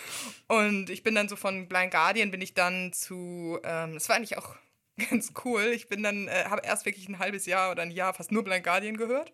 Und 0.47 0.89
ich 0.89 1.03
bin 1.03 1.15
dann 1.15 1.27
so 1.27 1.35
von 1.35 1.67
Blind 1.67 1.91
Guardian 1.91 2.31
bin 2.31 2.39
ich 2.39 2.53
dann 2.53 2.93
zu, 2.93 3.59
ähm, 3.65 3.95
das 3.95 4.07
war 4.07 4.15
eigentlich 4.15 4.37
auch 4.37 4.55
ganz 4.99 5.33
cool. 5.43 5.71
Ich 5.73 5.87
bin 5.87 6.03
dann, 6.03 6.27
äh, 6.27 6.45
habe 6.45 6.61
erst 6.65 6.85
wirklich 6.85 7.07
ein 7.09 7.19
halbes 7.19 7.45
Jahr 7.45 7.71
oder 7.71 7.81
ein 7.81 7.91
Jahr 7.91 8.13
fast 8.13 8.31
nur 8.31 8.43
Blind 8.43 8.63
Guardian 8.63 8.97
gehört. 8.97 9.33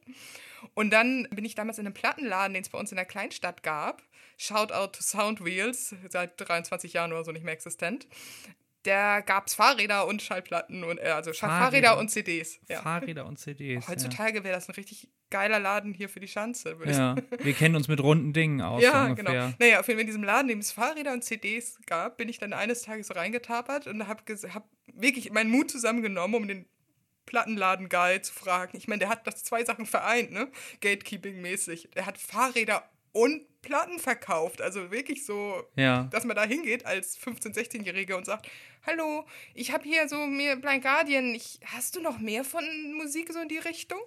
Und 0.73 0.91
dann 0.91 1.27
bin 1.31 1.45
ich 1.45 1.55
damals 1.55 1.77
in 1.77 1.85
einem 1.85 1.93
Plattenladen, 1.93 2.53
den 2.53 2.63
es 2.63 2.69
bei 2.69 2.79
uns 2.79 2.91
in 2.91 2.95
der 2.95 3.05
Kleinstadt 3.05 3.63
gab. 3.63 4.01
Shout 4.37 4.71
out 4.71 4.93
to 4.93 5.01
Sound 5.01 5.43
Wheels, 5.43 5.95
seit 6.09 6.33
23 6.39 6.93
Jahren 6.93 7.13
oder 7.13 7.23
so 7.23 7.31
nicht 7.31 7.43
mehr 7.43 7.53
existent. 7.53 8.07
Da 8.83 9.21
gab 9.21 9.47
es 9.47 9.55
Fahrräder 9.55 10.05
und 10.05 10.21
Schallplatten 10.21 10.83
und 10.83 10.99
äh, 10.99 11.09
also 11.09 11.33
Fahrräder. 11.33 11.59
Fahrräder 11.59 11.97
und 11.97 12.09
CDs. 12.09 12.59
Ja. 12.67 12.81
Fahrräder 12.81 13.25
und 13.25 13.39
CDs. 13.39 13.87
Heutzutage 13.87 14.43
wäre 14.43 14.55
das 14.55 14.69
ein 14.69 14.75
richtig 14.75 15.09
geiler 15.35 15.59
Laden 15.59 15.93
hier 15.93 16.07
für 16.07 16.21
die 16.21 16.29
Schanze. 16.29 16.77
Ja. 16.85 17.13
wir 17.43 17.53
kennen 17.53 17.75
uns 17.75 17.89
mit 17.89 17.99
runden 17.99 18.31
Dingen 18.31 18.61
aus. 18.61 18.81
ja, 18.81 19.09
so 19.09 19.15
genau. 19.15 19.31
Naja, 19.59 19.81
auf 19.81 19.87
jeden 19.87 19.97
Fall 19.97 19.99
in 19.99 20.07
diesem 20.07 20.23
Laden, 20.23 20.49
in 20.49 20.55
dem 20.55 20.59
es 20.59 20.71
Fahrräder 20.71 21.11
und 21.11 21.25
CDs 21.25 21.77
gab, 21.85 22.15
bin 22.15 22.29
ich 22.29 22.37
dann 22.37 22.53
eines 22.53 22.83
Tages 22.83 23.07
so 23.07 23.15
reingetapert 23.15 23.85
und 23.87 24.07
habe 24.07 24.23
hab 24.53 24.69
wirklich 24.93 25.33
meinen 25.33 25.51
Mut 25.51 25.69
zusammengenommen, 25.69 26.35
um 26.35 26.47
den 26.47 26.65
Plattenladen-Guy 27.25 28.21
zu 28.21 28.33
fragen. 28.33 28.77
Ich 28.77 28.87
meine, 28.87 28.99
der 28.99 29.09
hat 29.09 29.27
das 29.27 29.43
zwei 29.43 29.65
Sachen 29.65 29.85
vereint, 29.85 30.31
ne? 30.31 30.47
Gatekeeping-mäßig. 30.81 31.89
Der 31.95 32.05
hat 32.05 32.17
Fahrräder 32.17 32.89
und 33.15 33.61
Platten 33.61 33.97
verkauft. 33.97 34.61
Also 34.61 34.91
wirklich 34.91 35.25
so, 35.25 35.63
Ja. 35.75 36.03
dass 36.11 36.25
man 36.25 36.35
da 36.35 36.43
hingeht 36.43 36.85
als 36.85 37.17
15-, 37.17 37.55
16-Jähriger 37.55 38.15
und 38.15 38.25
sagt, 38.25 38.47
hallo, 38.85 39.25
ich 39.53 39.71
habe 39.71 39.83
hier 39.85 40.07
so 40.09 40.27
mir 40.27 40.57
Blind 40.57 40.83
Guardian, 40.83 41.33
ich, 41.33 41.59
hast 41.65 41.95
du 41.95 42.01
noch 42.01 42.19
mehr 42.19 42.43
von 42.43 42.63
Musik 42.93 43.31
so 43.31 43.39
in 43.39 43.47
die 43.47 43.57
Richtung? 43.57 44.01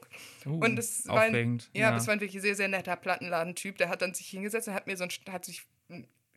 Uh, 0.47 0.61
Und 0.65 0.77
das 0.77 1.09
war 1.09 1.23
ein, 1.23 1.31
aufregend. 1.31 1.71
ja, 1.73 1.91
das 1.91 2.07
war 2.07 2.15
ein 2.15 2.21
wirklich 2.21 2.41
sehr, 2.43 2.55
sehr 2.55 2.69
netter 2.69 2.95
Plattenladentyp. 2.97 3.79
Der 3.79 3.89
hat 3.89 4.03
dann 4.03 4.15
sich 4.15 4.29
hingesetzt 4.29 4.69
und 4.69 4.75
hat 4.75 4.87
mir 4.87 4.97
so 4.97 5.05
ein, 5.05 5.11
hat 5.33 5.45
sich 5.47 5.63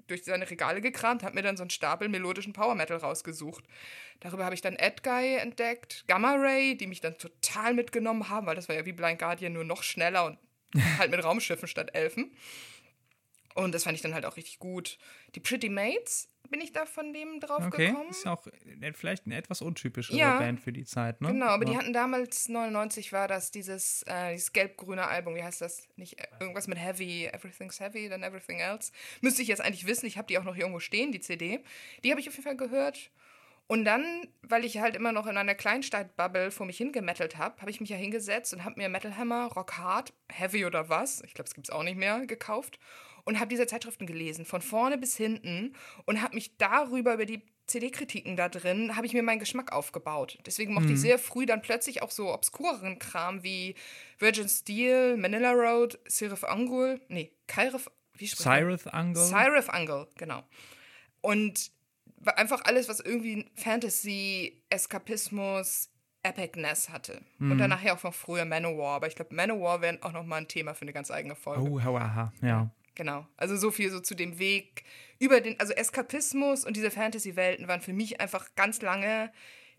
durch 0.07 0.23
seine 0.23 0.49
Regale 0.49 0.81
gekramt, 0.81 1.23
hat 1.23 1.35
mir 1.35 1.41
dann 1.43 1.57
so 1.57 1.63
einen 1.63 1.69
Stapel 1.69 2.09
melodischen 2.09 2.53
Power 2.53 2.73
Metal 2.75 2.97
rausgesucht. 2.97 3.63
Darüber 4.21 4.45
habe 4.45 4.55
ich 4.55 4.61
dann 4.61 4.75
Edguy 4.77 5.35
entdeckt, 5.35 6.05
Gamma 6.07 6.35
Ray, 6.35 6.75
die 6.75 6.87
mich 6.87 7.01
dann 7.01 7.17
total 7.17 7.73
mitgenommen 7.73 8.29
haben, 8.29 8.47
weil 8.47 8.55
das 8.55 8.67
war 8.67 8.75
ja 8.75 8.85
wie 8.85 8.93
Blind 8.93 9.19
Guardian 9.19 9.53
nur 9.53 9.63
noch 9.65 9.83
schneller 9.83 10.25
und 10.25 10.37
halt 10.97 11.11
mit 11.11 11.23
Raumschiffen 11.23 11.67
statt 11.67 11.91
Elfen. 11.93 12.31
Und 13.53 13.73
das 13.75 13.83
fand 13.83 13.95
ich 13.95 14.01
dann 14.01 14.13
halt 14.13 14.25
auch 14.25 14.37
richtig 14.37 14.59
gut. 14.59 14.97
Die 15.35 15.41
Pretty 15.41 15.67
Mates 15.67 16.29
bin 16.49 16.61
ich 16.61 16.71
da 16.71 16.85
von 16.85 17.11
dem 17.13 17.41
drauf 17.41 17.65
Okay, 17.65 17.87
gekommen. 17.87 18.09
ist 18.09 18.23
ja 18.23 18.33
auch 18.33 18.47
äh, 18.47 18.93
vielleicht 18.93 19.25
eine 19.25 19.35
etwas 19.35 19.61
untypischere 19.61 20.15
Ja. 20.17 20.39
Band 20.39 20.61
für 20.61 20.71
die 20.71 20.85
Zeit, 20.85 21.19
ne? 21.19 21.29
Genau, 21.29 21.47
aber 21.47 21.65
die 21.65 21.75
hatten 21.77 21.91
damals, 21.91 22.47
99 22.47 23.11
war 23.11 23.27
das, 23.27 23.51
dieses, 23.51 24.03
äh, 24.03 24.33
dieses 24.33 24.53
gelb-grüne 24.53 25.05
Album, 25.05 25.35
wie 25.35 25.43
heißt 25.43 25.59
das? 25.61 25.87
Nicht 25.97 26.17
äh, 26.19 26.27
irgendwas 26.39 26.67
mit 26.67 26.77
Heavy, 26.77 27.25
Everything's 27.25 27.79
Heavy, 27.81 28.07
then 28.07 28.23
Everything 28.23 28.59
Else. 28.59 28.91
Müsste 29.19 29.41
ich 29.41 29.49
jetzt 29.49 29.61
eigentlich 29.61 29.85
wissen, 29.85 30.05
ich 30.05 30.17
habe 30.17 30.27
die 30.27 30.37
auch 30.37 30.43
noch 30.45 30.55
irgendwo 30.55 30.79
stehen, 30.79 31.11
die 31.11 31.19
CD. 31.19 31.59
Die 32.05 32.11
habe 32.11 32.21
ich 32.21 32.29
auf 32.29 32.35
jeden 32.35 32.45
Fall 32.45 32.57
gehört. 32.57 33.11
Und 33.71 33.85
dann, 33.85 34.27
weil 34.41 34.65
ich 34.65 34.79
halt 34.79 34.97
immer 34.97 35.13
noch 35.13 35.27
in 35.27 35.37
einer 35.37 35.55
Kleinstadt-Bubble 35.55 36.51
vor 36.51 36.65
mich 36.65 36.75
hingemettelt 36.75 37.37
habe, 37.37 37.61
habe 37.61 37.71
ich 37.71 37.79
mich 37.79 37.89
ja 37.89 37.95
hingesetzt 37.95 38.53
und 38.53 38.65
habe 38.65 38.77
mir 38.77 38.89
Metal 38.89 39.15
Hammer, 39.15 39.45
Rock 39.45 39.77
Hard, 39.77 40.11
Heavy 40.29 40.65
oder 40.65 40.89
was, 40.89 41.21
ich 41.21 41.33
glaube, 41.33 41.47
es 41.47 41.53
gibt 41.53 41.69
es 41.69 41.73
auch 41.73 41.83
nicht 41.83 41.95
mehr, 41.95 42.25
gekauft 42.25 42.79
und 43.23 43.39
habe 43.39 43.47
diese 43.47 43.67
Zeitschriften 43.67 44.07
gelesen, 44.07 44.43
von 44.43 44.61
vorne 44.61 44.97
bis 44.97 45.15
hinten 45.15 45.73
und 46.03 46.21
habe 46.21 46.35
mich 46.35 46.57
darüber, 46.57 47.13
über 47.13 47.25
die 47.25 47.43
CD-Kritiken 47.65 48.35
da 48.35 48.49
drin, 48.49 48.97
habe 48.97 49.05
ich 49.05 49.13
mir 49.13 49.23
meinen 49.23 49.39
Geschmack 49.39 49.71
aufgebaut. 49.71 50.37
Deswegen 50.45 50.73
mochte 50.73 50.91
ich 50.91 50.99
sehr 50.99 51.17
früh 51.17 51.45
dann 51.45 51.61
plötzlich 51.61 52.01
auch 52.01 52.11
so 52.11 52.33
obskureren 52.33 52.99
Kram 52.99 53.41
wie 53.41 53.75
Virgin 54.19 54.49
Steel, 54.49 55.15
Manila 55.15 55.53
Road, 55.53 55.97
Sirif 56.09 56.43
Angul, 56.43 56.99
nee, 57.07 57.31
Kairif, 57.47 57.89
wie 58.15 58.27
spricht? 58.27 58.43
Cyrus 58.43 58.85
Angle. 58.87 59.25
Cyrif 59.25 59.69
Angle, 59.69 60.09
genau. 60.17 60.43
Und 61.21 61.71
einfach 62.25 62.61
alles, 62.65 62.89
was 62.89 62.99
irgendwie 62.99 63.45
Fantasy, 63.55 64.63
Eskapismus, 64.69 65.89
Epicness 66.23 66.89
hatte. 66.89 67.21
Und 67.39 67.57
dann 67.57 67.69
nachher 67.71 67.95
auch 67.95 68.03
noch 68.03 68.13
früher 68.13 68.45
Manowar. 68.45 68.97
Aber 68.97 69.07
ich 69.07 69.15
glaube, 69.15 69.33
Manowar 69.33 69.81
wäre 69.81 69.97
auch 70.01 70.11
noch 70.11 70.25
mal 70.25 70.37
ein 70.37 70.47
Thema 70.47 70.75
für 70.75 70.83
eine 70.83 70.93
ganz 70.93 71.09
eigene 71.09 71.35
Folge. 71.35 71.63
Oh, 71.63 71.79
aha, 71.79 72.31
ja. 72.41 72.69
Genau. 72.95 73.25
Also 73.37 73.55
so 73.55 73.71
viel 73.71 73.89
so 73.89 73.99
zu 73.99 74.15
dem 74.15 74.37
Weg 74.37 74.83
über 75.17 75.41
den, 75.41 75.59
also 75.59 75.73
Eskapismus 75.73 76.65
und 76.65 76.75
diese 76.77 76.91
Fantasy-Welten 76.91 77.67
waren 77.67 77.81
für 77.81 77.93
mich 77.93 78.21
einfach 78.21 78.53
ganz 78.55 78.81
lange 78.81 79.31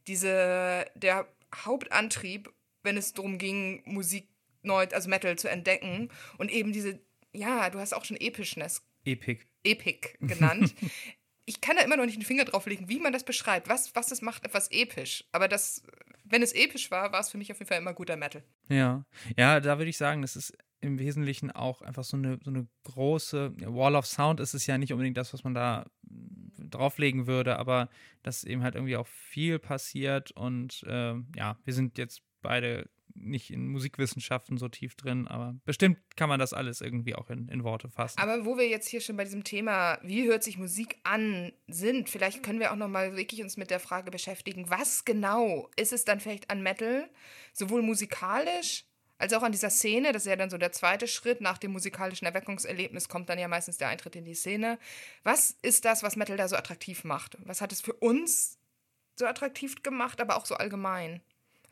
diese, 0.07 0.87
der 0.97 1.29
Hauptantrieb, 1.55 2.53
wenn 2.83 2.97
es 2.97 3.13
darum 3.13 3.39
ging, 3.39 3.83
Musik 3.85 4.29
neu, 4.63 4.87
also 4.93 5.09
Metal 5.09 5.37
zu 5.37 5.49
entdecken 5.49 6.09
und 6.39 6.51
eben 6.51 6.73
diese, 6.73 7.01
ja, 7.33 7.71
du 7.71 7.79
hast 7.79 7.93
auch 7.93 8.05
schon 8.05 8.17
Epischness 8.17 8.83
Epic. 9.05 9.45
Epic 9.65 10.17
genannt. 10.21 10.75
ich 11.53 11.61
kann 11.61 11.77
da 11.77 11.83
immer 11.83 11.97
noch 11.97 12.07
nicht 12.07 12.17
den 12.17 12.25
Finger 12.25 12.45
drauf 12.45 12.67
legen, 12.67 12.89
wie 12.89 12.99
man 12.99 13.13
das 13.13 13.25
beschreibt. 13.25 13.69
Was, 13.69 13.95
was 13.95 14.09
das 14.09 14.23
macht 14.23 14.45
etwas 14.45 14.71
episch. 14.71 15.25
Aber 15.33 15.49
das, 15.49 15.83
wenn 16.25 16.43
es 16.43 16.55
episch 16.55 16.91
war, 16.91 17.13
war 17.13 17.21
es 17.21 17.31
für 17.31 17.39
mich 17.39 17.53
auf 17.53 17.59
jeden 17.59 17.69
Fall 17.69 17.79
immer 17.79 17.93
guter 17.93 18.17
Metal. 18.17 18.43
Ja, 18.69 19.05
ja, 19.37 19.61
da 19.61 19.79
würde 19.79 19.91
ich 19.91 19.99
sagen, 19.99 20.23
das 20.23 20.37
ist 20.37 20.57
im 20.81 20.99
Wesentlichen 20.99 21.51
auch 21.51 21.83
einfach 21.83 22.05
so 22.05 22.17
eine, 22.17 22.39
so 22.43 22.51
eine 22.51 22.67
große 22.85 23.55
Wall 23.67 23.95
of 23.95 24.07
Sound 24.07 24.41
ist 24.41 24.55
es 24.55 24.67
ja 24.67 24.79
nicht 24.79 24.93
unbedingt 24.93 25.17
das, 25.17 25.33
was 25.33 25.45
man 25.45 25.55
da 25.55 25.87
drauflegen 26.59 27.27
würde, 27.27 27.59
aber 27.59 27.89
dass 28.23 28.45
eben 28.45 28.63
halt 28.63 28.75
irgendwie 28.75 28.97
auch 28.97 29.07
viel 29.07 29.59
passiert 29.59 30.33
und 30.33 30.83
äh, 30.89 31.15
ja, 31.37 31.59
wir 31.65 31.75
sind 31.75 31.99
jetzt 31.99 32.23
beide 32.41 32.89
nicht 33.15 33.51
in 33.51 33.69
Musikwissenschaften 33.69 34.59
so 34.59 34.69
tief 34.69 34.95
drin, 34.95 35.29
aber 35.29 35.57
bestimmt 35.65 35.99
kann 36.17 36.29
man 36.29 36.39
das 36.39 36.53
alles 36.53 36.81
irgendwie 36.81 37.15
auch 37.15 37.31
in, 37.31 37.49
in 37.49 37.65
Worte 37.65 37.89
fassen. 37.89 38.19
Aber 38.19 38.45
wo 38.45 38.57
wir 38.57 38.69
jetzt 38.69 38.89
hier 38.89 39.01
schon 39.01 39.17
bei 39.17 39.25
diesem 39.25 39.45
Thema, 39.45 39.99
wie 40.03 40.27
hört 40.27 40.43
sich 40.43 40.59
Musik 40.59 40.99
an, 41.05 41.53
sind, 41.67 42.09
vielleicht 42.09 42.43
können 42.43 42.61
wir 42.61 42.73
auch 42.73 42.77
nochmal 42.77 43.17
wirklich 43.17 43.43
uns 43.43 43.57
mit 43.57 43.71
der 43.71 43.81
Frage 43.81 44.11
beschäftigen, 44.11 44.71
was 44.71 45.05
genau 45.05 45.71
ist 45.77 45.93
es 45.93 46.05
dann 46.05 46.21
vielleicht 46.21 46.51
an 46.51 46.63
Metal, 46.63 47.09
sowohl 47.53 47.83
musikalisch 47.83 48.85
als 49.23 49.33
auch 49.35 49.45
an 49.45 49.53
dieser 49.53 49.71
Szene, 49.71 50.11
das 50.11 50.23
ist 50.23 50.31
ja 50.31 50.35
dann 50.35 50.51
so 50.51 50.59
der 50.59 50.73
zweite 50.73 51.07
Schritt, 51.07 51.41
nach 51.41 51.57
dem 51.57 51.71
musikalischen 51.71 52.27
Erweckungserlebnis 52.27 53.09
kommt 53.09 53.29
dann 53.29 53.39
ja 53.39 53.47
meistens 53.47 53.79
der 53.79 53.87
Eintritt 53.87 54.17
in 54.17 54.25
die 54.25 54.35
Szene. 54.35 54.81
Was 55.23 55.57
ist 55.63 55.85
das, 55.85 56.03
was 56.03 56.17
Metal 56.17 56.37
da 56.37 56.49
so 56.49 56.57
attraktiv 56.57 57.05
macht? 57.05 57.39
Was 57.45 57.61
hat 57.61 57.71
es 57.71 57.81
für 57.81 57.93
uns 57.93 58.59
so 59.15 59.25
attraktiv 59.25 59.85
gemacht, 59.85 60.21
aber 60.21 60.37
auch 60.37 60.45
so 60.45 60.57
allgemein? 60.57 61.23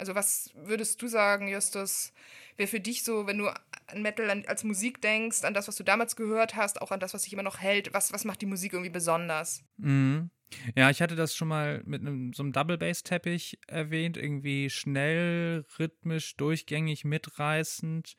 Also 0.01 0.15
was 0.15 0.51
würdest 0.55 1.01
du 1.03 1.07
sagen, 1.07 1.47
Justus, 1.49 2.13
wäre 2.57 2.67
für 2.67 2.81
dich 2.81 3.05
so, 3.05 3.27
wenn 3.27 3.39
du 3.39 3.49
an 3.49 4.03
Metal 4.03 4.29
als 4.47 4.65
Musik 4.65 5.01
denkst, 5.03 5.45
an 5.45 5.55
das, 5.55 5.69
was 5.69 5.77
du 5.77 5.85
damals 5.85 6.17
gehört 6.17 6.57
hast, 6.57 6.81
auch 6.81 6.91
an 6.91 7.01
das, 7.01 7.15
was 7.15 7.23
sich 7.25 7.33
immer 7.33 7.43
noch 7.43 7.61
hält, 7.61 7.93
was, 7.93 8.13
was 8.13 8.25
macht 8.25 8.41
die 8.41 8.47
Musik 8.47 8.73
irgendwie 8.73 8.91
besonders? 8.91 9.63
Mhm. 9.77 10.31
Ja, 10.75 10.91
ich 10.91 11.01
hatte 11.01 11.15
das 11.15 11.37
schon 11.37 11.49
mal 11.49 11.83
mit 11.85 12.01
einem, 12.01 12.33
so 12.33 12.43
einem 12.43 12.53
Double-Bass-Teppich 12.53 13.61
erwähnt, 13.69 14.17
irgendwie 14.17 14.71
schnell, 14.71 15.65
rhythmisch, 15.79 16.35
durchgängig, 16.37 17.05
mitreißend 17.05 18.17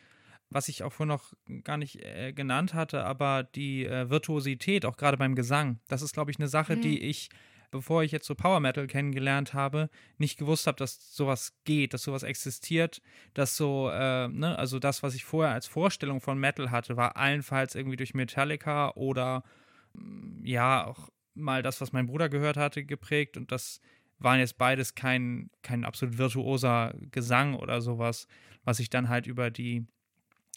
was 0.51 0.67
ich 0.67 0.83
auch 0.83 0.91
vorhin 0.91 1.07
noch 1.07 1.33
gar 1.63 1.77
nicht 1.77 2.03
äh, 2.03 2.33
genannt 2.33 2.73
hatte, 2.73 3.05
aber 3.05 3.43
die 3.43 3.85
äh, 3.85 4.09
Virtuosität, 4.09 4.85
auch 4.85 4.97
gerade 4.97 5.15
beim 5.15 5.33
Gesang, 5.33 5.79
das 5.87 6.01
ist, 6.01 6.13
glaube 6.13 6.29
ich, 6.29 6.39
eine 6.39 6.49
Sache, 6.49 6.75
mhm. 6.75 6.81
die 6.81 7.01
ich 7.03 7.29
bevor 7.71 8.03
ich 8.03 8.11
jetzt 8.11 8.27
so 8.27 8.35
Power 8.35 8.59
Metal 8.59 8.85
kennengelernt 8.87 9.53
habe, 9.53 9.89
nicht 10.17 10.37
gewusst 10.37 10.67
habe, 10.67 10.77
dass 10.77 11.15
sowas 11.15 11.53
geht, 11.63 11.93
dass 11.93 12.03
sowas 12.03 12.23
existiert, 12.23 13.01
dass 13.33 13.57
so, 13.57 13.89
äh, 13.89 14.27
ne, 14.27 14.57
also 14.57 14.79
das, 14.79 15.01
was 15.03 15.15
ich 15.15 15.25
vorher 15.25 15.53
als 15.53 15.67
Vorstellung 15.67 16.21
von 16.21 16.37
Metal 16.37 16.71
hatte, 16.71 16.97
war 16.97 17.17
allenfalls 17.17 17.75
irgendwie 17.75 17.97
durch 17.97 18.13
Metallica 18.13 18.91
oder 18.91 19.43
mm, 19.93 20.45
ja, 20.45 20.85
auch 20.85 21.09
mal 21.33 21.63
das, 21.63 21.81
was 21.81 21.93
mein 21.93 22.07
Bruder 22.07 22.29
gehört 22.29 22.57
hatte, 22.57 22.83
geprägt 22.83 23.37
und 23.37 23.51
das 23.51 23.81
waren 24.19 24.39
jetzt 24.39 24.57
beides 24.57 24.93
kein, 24.93 25.49
kein 25.63 25.83
absolut 25.85 26.17
virtuoser 26.17 26.93
Gesang 27.11 27.55
oder 27.55 27.81
sowas, 27.81 28.27
was 28.63 28.79
ich 28.79 28.89
dann 28.89 29.09
halt 29.09 29.25
über 29.25 29.49
die 29.49 29.87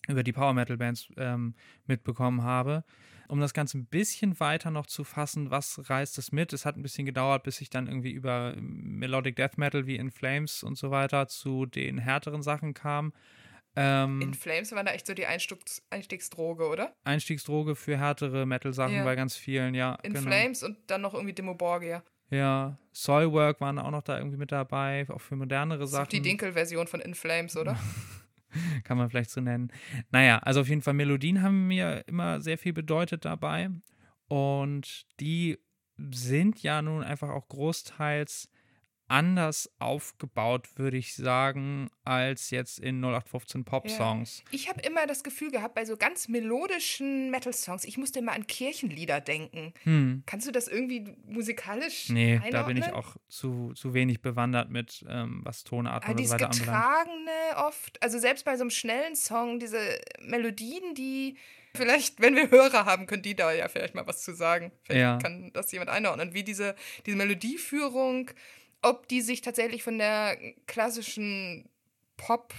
über 0.09 0.23
die 0.23 0.33
Power 0.33 0.53
Metal 0.53 0.77
Bands 0.77 1.09
ähm, 1.17 1.55
mitbekommen 1.87 2.43
habe. 2.43 2.85
Um 3.29 3.41
das 3.41 3.55
Ganze 3.55 3.79
ein 3.79 3.87
bisschen 3.87 4.39
weiter 4.41 4.71
noch 4.71 4.87
zu 4.87 5.05
fassen, 5.05 5.51
was 5.51 5.89
reißt 5.89 6.19
es 6.19 6.33
mit? 6.33 6.53
Es 6.53 6.67
hat 6.67 6.77
ein 6.77 6.83
bisschen 6.83 7.07
gedauert, 7.07 7.43
bis 7.43 7.61
ich 7.61 7.71
dann 7.71 7.87
irgendwie 7.87 8.13
über 8.13 8.55
Melodic 8.59 9.37
Death 9.37 9.59
Metal 9.59 9.87
wie 9.87 9.97
In 9.97 10.11
Flames 10.11 10.63
und 10.63 10.77
so 10.77 10.91
weiter 10.91 11.29
zu 11.29 11.67
den 11.67 11.99
härteren 11.99 12.43
Sachen 12.43 12.75
kam. 12.75 13.13
Ähm, 13.77 14.21
In 14.21 14.35
Flames 14.35 14.73
war 14.73 14.85
da 14.85 14.93
echt 14.93 15.07
so 15.07 15.15
die 15.15 15.27
Einstiegs 15.27 15.83
Einstiegsdroge, 15.91 16.69
oder? 16.69 16.95
Einstiegsdroge 17.05 17.75
für 17.75 17.99
härtere 17.99 18.47
Metal-Sachen 18.47 18.97
ja. 18.97 19.05
bei 19.05 19.17
ganz 19.17 19.37
vielen, 19.37 19.75
ja. 19.75 19.97
In 20.03 20.13
genau. 20.13 20.27
Flames 20.27 20.63
und 20.63 20.79
dann 20.87 21.01
noch 21.01 21.15
irgendwie 21.15 21.35
Demo 21.35 21.55
Borgia. 21.55 22.03
Ja, 22.31 22.79
Soilwork 22.93 23.61
waren 23.61 23.79
auch 23.79 23.91
noch 23.91 24.03
da 24.03 24.19
irgendwie 24.19 24.37
mit 24.37 24.53
dabei, 24.53 25.07
auch 25.09 25.21
für 25.21 25.37
modernere 25.37 25.87
Sachen. 25.87 26.05
Das 26.05 26.15
ist 26.15 26.19
die 26.19 26.23
Dinkel-Version 26.23 26.87
von 26.87 27.01
In 27.01 27.15
Flames, 27.15 27.57
oder? 27.57 27.79
kann 28.85 28.99
man 28.99 29.11
vielleicht 29.11 29.31
so 29.31 29.41
nennen. 29.41 29.73
Naja, 30.11 30.39
also 30.39 30.61
auf 30.61 30.69
jeden 30.69 30.83
Fall 30.83 30.95
Melodien 30.95 31.43
haben 31.43 31.67
mir 31.67 32.05
immer 32.07 32.41
sehr 32.41 32.59
viel 32.59 32.73
bedeutet 32.73 33.25
dabei. 33.25 33.71
Und 34.29 35.07
die 35.21 35.59
sind 35.97 36.63
ja 36.63 36.83
nun 36.83 37.03
einfach 37.03 37.29
auch 37.29 37.49
großteils 37.49 38.49
anders 39.09 39.71
aufgebaut, 39.79 40.69
würde 40.77 40.97
ich 40.97 41.15
sagen, 41.15 41.91
als 42.05 42.51
jetzt 42.51 42.79
in 42.79 43.01
0815 43.01 43.65
Pop-Songs. 43.65 44.39
Ja. 44.39 44.45
Ich 44.53 44.69
habe 44.69 44.81
immer 44.81 45.07
das 45.07 45.23
Gefühl 45.23 45.51
gehabt, 45.51 45.75
bei 45.75 45.85
so 45.85 45.97
ganz 45.97 46.29
melodischen 46.29 47.31
Metal-Songs, 47.31 47.85
ich 47.85 47.99
musste 47.99 48.21
immer 48.21 48.33
an 48.33 48.47
Kirchenlieder 48.47 49.21
denken. 49.21 49.75
Hm. 49.83 50.23
Kannst 50.27 50.47
du 50.47 50.53
das 50.53 50.69
irgendwie 50.69 51.17
musikalisch 51.27 52.09
Nee, 52.09 52.35
einordnen? 52.35 52.53
da 52.53 52.63
bin 52.63 52.77
ich 52.79 52.93
auch 52.93 53.17
zu, 53.29 53.73
zu 53.75 53.95
wenig 53.95 54.23
bewandert 54.23 54.71
mit, 54.71 55.05
ähm, 55.09 55.41
was 55.45 55.65
Tonart 55.65 56.09
oder 56.09 56.25
so 56.25 56.33
weiter 56.33 56.51
anbelangt. 56.51 56.59
Getragene 56.61 57.67
oft, 57.67 58.03
also 58.03 58.19
selbst 58.19 58.45
bei 58.45 58.57
so 58.57 58.63
einem 58.63 58.71
schnellen 58.71 59.17
Song, 59.17 59.59
diese 59.59 59.79
Melodien, 60.21 60.95
die 60.95 61.37
Vielleicht, 61.77 62.21
wenn 62.21 62.37
wir 62.37 62.51
Hörer 62.53 62.85
haben, 62.85 63.07
können 63.07 63.23
die 63.23 63.35
da 63.35 63.53
ja 63.53 63.67
vielleicht 63.69 63.97
mal 63.97 64.07
was 64.07 64.23
zu 64.23 64.33
sagen. 64.33 64.71
Vielleicht 64.85 65.01
ja. 65.01 65.19
kann 65.19 65.51
das 65.53 65.73
jemand 65.73 65.91
einordnen, 65.91 66.33
wie 66.33 66.45
diese, 66.45 66.77
diese 67.05 67.17
Melodieführung 67.17 68.31
ob 68.85 69.09
die 69.09 69.23
sich 69.23 69.41
tatsächlich 69.41 69.83
von 69.83 69.99
der 69.99 70.37
klassischen 70.67 71.69
Pop 72.17 72.53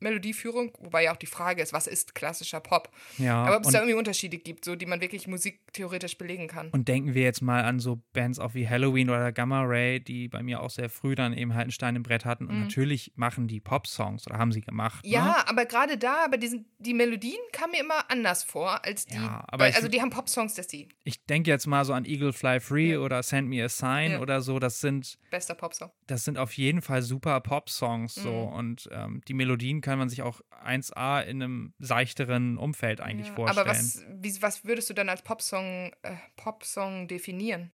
Melodieführung, 0.00 0.72
wobei 0.80 1.04
ja 1.04 1.12
auch 1.12 1.16
die 1.16 1.26
Frage 1.26 1.62
ist, 1.62 1.72
was 1.72 1.86
ist 1.86 2.14
klassischer 2.14 2.60
Pop? 2.60 2.90
Ja. 3.18 3.44
Aber 3.44 3.56
ob 3.56 3.64
es 3.64 3.72
da 3.72 3.78
irgendwie 3.78 3.94
Unterschiede 3.94 4.38
gibt, 4.38 4.64
so 4.64 4.76
die 4.76 4.86
man 4.86 5.00
wirklich 5.00 5.26
musiktheoretisch 5.26 6.18
belegen 6.18 6.48
kann. 6.48 6.68
Und 6.70 6.88
denken 6.88 7.14
wir 7.14 7.22
jetzt 7.22 7.42
mal 7.42 7.64
an 7.64 7.80
so 7.80 8.02
Bands 8.12 8.38
auch 8.38 8.54
wie 8.54 8.68
Halloween 8.68 9.10
oder 9.10 9.32
Gamma 9.32 9.62
Ray, 9.62 10.00
die 10.00 10.28
bei 10.28 10.42
mir 10.42 10.62
auch 10.62 10.70
sehr 10.70 10.88
früh 10.88 11.14
dann 11.14 11.32
eben 11.32 11.54
halt 11.54 11.64
einen 11.64 11.70
Stein 11.72 11.96
im 11.96 12.02
Brett 12.02 12.24
hatten. 12.24 12.46
Und 12.46 12.56
mhm. 12.56 12.62
natürlich 12.62 13.12
machen 13.16 13.48
die 13.48 13.60
Pop-Songs 13.60 14.26
oder 14.26 14.38
haben 14.38 14.52
sie 14.52 14.60
gemacht. 14.60 15.04
Ja, 15.06 15.24
ne? 15.24 15.48
aber 15.48 15.64
gerade 15.66 15.96
da, 15.96 16.24
aber 16.24 16.36
die, 16.36 16.64
die 16.78 16.94
Melodien 16.94 17.40
kamen 17.52 17.72
mir 17.72 17.80
immer 17.80 18.10
anders 18.10 18.44
vor 18.44 18.84
als 18.84 19.06
die. 19.06 19.14
Ja, 19.14 19.44
aber 19.48 19.64
weil, 19.64 19.72
also 19.72 19.88
die 19.88 20.00
haben 20.00 20.10
Pop-Songs, 20.10 20.54
dass 20.54 20.66
die. 20.66 20.88
Ich 21.04 21.24
denke 21.24 21.50
jetzt 21.50 21.66
mal 21.66 21.84
so 21.84 21.92
an 21.92 22.04
Eagle 22.04 22.32
Fly 22.32 22.60
Free 22.60 22.92
ja. 22.92 22.98
oder 22.98 23.22
Send 23.22 23.48
Me 23.48 23.64
a 23.64 23.68
Sign 23.68 24.12
ja. 24.12 24.20
oder 24.20 24.40
so. 24.40 24.58
Das 24.58 24.80
sind. 24.80 25.18
Bester 25.30 25.54
Pop-Song. 25.54 25.90
Das 26.06 26.24
sind 26.24 26.38
auf 26.38 26.52
jeden 26.52 26.82
Fall 26.82 27.02
super 27.02 27.40
Pop-Songs 27.40 28.14
so. 28.14 28.30
Mhm. 28.30 28.52
Und 28.52 28.88
ähm, 28.92 29.20
die 29.26 29.34
Melodien 29.34 29.80
kann 29.94 30.00
man 30.00 30.08
sich 30.08 30.22
auch 30.22 30.40
1A 30.50 31.22
in 31.22 31.40
einem 31.40 31.72
seichteren 31.78 32.58
Umfeld 32.58 33.00
eigentlich 33.00 33.28
ja, 33.28 33.34
vorstellen. 33.34 33.68
Aber 33.68 33.70
was, 33.70 34.04
wie, 34.08 34.42
was 34.42 34.64
würdest 34.64 34.90
du 34.90 34.94
dann 34.94 35.08
als 35.08 35.22
Popsong, 35.22 35.92
äh, 36.02 36.16
Popsong 36.34 37.06
definieren? 37.06 37.70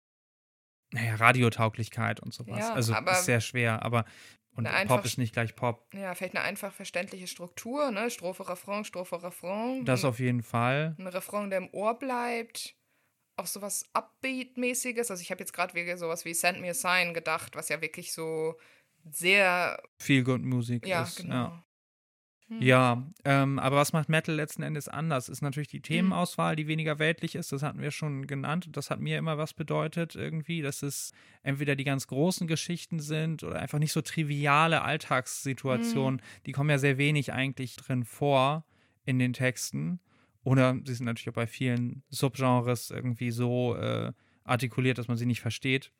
Naja, 0.90 1.14
Radiotauglichkeit 1.14 2.18
und 2.18 2.35
sowas. 2.35 2.59
Ja, 2.59 2.74
also 2.74 2.92
ist 2.92 3.24
sehr 3.24 3.40
schwer, 3.40 3.85
aber 3.85 4.04
und 4.57 4.68
Pop 4.88 5.04
ist 5.04 5.16
nicht 5.16 5.33
gleich 5.33 5.54
Pop. 5.54 5.87
Ja, 5.94 6.12
vielleicht 6.16 6.35
eine 6.35 6.44
einfach 6.44 6.72
verständliche 6.72 7.28
Struktur, 7.28 7.92
ne? 7.92 8.11
Strophe, 8.11 8.48
Refrain, 8.48 8.85
Strophe, 8.85 9.22
Refrain. 9.22 9.85
Das 9.85 10.04
auf 10.04 10.18
jeden 10.18 10.42
Fall. 10.42 10.96
Ein 10.98 11.07
Refrain, 11.07 11.50
der 11.50 11.61
im 11.61 11.68
Ohr 11.72 11.96
bleibt. 11.96 12.74
Auch 13.37 13.46
sowas 13.46 13.88
Upbeat-mäßiges. 13.92 15.12
Also 15.12 15.22
ich 15.22 15.31
habe 15.31 15.38
jetzt 15.38 15.52
gerade 15.52 15.96
sowas 15.96 16.24
wie 16.24 16.35
Send 16.35 16.61
Me 16.61 16.70
a 16.70 16.74
Sign 16.74 17.14
gedacht, 17.14 17.54
was 17.54 17.68
ja 17.68 17.81
wirklich 17.81 18.12
so 18.12 18.59
sehr 19.09 19.81
viel 20.00 20.24
Good 20.24 20.42
Musik 20.42 20.85
ja, 20.85 21.04
ist. 21.04 21.18
Genau. 21.18 21.35
Ja. 21.35 21.67
Hm. 22.48 22.62
Ja, 22.62 23.06
ähm, 23.24 23.58
aber 23.58 23.76
was 23.76 23.92
macht 23.92 24.08
Metal 24.08 24.34
letzten 24.34 24.62
Endes 24.62 24.88
anders? 24.88 25.28
Ist 25.28 25.42
natürlich 25.42 25.68
die 25.68 25.78
hm. 25.78 25.82
Themenauswahl, 25.82 26.56
die 26.56 26.66
weniger 26.66 26.98
weltlich 26.98 27.34
ist. 27.34 27.52
Das 27.52 27.62
hatten 27.62 27.80
wir 27.80 27.90
schon 27.90 28.26
genannt. 28.26 28.68
Das 28.72 28.90
hat 28.90 29.00
mir 29.00 29.18
immer 29.18 29.38
was 29.38 29.54
bedeutet 29.54 30.14
irgendwie, 30.14 30.62
dass 30.62 30.82
es 30.82 31.12
entweder 31.42 31.76
die 31.76 31.84
ganz 31.84 32.06
großen 32.06 32.46
Geschichten 32.46 33.00
sind 33.00 33.44
oder 33.44 33.61
einfach 33.61 33.78
nicht 33.78 33.92
so 33.92 34.00
triviale 34.00 34.82
Alltagssituationen. 34.82 36.20
Mhm. 36.20 36.44
Die 36.46 36.52
kommen 36.52 36.70
ja 36.70 36.78
sehr 36.78 36.98
wenig 36.98 37.32
eigentlich 37.32 37.76
drin 37.76 38.04
vor 38.04 38.64
in 39.04 39.18
den 39.18 39.32
Texten. 39.32 40.00
Oder 40.42 40.78
sie 40.84 40.94
sind 40.94 41.06
natürlich 41.06 41.28
auch 41.28 41.34
bei 41.34 41.46
vielen 41.46 42.02
Subgenres 42.08 42.90
irgendwie 42.90 43.30
so 43.30 43.76
äh, 43.76 44.12
artikuliert, 44.44 44.96
dass 44.96 45.08
man 45.08 45.18
sie 45.18 45.26
nicht 45.26 45.40
versteht 45.40 45.92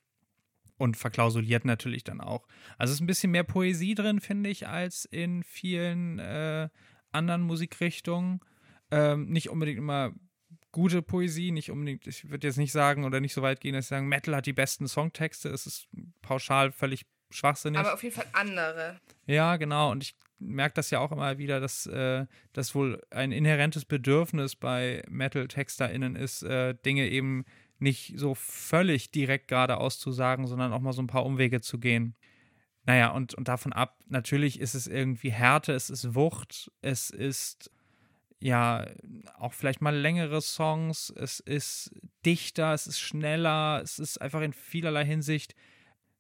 und 0.79 0.97
verklausuliert 0.97 1.65
natürlich 1.65 2.05
dann 2.05 2.21
auch. 2.21 2.47
Also 2.79 2.93
es 2.93 2.97
ist 2.97 3.01
ein 3.03 3.07
bisschen 3.07 3.33
mehr 3.33 3.45
Poesie 3.45 3.95
drin, 3.95 4.21
finde 4.21 4.49
ich, 4.49 4.67
als 4.67 5.05
in 5.05 5.43
vielen 5.43 6.19
äh, 6.19 6.69
anderen 7.13 7.43
Musikrichtungen. 7.43 8.41
Ähm, 8.91 9.29
nicht 9.29 9.51
unbedingt 9.51 9.79
immer 9.79 10.13
gute 10.73 11.03
Poesie, 11.03 11.51
nicht 11.51 11.71
unbedingt, 11.71 12.07
ich 12.07 12.31
würde 12.31 12.47
jetzt 12.47 12.57
nicht 12.57 12.73
sagen 12.73 13.05
oder 13.05 13.21
nicht 13.21 13.35
so 13.35 13.43
weit 13.43 13.61
gehen, 13.61 13.75
dass 13.75 13.87
ich 13.87 13.89
sagen, 13.89 14.09
Metal 14.09 14.37
hat 14.37 14.47
die 14.47 14.53
besten 14.53 14.87
Songtexte, 14.87 15.49
es 15.49 15.67
ist 15.67 15.89
pauschal 16.23 16.73
völlig 16.73 17.05
schwachsinnig. 17.31 17.81
Aber 17.81 17.95
auf 17.95 18.03
jeden 18.03 18.15
Fall 18.15 18.27
andere. 18.33 19.01
Ja, 19.27 19.57
genau. 19.57 19.91
Und 19.91 20.03
ich 20.03 20.17
merke 20.39 20.75
das 20.75 20.91
ja 20.91 21.01
auch 21.01 21.13
immer 21.13 21.39
wieder, 21.39 21.61
dass 21.61 21.87
äh, 21.87 22.27
das 22.53 22.75
wohl 22.75 23.03
ein 23.11 23.33
inhärentes 23.33 23.85
Bedürfnis 23.85 24.57
bei 24.57 25.03
Metal-TexterInnen 25.09 26.17
ist, 26.17 26.43
äh, 26.43 26.75
Dinge 26.75 27.09
eben 27.09 27.45
nicht 27.81 28.19
so 28.19 28.35
völlig 28.35 29.11
direkt 29.11 29.49
geradeaus 29.49 29.99
zu 29.99 30.13
sagen, 30.13 30.47
sondern 30.47 30.73
auch 30.73 30.81
mal 30.81 30.93
so 30.93 31.03
ein 31.03 31.07
paar 31.07 31.25
Umwege 31.25 31.61
zu 31.61 31.79
gehen. 31.79 32.17
Naja, 32.85 33.11
und, 33.11 33.35
und 33.35 33.49
davon 33.49 33.73
ab, 33.73 33.99
natürlich 34.07 34.61
ist 34.61 34.75
es 34.75 34.87
irgendwie 34.87 35.31
Härte, 35.31 35.73
es 35.73 35.91
ist 35.91 36.15
Wucht, 36.15 36.71
es 36.81 37.11
ist 37.11 37.71
ja 38.41 38.87
auch 39.37 39.53
vielleicht 39.53 39.81
mal 39.81 39.95
längere 39.95 40.41
Songs, 40.41 41.13
es 41.17 41.41
ist 41.41 41.91
dichter, 42.25 42.73
es 42.73 42.87
ist 42.87 43.01
schneller, 43.01 43.81
es 43.83 43.99
ist 43.99 44.21
einfach 44.21 44.41
in 44.41 44.53
vielerlei 44.53 45.05
Hinsicht 45.05 45.55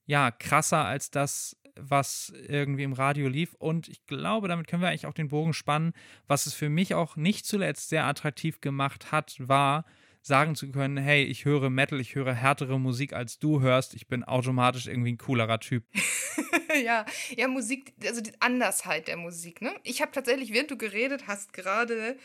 ja 0.05 0.31
krasser 0.31 0.85
als 0.85 1.11
das, 1.11 1.57
was 1.79 2.33
irgendwie 2.49 2.83
im 2.83 2.93
Radio 2.93 3.29
lief. 3.29 3.55
Und 3.55 3.89
ich 3.89 4.05
glaube, 4.07 4.49
damit 4.49 4.67
können 4.67 4.83
wir 4.83 4.89
eigentlich 4.89 5.07
auch 5.07 5.15
den 5.15 5.29
Bogen 5.29 5.55
spannen. 5.55 5.93
Was 6.27 6.47
es 6.47 6.55
für 6.55 6.69
mich 6.69 6.95
auch 6.95 7.17
nicht 7.17 7.47
zuletzt 7.47 7.89
sehr 7.89 8.05
attraktiv 8.05 8.61
gemacht 8.61 9.13
hat, 9.13 9.37
war, 9.39 9.85
sagen 10.23 10.55
zu 10.55 10.71
können, 10.71 10.97
hey, 10.97 11.25
ich 11.25 11.45
höre 11.45 11.71
Metal, 11.71 12.01
ich 12.01 12.15
höre 12.15 12.35
härtere 12.35 12.79
Musik 12.79 13.13
als 13.13 13.39
du 13.39 13.61
hörst, 13.61 13.95
ich 13.95 14.09
bin 14.09 14.25
automatisch 14.25 14.87
irgendwie 14.87 15.13
ein 15.13 15.19
coolerer 15.19 15.61
Typ. 15.61 15.85
ja, 16.85 17.05
ja, 17.37 17.49
Musik, 17.49 17.95
also 18.05 18.21
die 18.21 18.33
Andersheit 18.41 19.09
der 19.09 19.17
Musik, 19.17 19.63
ne? 19.63 19.75
Ich 19.85 20.03
habe 20.03 20.13
tatsächlich, 20.13 20.53
während 20.53 20.71
du 20.71 20.77
geredet 20.77 21.25
hast, 21.27 21.53
gerade 21.53 22.17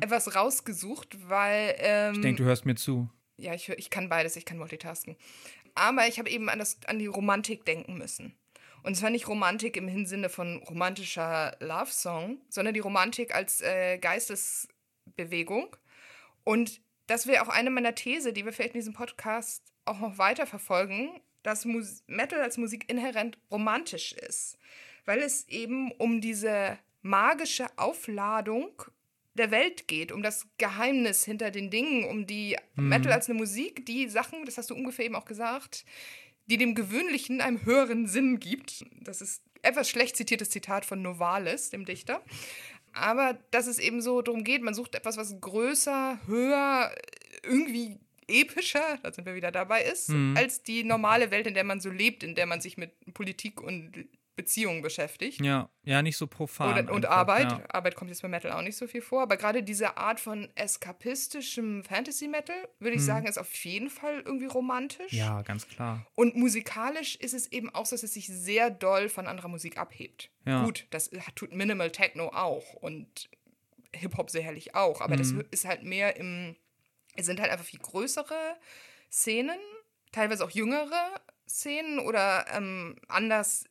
etwas 0.00 0.34
rausgesucht, 0.34 1.28
weil. 1.28 1.74
Ähm, 1.78 2.14
ich 2.14 2.20
denke, 2.20 2.42
du 2.42 2.48
hörst 2.48 2.66
mir 2.66 2.74
zu. 2.74 3.08
Ja, 3.36 3.54
ich, 3.54 3.68
ich 3.68 3.90
kann 3.90 4.08
beides, 4.08 4.36
ich 4.36 4.44
kann 4.44 4.58
multitasken. 4.58 5.16
Aber 5.74 6.06
ich 6.06 6.18
habe 6.18 6.28
eben 6.28 6.48
an, 6.48 6.58
das, 6.58 6.78
an 6.86 6.98
die 6.98 7.06
Romantik 7.06 7.64
denken 7.64 7.96
müssen. 7.96 8.34
Und 8.82 8.96
zwar 8.96 9.10
nicht 9.10 9.28
Romantik 9.28 9.76
im 9.76 10.06
Sinne 10.06 10.28
von 10.28 10.62
romantischer 10.68 11.56
Love-Song, 11.60 12.40
sondern 12.48 12.74
die 12.74 12.80
Romantik 12.80 13.34
als 13.34 13.60
äh, 13.60 13.98
Geistesbewegung. 13.98 15.76
Und 16.44 16.80
das 17.10 17.26
wäre 17.26 17.42
auch 17.42 17.48
eine 17.48 17.70
meiner 17.70 17.96
These, 17.96 18.32
die 18.32 18.44
wir 18.44 18.52
vielleicht 18.52 18.74
in 18.74 18.80
diesem 18.80 18.92
Podcast 18.92 19.64
auch 19.84 19.98
noch 19.98 20.16
weiter 20.16 20.46
verfolgen, 20.46 21.20
dass 21.42 21.64
Mus 21.64 22.04
Metal 22.06 22.40
als 22.40 22.56
Musik 22.56 22.88
inhärent 22.88 23.36
romantisch 23.50 24.12
ist, 24.12 24.58
weil 25.06 25.18
es 25.18 25.48
eben 25.48 25.90
um 25.92 26.20
diese 26.20 26.78
magische 27.02 27.66
Aufladung 27.76 28.70
der 29.34 29.50
Welt 29.50 29.88
geht, 29.88 30.12
um 30.12 30.22
das 30.22 30.46
Geheimnis 30.58 31.24
hinter 31.24 31.50
den 31.50 31.68
Dingen, 31.68 32.04
um 32.04 32.28
die 32.28 32.56
mhm. 32.76 32.88
Metal 32.88 33.12
als 33.12 33.28
eine 33.28 33.38
Musik, 33.38 33.84
die 33.86 34.08
Sachen, 34.08 34.44
das 34.44 34.56
hast 34.56 34.70
du 34.70 34.76
ungefähr 34.76 35.06
eben 35.06 35.16
auch 35.16 35.24
gesagt, 35.24 35.84
die 36.46 36.58
dem 36.58 36.76
Gewöhnlichen 36.76 37.40
einem 37.40 37.64
höheren 37.64 38.06
Sinn 38.06 38.38
gibt. 38.38 38.84
Das 39.00 39.20
ist 39.20 39.42
etwas 39.62 39.88
schlecht 39.90 40.16
zitiertes 40.16 40.50
Zitat 40.50 40.84
von 40.84 41.02
Novalis, 41.02 41.70
dem 41.70 41.84
Dichter. 41.84 42.22
Aber 42.92 43.38
dass 43.50 43.66
es 43.66 43.78
eben 43.78 44.00
so 44.00 44.22
darum 44.22 44.44
geht, 44.44 44.62
man 44.62 44.74
sucht 44.74 44.94
etwas, 44.94 45.16
was 45.16 45.40
größer, 45.40 46.18
höher, 46.26 46.94
irgendwie 47.42 47.98
epischer, 48.28 48.98
da 49.02 49.12
sind 49.12 49.26
wir 49.26 49.34
wieder 49.34 49.50
dabei, 49.50 49.82
ist, 49.82 50.10
mhm. 50.10 50.36
als 50.36 50.62
die 50.62 50.84
normale 50.84 51.30
Welt, 51.30 51.46
in 51.46 51.54
der 51.54 51.64
man 51.64 51.80
so 51.80 51.90
lebt, 51.90 52.22
in 52.22 52.34
der 52.34 52.46
man 52.46 52.60
sich 52.60 52.76
mit 52.76 52.92
Politik 53.12 53.60
und 53.60 54.06
Beziehungen 54.40 54.80
beschäftigt. 54.80 55.44
Ja, 55.44 55.68
ja, 55.82 56.00
nicht 56.00 56.16
so 56.16 56.26
profan. 56.26 56.84
Oder, 56.84 56.94
und 56.94 57.04
Arbeit. 57.04 57.52
Ja. 57.52 57.62
Arbeit 57.68 57.94
kommt 57.94 58.08
jetzt 58.08 58.22
bei 58.22 58.28
Metal 58.28 58.52
auch 58.52 58.62
nicht 58.62 58.76
so 58.76 58.86
viel 58.86 59.02
vor. 59.02 59.20
Aber 59.20 59.36
gerade 59.36 59.62
diese 59.62 59.98
Art 59.98 60.18
von 60.18 60.48
eskapistischem 60.54 61.84
Fantasy-Metal, 61.84 62.56
würde 62.78 62.94
ich 62.94 63.00
hm. 63.00 63.06
sagen, 63.06 63.26
ist 63.26 63.36
auf 63.36 63.54
jeden 63.64 63.90
Fall 63.90 64.22
irgendwie 64.24 64.46
romantisch. 64.46 65.12
Ja, 65.12 65.42
ganz 65.42 65.68
klar. 65.68 66.06
Und 66.14 66.36
musikalisch 66.36 67.16
ist 67.16 67.34
es 67.34 67.52
eben 67.52 67.68
auch 67.74 67.84
so, 67.84 67.96
dass 67.96 68.02
es 68.02 68.14
sich 68.14 68.28
sehr 68.28 68.70
doll 68.70 69.10
von 69.10 69.26
anderer 69.26 69.48
Musik 69.48 69.76
abhebt. 69.76 70.30
Ja. 70.46 70.64
Gut, 70.64 70.86
das 70.88 71.10
tut 71.34 71.52
Minimal 71.52 71.90
Techno 71.90 72.28
auch 72.28 72.72
und 72.74 73.28
Hip-Hop 73.92 74.30
sicherlich 74.30 74.74
auch. 74.74 75.02
Aber 75.02 75.16
hm. 75.16 75.18
das 75.18 75.48
ist 75.50 75.66
halt 75.66 75.82
mehr 75.82 76.16
im. 76.16 76.56
Es 77.14 77.26
sind 77.26 77.40
halt 77.40 77.50
einfach 77.50 77.66
viel 77.66 77.80
größere 77.80 78.56
Szenen, 79.10 79.58
teilweise 80.12 80.44
auch 80.44 80.50
jüngere 80.50 81.20
Szenen 81.46 81.98
oder 81.98 82.46
ähm, 82.54 82.96
anders 83.08 83.64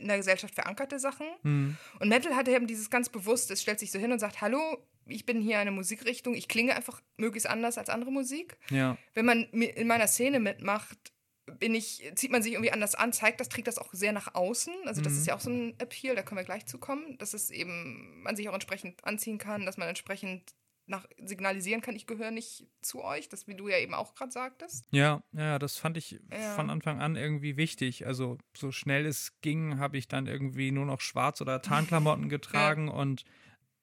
in 0.00 0.08
der 0.08 0.18
Gesellschaft 0.18 0.54
verankerte 0.54 0.98
Sachen. 0.98 1.26
Mhm. 1.42 1.76
Und 2.00 2.08
Metal 2.08 2.36
hat 2.36 2.48
eben 2.48 2.66
dieses 2.66 2.90
ganz 2.90 3.08
bewusst, 3.08 3.50
es 3.50 3.62
stellt 3.62 3.80
sich 3.80 3.90
so 3.90 3.98
hin 3.98 4.12
und 4.12 4.18
sagt, 4.18 4.40
hallo, 4.40 4.60
ich 5.06 5.26
bin 5.26 5.40
hier 5.40 5.58
eine 5.58 5.70
Musikrichtung, 5.70 6.34
ich 6.34 6.48
klinge 6.48 6.76
einfach 6.76 7.02
möglichst 7.16 7.48
anders 7.48 7.78
als 7.78 7.88
andere 7.88 8.12
Musik. 8.12 8.56
Ja. 8.70 8.96
Wenn 9.14 9.24
man 9.24 9.44
in 9.44 9.86
meiner 9.86 10.06
Szene 10.06 10.40
mitmacht, 10.40 11.12
bin 11.58 11.74
ich, 11.74 12.10
zieht 12.14 12.30
man 12.30 12.42
sich 12.42 12.52
irgendwie 12.52 12.72
anders 12.72 12.94
an, 12.94 13.12
zeigt 13.12 13.40
das, 13.40 13.48
trägt 13.48 13.66
das 13.66 13.78
auch 13.78 13.92
sehr 13.92 14.12
nach 14.12 14.34
außen. 14.34 14.72
Also 14.84 15.02
das 15.02 15.14
mhm. 15.14 15.18
ist 15.18 15.26
ja 15.26 15.34
auch 15.34 15.40
so 15.40 15.50
ein 15.50 15.74
Appeal, 15.78 16.14
da 16.14 16.22
können 16.22 16.38
wir 16.38 16.44
gleich 16.44 16.66
zu 16.66 16.78
kommen, 16.78 17.18
dass 17.18 17.34
es 17.34 17.50
eben, 17.50 18.22
man 18.22 18.36
sich 18.36 18.48
auch 18.48 18.54
entsprechend 18.54 19.04
anziehen 19.04 19.38
kann, 19.38 19.66
dass 19.66 19.76
man 19.76 19.88
entsprechend 19.88 20.54
nach 20.86 21.06
signalisieren 21.24 21.80
kann, 21.80 21.94
ich 21.94 22.06
gehöre 22.06 22.30
nicht 22.30 22.66
zu 22.80 23.02
euch, 23.02 23.28
das 23.28 23.46
wie 23.46 23.54
du 23.54 23.68
ja 23.68 23.78
eben 23.78 23.94
auch 23.94 24.14
gerade 24.14 24.32
sagtest. 24.32 24.86
Ja, 24.90 25.22
ja, 25.32 25.58
das 25.58 25.76
fand 25.76 25.96
ich 25.96 26.20
ja. 26.30 26.54
von 26.54 26.70
Anfang 26.70 27.00
an 27.00 27.16
irgendwie 27.16 27.56
wichtig. 27.56 28.06
Also 28.06 28.38
so 28.56 28.72
schnell 28.72 29.06
es 29.06 29.40
ging, 29.40 29.78
habe 29.78 29.96
ich 29.96 30.08
dann 30.08 30.26
irgendwie 30.26 30.72
nur 30.72 30.86
noch 30.86 31.00
Schwarz 31.00 31.40
oder 31.40 31.62
Tarnklamotten 31.62 32.28
getragen 32.28 32.88
ja. 32.88 32.94
und 32.94 33.24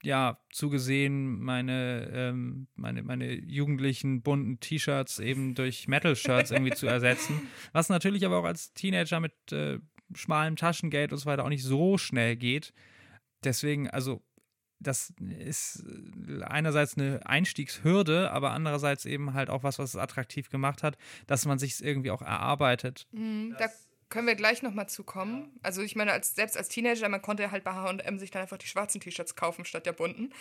ja, 0.02 0.40
zugesehen, 0.52 1.42
meine, 1.42 2.10
ähm, 2.14 2.68
meine, 2.76 3.04
meine 3.04 3.34
jugendlichen 3.34 4.22
bunten 4.22 4.60
T-Shirts 4.60 5.20
eben 5.20 5.56
durch 5.56 5.88
Metal-Shirts 5.88 6.52
irgendwie 6.52 6.74
zu 6.74 6.88
ersetzen. 6.88 7.50
Was 7.74 7.90
natürlich 7.90 8.26
aber 8.26 8.40
auch 8.40 8.46
als 8.46 8.74
Teenager 8.74 9.20
mit 9.20 9.34
äh, 9.52 9.80
schmalem 10.16 10.56
Taschengeld 10.56 11.12
und 11.12 11.18
so 11.18 11.26
weiter 11.26 11.44
auch 11.44 11.50
nicht 11.50 11.64
so 11.64 11.98
schnell 11.98 12.38
geht. 12.38 12.74
Deswegen, 13.44 13.90
also 13.90 14.22
das 14.80 15.14
ist 15.40 15.84
einerseits 16.44 16.98
eine 16.98 17.20
Einstiegshürde, 17.26 18.32
aber 18.32 18.52
andererseits 18.52 19.06
eben 19.06 19.34
halt 19.34 19.50
auch 19.50 19.64
was, 19.64 19.80
was 19.80 19.90
es 19.92 19.96
attraktiv 19.96 20.50
gemacht 20.50 20.84
hat, 20.84 20.98
dass 21.28 21.46
man 21.46 21.60
sich 21.60 21.74
es 21.74 21.82
irgendwie 21.82 22.12
auch 22.12 22.22
erarbeitet. 22.22 23.08
Mhm, 23.12 23.56
da 23.60 23.68
können 24.10 24.28
wir 24.28 24.36
gleich 24.36 24.62
nochmal 24.62 24.90
zukommen. 24.90 25.42
Ja. 25.42 25.60
Also 25.64 25.82
ich 25.82 25.96
meine, 25.96 26.12
als, 26.12 26.36
selbst 26.36 26.58
als 26.58 26.70
Teenager, 26.70 27.10
man 27.10 27.22
konnte 27.22 27.52
halt 27.52 27.64
bei 27.64 27.74
H&M 27.74 28.20
sich 28.20 28.32
dann 28.32 28.42
einfach 28.42 28.58
die 28.58 28.68
schwarzen 28.68 29.02
T-Shirts 29.02 29.36
kaufen 29.36 29.66
statt 29.66 29.86
der 29.86 29.94
bunten. 29.94 30.34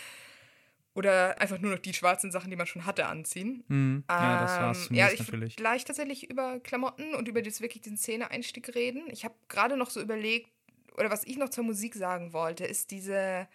Oder 0.94 1.40
einfach 1.40 1.58
nur 1.58 1.72
noch 1.72 1.78
die 1.78 1.94
schwarzen 1.94 2.32
Sachen, 2.32 2.50
die 2.50 2.56
man 2.56 2.66
schon 2.66 2.86
hatte, 2.86 3.06
anziehen. 3.06 3.62
Mhm. 3.68 4.04
Ja, 4.08 4.40
das 4.40 4.50
war's 4.58 4.90
ähm, 4.90 4.96
ja, 4.96 5.10
ich 5.10 5.20
natürlich. 5.20 5.54
gleich 5.56 5.84
tatsächlich 5.84 6.28
über 6.28 6.58
Klamotten 6.60 7.14
und 7.14 7.28
über 7.28 7.42
das 7.42 7.60
wirklich 7.60 7.82
diesen 7.82 7.98
Szene-Einstieg 7.98 8.74
reden. 8.74 9.04
Ich 9.10 9.24
habe 9.24 9.34
gerade 9.48 9.76
noch 9.76 9.90
so 9.90 10.00
überlegt, 10.00 10.50
oder 10.96 11.10
was 11.10 11.24
ich 11.24 11.36
noch 11.36 11.50
zur 11.50 11.62
Musik 11.62 11.94
sagen 11.94 12.32
wollte, 12.32 12.64
ist 12.64 12.90
diese 12.90 13.46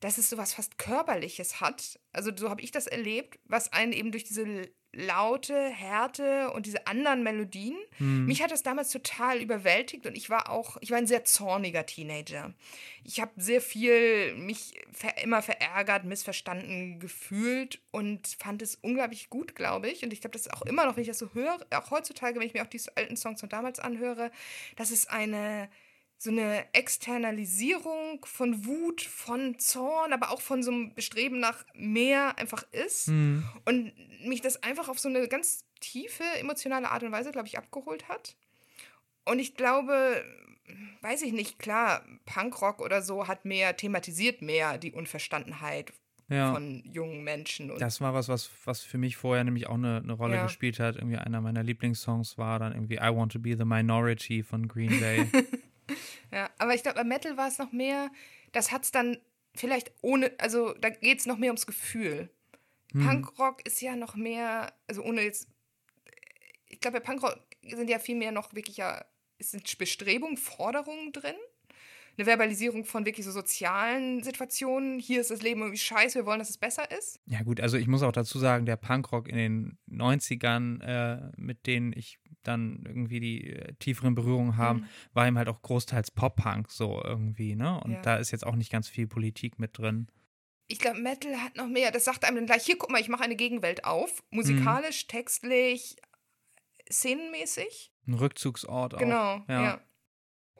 dass 0.00 0.18
es 0.18 0.30
sowas 0.30 0.54
fast 0.54 0.78
Körperliches 0.78 1.60
hat. 1.60 2.00
Also 2.12 2.30
so 2.34 2.50
habe 2.50 2.62
ich 2.62 2.72
das 2.72 2.86
erlebt, 2.86 3.38
was 3.44 3.72
einen 3.72 3.92
eben 3.92 4.10
durch 4.10 4.24
diese 4.24 4.68
laute 4.92 5.68
Härte 5.68 6.50
und 6.50 6.66
diese 6.66 6.86
anderen 6.86 7.22
Melodien. 7.22 7.76
Hm. 7.98 8.26
Mich 8.26 8.42
hat 8.42 8.50
das 8.50 8.64
damals 8.64 8.90
total 8.90 9.40
überwältigt 9.40 10.06
und 10.06 10.16
ich 10.16 10.30
war 10.30 10.50
auch, 10.50 10.78
ich 10.80 10.90
war 10.90 10.98
ein 10.98 11.06
sehr 11.06 11.24
zorniger 11.24 11.86
Teenager. 11.86 12.54
Ich 13.04 13.20
habe 13.20 13.30
sehr 13.36 13.60
viel 13.60 14.34
mich 14.34 14.80
ver 14.90 15.16
immer 15.22 15.42
verärgert, 15.42 16.04
missverstanden 16.04 16.98
gefühlt 16.98 17.80
und 17.92 18.26
fand 18.26 18.62
es 18.62 18.76
unglaublich 18.76 19.30
gut, 19.30 19.54
glaube 19.54 19.88
ich. 19.88 20.02
Und 20.02 20.12
ich 20.12 20.20
glaube, 20.20 20.32
das 20.32 20.46
ist 20.46 20.52
auch 20.52 20.62
immer 20.62 20.86
noch, 20.86 20.96
wenn 20.96 21.02
ich 21.02 21.08
das 21.08 21.18
so 21.18 21.32
höre, 21.34 21.58
auch 21.72 21.90
heutzutage, 21.92 22.40
wenn 22.40 22.46
ich 22.46 22.54
mir 22.54 22.62
auch 22.62 22.66
diese 22.66 22.96
alten 22.96 23.16
Songs 23.16 23.40
von 23.40 23.48
damals 23.48 23.78
anhöre, 23.78 24.32
dass 24.74 24.90
es 24.90 25.06
eine 25.06 25.68
so 26.22 26.30
eine 26.30 26.66
Externalisierung 26.74 28.26
von 28.26 28.66
Wut, 28.66 29.00
von 29.00 29.58
Zorn, 29.58 30.12
aber 30.12 30.30
auch 30.30 30.42
von 30.42 30.62
so 30.62 30.70
einem 30.70 30.92
Bestreben 30.92 31.40
nach 31.40 31.64
mehr 31.72 32.36
einfach 32.38 32.62
ist. 32.72 33.08
Mhm. 33.08 33.42
Und 33.64 33.92
mich 34.26 34.42
das 34.42 34.62
einfach 34.62 34.90
auf 34.90 34.98
so 34.98 35.08
eine 35.08 35.26
ganz 35.28 35.64
tiefe 35.80 36.24
emotionale 36.38 36.90
Art 36.90 37.02
und 37.04 37.10
Weise, 37.10 37.30
glaube 37.32 37.48
ich, 37.48 37.56
abgeholt 37.56 38.10
hat. 38.10 38.36
Und 39.24 39.38
ich 39.38 39.54
glaube, 39.54 40.22
weiß 41.00 41.22
ich 41.22 41.32
nicht, 41.32 41.58
klar, 41.58 42.04
Punkrock 42.26 42.82
oder 42.82 43.00
so 43.00 43.26
hat 43.26 43.46
mehr, 43.46 43.74
thematisiert 43.78 44.42
mehr 44.42 44.76
die 44.76 44.92
Unverstandenheit 44.92 45.94
ja. 46.28 46.52
von 46.52 46.82
jungen 46.84 47.24
Menschen. 47.24 47.74
das 47.78 48.02
war 48.02 48.12
was, 48.12 48.28
was, 48.28 48.50
was 48.66 48.82
für 48.82 48.98
mich 48.98 49.16
vorher 49.16 49.42
nämlich 49.42 49.68
auch 49.68 49.74
eine, 49.76 50.02
eine 50.04 50.12
Rolle 50.12 50.36
ja. 50.36 50.42
gespielt 50.42 50.80
hat. 50.80 50.96
Irgendwie 50.96 51.16
einer 51.16 51.40
meiner 51.40 51.62
Lieblingssongs 51.62 52.36
war 52.36 52.58
dann 52.58 52.74
irgendwie 52.74 52.96
I 52.96 53.08
Want 53.08 53.32
to 53.32 53.38
Be 53.38 53.56
the 53.56 53.64
Minority 53.64 54.42
von 54.42 54.68
Green 54.68 55.00
Day. 55.00 55.26
Ja, 56.32 56.50
aber 56.58 56.74
ich 56.74 56.82
glaube, 56.82 56.96
bei 56.96 57.04
Metal 57.04 57.36
war 57.36 57.48
es 57.48 57.58
noch 57.58 57.72
mehr, 57.72 58.10
das 58.52 58.70
hat 58.70 58.84
es 58.84 58.92
dann 58.92 59.18
vielleicht 59.54 59.92
ohne, 60.00 60.32
also 60.38 60.74
da 60.74 60.90
geht 60.90 61.18
es 61.18 61.26
noch 61.26 61.38
mehr 61.38 61.50
ums 61.50 61.66
Gefühl. 61.66 62.30
Hm. 62.92 63.06
Punkrock 63.06 63.66
ist 63.66 63.80
ja 63.80 63.96
noch 63.96 64.14
mehr, 64.14 64.72
also 64.86 65.02
ohne 65.02 65.22
jetzt, 65.22 65.48
ich 66.66 66.80
glaube, 66.80 67.00
bei 67.00 67.04
Punkrock 67.04 67.38
sind 67.62 67.90
ja 67.90 67.98
viel 67.98 68.16
mehr 68.16 68.32
noch 68.32 68.54
wirklich 68.54 68.76
ja, 68.76 69.04
es 69.38 69.50
sind 69.52 69.78
Bestrebungen, 69.78 70.36
Forderungen 70.36 71.12
drin 71.12 71.36
eine 72.20 72.26
Verbalisierung 72.26 72.84
von 72.84 73.06
wirklich 73.06 73.24
so 73.24 73.32
sozialen 73.32 74.22
Situationen. 74.22 74.98
Hier 74.98 75.20
ist 75.20 75.30
das 75.30 75.42
Leben 75.42 75.60
irgendwie 75.60 75.78
scheiße, 75.78 76.18
wir 76.18 76.26
wollen, 76.26 76.38
dass 76.38 76.50
es 76.50 76.58
besser 76.58 76.90
ist. 76.90 77.20
Ja, 77.26 77.42
gut, 77.42 77.60
also 77.60 77.76
ich 77.76 77.86
muss 77.86 78.02
auch 78.02 78.12
dazu 78.12 78.38
sagen, 78.38 78.66
der 78.66 78.76
Punkrock 78.76 79.28
in 79.28 79.36
den 79.36 79.78
90ern, 79.90 80.82
äh, 80.82 81.32
mit 81.36 81.66
denen 81.66 81.92
ich 81.94 82.18
dann 82.42 82.82
irgendwie 82.86 83.20
die 83.20 83.50
äh, 83.50 83.74
tieferen 83.78 84.14
Berührungen 84.14 84.56
haben, 84.56 84.80
mhm. 84.80 84.88
war 85.12 85.28
ihm 85.28 85.38
halt 85.38 85.48
auch 85.48 85.62
großteils 85.62 86.10
Pop-Punk 86.10 86.70
so 86.70 87.02
irgendwie, 87.04 87.54
ne? 87.54 87.80
Und 87.82 87.92
ja. 87.92 88.02
da 88.02 88.16
ist 88.16 88.30
jetzt 88.30 88.46
auch 88.46 88.56
nicht 88.56 88.70
ganz 88.70 88.88
viel 88.88 89.06
Politik 89.06 89.58
mit 89.58 89.78
drin. 89.78 90.08
Ich 90.66 90.78
glaube, 90.78 91.00
Metal 91.00 91.34
hat 91.36 91.56
noch 91.56 91.66
mehr. 91.66 91.90
Das 91.90 92.04
sagt 92.04 92.24
einem 92.24 92.36
dann 92.36 92.46
gleich, 92.46 92.64
hier, 92.64 92.78
guck 92.78 92.90
mal, 92.90 93.00
ich 93.00 93.08
mache 93.08 93.24
eine 93.24 93.36
Gegenwelt 93.36 93.84
auf. 93.84 94.22
Musikalisch, 94.30 95.04
mhm. 95.04 95.08
textlich, 95.08 95.96
szenenmäßig. 96.90 97.92
Ein 98.06 98.14
Rückzugsort 98.14 98.96
genau, 98.98 99.34
auch. 99.34 99.46
Genau, 99.46 99.60
ja. 99.60 99.64
ja. 99.64 99.80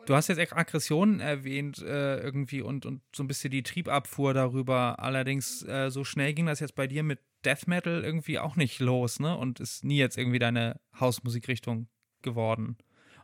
Du 0.07 0.15
hast 0.15 0.29
jetzt 0.29 0.53
Aggressionen 0.53 1.21
erwähnt 1.21 1.79
äh, 1.83 2.19
irgendwie 2.21 2.63
und, 2.63 2.87
und 2.87 3.03
so 3.15 3.23
ein 3.23 3.29
bisschen 3.29 3.51
die 3.51 3.63
Triebabfuhr 3.63 4.35
darüber. 4.35 4.99
Allerdings, 4.99 5.63
äh, 5.63 5.91
so 5.91 6.05
schnell 6.05 6.33
ging 6.33 6.47
das 6.47 6.61
jetzt 6.61 6.75
bei 6.75 6.87
dir 6.87 7.03
mit 7.03 7.21
Death 7.45 7.67
Metal 7.67 8.03
irgendwie 8.05 8.39
auch 8.39 8.57
nicht 8.57 8.81
los, 8.81 9.21
ne? 9.21 9.37
Und 9.37 9.61
ist 9.61 9.85
nie 9.85 9.99
jetzt 9.99 10.19
irgendwie 10.19 10.39
deine 10.39 10.81
Hausmusikrichtung 10.99 11.89
geworden. 12.23 12.77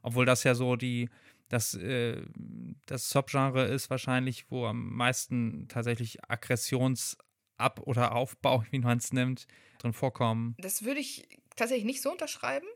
Obwohl 0.02 0.26
das 0.26 0.44
ja 0.44 0.54
so 0.54 0.76
die, 0.76 1.08
das, 1.48 1.74
äh, 1.74 2.22
das 2.86 3.08
Subgenre 3.10 3.66
ist 3.66 3.90
wahrscheinlich, 3.90 4.50
wo 4.50 4.66
am 4.66 4.94
meisten 4.94 5.68
tatsächlich 5.68 6.24
Aggressionsab- 6.24 7.80
oder 7.80 8.14
Aufbau, 8.14 8.64
wie 8.70 8.78
man 8.78 8.98
es 8.98 9.12
nimmt, 9.12 9.46
drin 9.78 9.92
vorkommen. 9.92 10.54
Das 10.58 10.84
würde 10.84 11.00
ich 11.00 11.28
tatsächlich 11.56 11.86
nicht 11.86 12.02
so 12.02 12.10
unterschreiben 12.12 12.66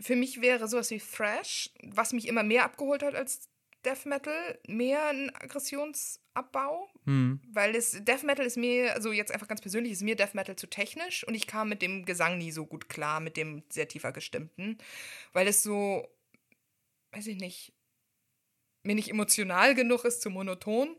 für 0.00 0.16
mich 0.16 0.40
wäre 0.40 0.68
sowas 0.68 0.90
wie 0.90 0.98
Thrash, 0.98 1.70
was 1.82 2.12
mich 2.12 2.28
immer 2.28 2.42
mehr 2.42 2.64
abgeholt 2.64 3.02
hat 3.02 3.14
als 3.14 3.48
Death 3.84 4.06
Metal 4.06 4.58
mehr 4.66 5.06
ein 5.08 5.34
Aggressionsabbau, 5.34 6.88
Hm. 7.04 7.40
weil 7.52 7.76
es 7.76 8.02
Death 8.04 8.22
Metal 8.24 8.44
ist 8.44 8.56
mir, 8.56 8.94
also 8.94 9.12
jetzt 9.12 9.32
einfach 9.32 9.48
ganz 9.48 9.60
persönlich, 9.60 9.92
ist 9.92 10.02
mir 10.02 10.16
Death 10.16 10.34
Metal 10.34 10.56
zu 10.56 10.66
technisch 10.66 11.26
und 11.26 11.34
ich 11.34 11.46
kam 11.46 11.68
mit 11.68 11.82
dem 11.82 12.04
Gesang 12.04 12.38
nie 12.38 12.50
so 12.52 12.66
gut 12.66 12.88
klar, 12.88 13.20
mit 13.20 13.36
dem 13.36 13.62
sehr 13.68 13.88
tiefer 13.88 14.12
gestimmten, 14.12 14.78
weil 15.32 15.46
es 15.46 15.62
so, 15.62 16.08
weiß 17.12 17.26
ich 17.26 17.36
nicht, 17.38 17.72
mir 18.82 18.94
nicht 18.94 19.10
emotional 19.10 19.74
genug 19.74 20.04
ist, 20.04 20.22
zu 20.22 20.30
monoton. 20.30 20.96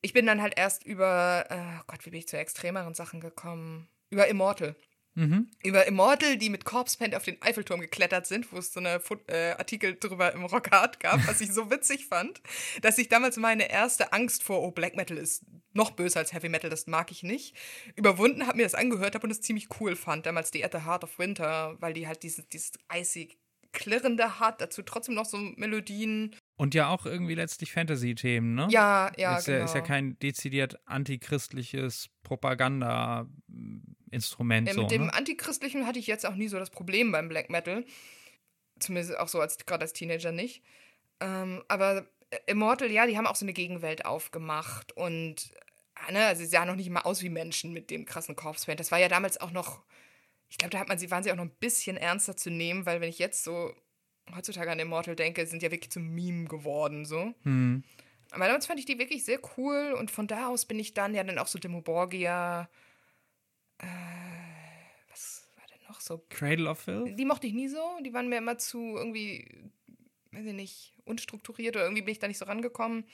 Ich 0.00 0.12
bin 0.12 0.26
dann 0.26 0.40
halt 0.40 0.54
erst 0.56 0.84
über, 0.84 1.46
äh, 1.50 1.82
Gott, 1.88 2.06
wie 2.06 2.10
bin 2.10 2.20
ich 2.20 2.28
zu 2.28 2.38
extremeren 2.38 2.94
Sachen 2.94 3.20
gekommen? 3.20 3.88
Über 4.10 4.28
Immortal. 4.28 4.76
Mhm. 5.18 5.50
Über 5.64 5.84
Immortal, 5.86 6.36
die 6.36 6.48
mit 6.48 6.64
Corpse 6.64 6.96
Paint 6.96 7.16
auf 7.16 7.24
den 7.24 7.42
Eiffelturm 7.42 7.80
geklettert 7.80 8.28
sind, 8.28 8.52
wo 8.52 8.58
es 8.58 8.72
so 8.72 8.78
eine 8.78 9.00
Fu- 9.00 9.16
äh, 9.26 9.50
Artikel 9.58 9.96
drüber 9.98 10.32
im 10.32 10.44
Rockhard 10.44 11.00
gab, 11.00 11.26
was 11.26 11.40
ich 11.40 11.52
so 11.52 11.72
witzig 11.72 12.06
fand, 12.06 12.40
dass 12.82 12.98
ich 12.98 13.08
damals 13.08 13.36
meine 13.36 13.68
erste 13.68 14.12
Angst 14.12 14.44
vor, 14.44 14.62
oh, 14.62 14.70
Black 14.70 14.94
Metal 14.94 15.16
ist 15.18 15.44
noch 15.72 15.90
böser 15.90 16.20
als 16.20 16.32
Heavy 16.32 16.48
Metal, 16.48 16.70
das 16.70 16.86
mag 16.86 17.10
ich 17.10 17.24
nicht, 17.24 17.56
überwunden, 17.96 18.46
habe 18.46 18.58
mir 18.58 18.62
das 18.62 18.76
angehört 18.76 19.16
habe 19.16 19.26
und 19.26 19.32
es 19.32 19.40
ziemlich 19.40 19.66
cool 19.80 19.96
fand. 19.96 20.24
Damals 20.24 20.52
die 20.52 20.64
At 20.64 20.70
the 20.72 20.84
Heart 20.84 21.02
of 21.02 21.18
Winter, 21.18 21.76
weil 21.80 21.94
die 21.94 22.06
halt 22.06 22.22
dieses, 22.22 22.48
dieses 22.48 22.72
eisig 22.86 23.38
klirrende 23.72 24.38
hat, 24.38 24.60
dazu 24.60 24.82
trotzdem 24.82 25.14
noch 25.16 25.26
so 25.26 25.36
Melodien. 25.36 26.36
Und 26.58 26.74
ja 26.74 26.88
auch 26.88 27.06
irgendwie 27.06 27.36
letztlich 27.36 27.72
Fantasy-Themen, 27.72 28.56
ne? 28.56 28.66
Ja, 28.68 29.12
ja, 29.16 29.38
ist, 29.38 29.46
genau. 29.46 29.58
ja, 29.58 29.64
ist 29.64 29.76
ja 29.76 29.80
kein 29.80 30.18
dezidiert 30.18 30.76
antichristliches 30.86 32.10
Propaganda-Instrument. 32.24 34.68
Äh, 34.68 34.72
so, 34.72 34.82
mit 34.82 34.90
dem 34.90 35.06
ne? 35.06 35.14
Antichristlichen 35.14 35.86
hatte 35.86 36.00
ich 36.00 36.08
jetzt 36.08 36.26
auch 36.26 36.34
nie 36.34 36.48
so 36.48 36.58
das 36.58 36.70
Problem 36.70 37.12
beim 37.12 37.28
Black 37.28 37.48
Metal. 37.48 37.84
Zumindest 38.80 39.16
auch 39.18 39.28
so 39.28 39.40
als 39.40 39.64
gerade 39.66 39.82
als 39.82 39.92
Teenager 39.92 40.32
nicht. 40.32 40.64
Ähm, 41.20 41.62
aber 41.68 42.08
Immortal, 42.46 42.90
ja, 42.90 43.06
die 43.06 43.16
haben 43.16 43.28
auch 43.28 43.36
so 43.36 43.44
eine 43.44 43.52
Gegenwelt 43.52 44.04
aufgemacht 44.04 44.90
und 44.96 45.52
äh, 46.08 46.12
ne, 46.12 46.26
also 46.26 46.42
sie 46.42 46.48
sahen 46.48 46.66
noch 46.66 46.74
nicht 46.74 46.90
mal 46.90 47.02
aus 47.02 47.22
wie 47.22 47.30
Menschen 47.30 47.72
mit 47.72 47.88
dem 47.90 48.04
krassen 48.04 48.34
Corpse 48.34 48.66
Paint. 48.66 48.80
Das 48.80 48.90
war 48.90 48.98
ja 48.98 49.06
damals 49.08 49.40
auch 49.40 49.52
noch, 49.52 49.84
ich 50.48 50.58
glaube, 50.58 50.70
da 50.70 50.80
hat 50.80 50.88
man 50.88 50.98
sie, 50.98 51.12
waren 51.12 51.22
sie 51.22 51.30
auch 51.30 51.36
noch 51.36 51.44
ein 51.44 51.56
bisschen 51.60 51.96
ernster 51.96 52.36
zu 52.36 52.50
nehmen, 52.50 52.84
weil 52.84 53.00
wenn 53.00 53.08
ich 53.08 53.20
jetzt 53.20 53.44
so 53.44 53.72
heutzutage 54.34 54.70
an 54.70 54.78
Immortal 54.78 55.16
denke, 55.16 55.46
sind 55.46 55.62
ja 55.62 55.70
wirklich 55.70 55.90
zum 55.90 56.14
Meme 56.14 56.46
geworden, 56.46 57.04
so. 57.04 57.34
Hm. 57.42 57.82
Aber 58.30 58.46
damals 58.46 58.66
fand 58.66 58.78
ich 58.78 58.86
die 58.86 58.98
wirklich 58.98 59.24
sehr 59.24 59.40
cool 59.56 59.94
und 59.98 60.10
von 60.10 60.26
da 60.26 60.48
aus 60.48 60.66
bin 60.66 60.78
ich 60.78 60.94
dann 60.94 61.14
ja 61.14 61.24
dann 61.24 61.38
auch 61.38 61.46
so 61.46 61.58
Demoborgia. 61.58 62.68
Äh, 63.78 63.86
was 65.10 65.48
war 65.56 65.64
denn 65.66 65.86
noch 65.88 66.00
so? 66.00 66.22
Cradle 66.28 66.68
of 66.68 66.78
Filth? 66.80 67.18
Die 67.18 67.24
mochte 67.24 67.46
ich 67.46 67.54
nie 67.54 67.68
so. 67.68 67.80
Die 68.04 68.12
waren 68.12 68.28
mir 68.28 68.38
immer 68.38 68.58
zu 68.58 68.96
irgendwie, 68.96 69.48
weiß 70.32 70.44
ich 70.44 70.52
nicht, 70.52 70.94
unstrukturiert 71.04 71.76
oder 71.76 71.86
irgendwie 71.86 72.02
bin 72.02 72.12
ich 72.12 72.18
da 72.18 72.28
nicht 72.28 72.38
so 72.38 72.44
rangekommen. 72.44 73.04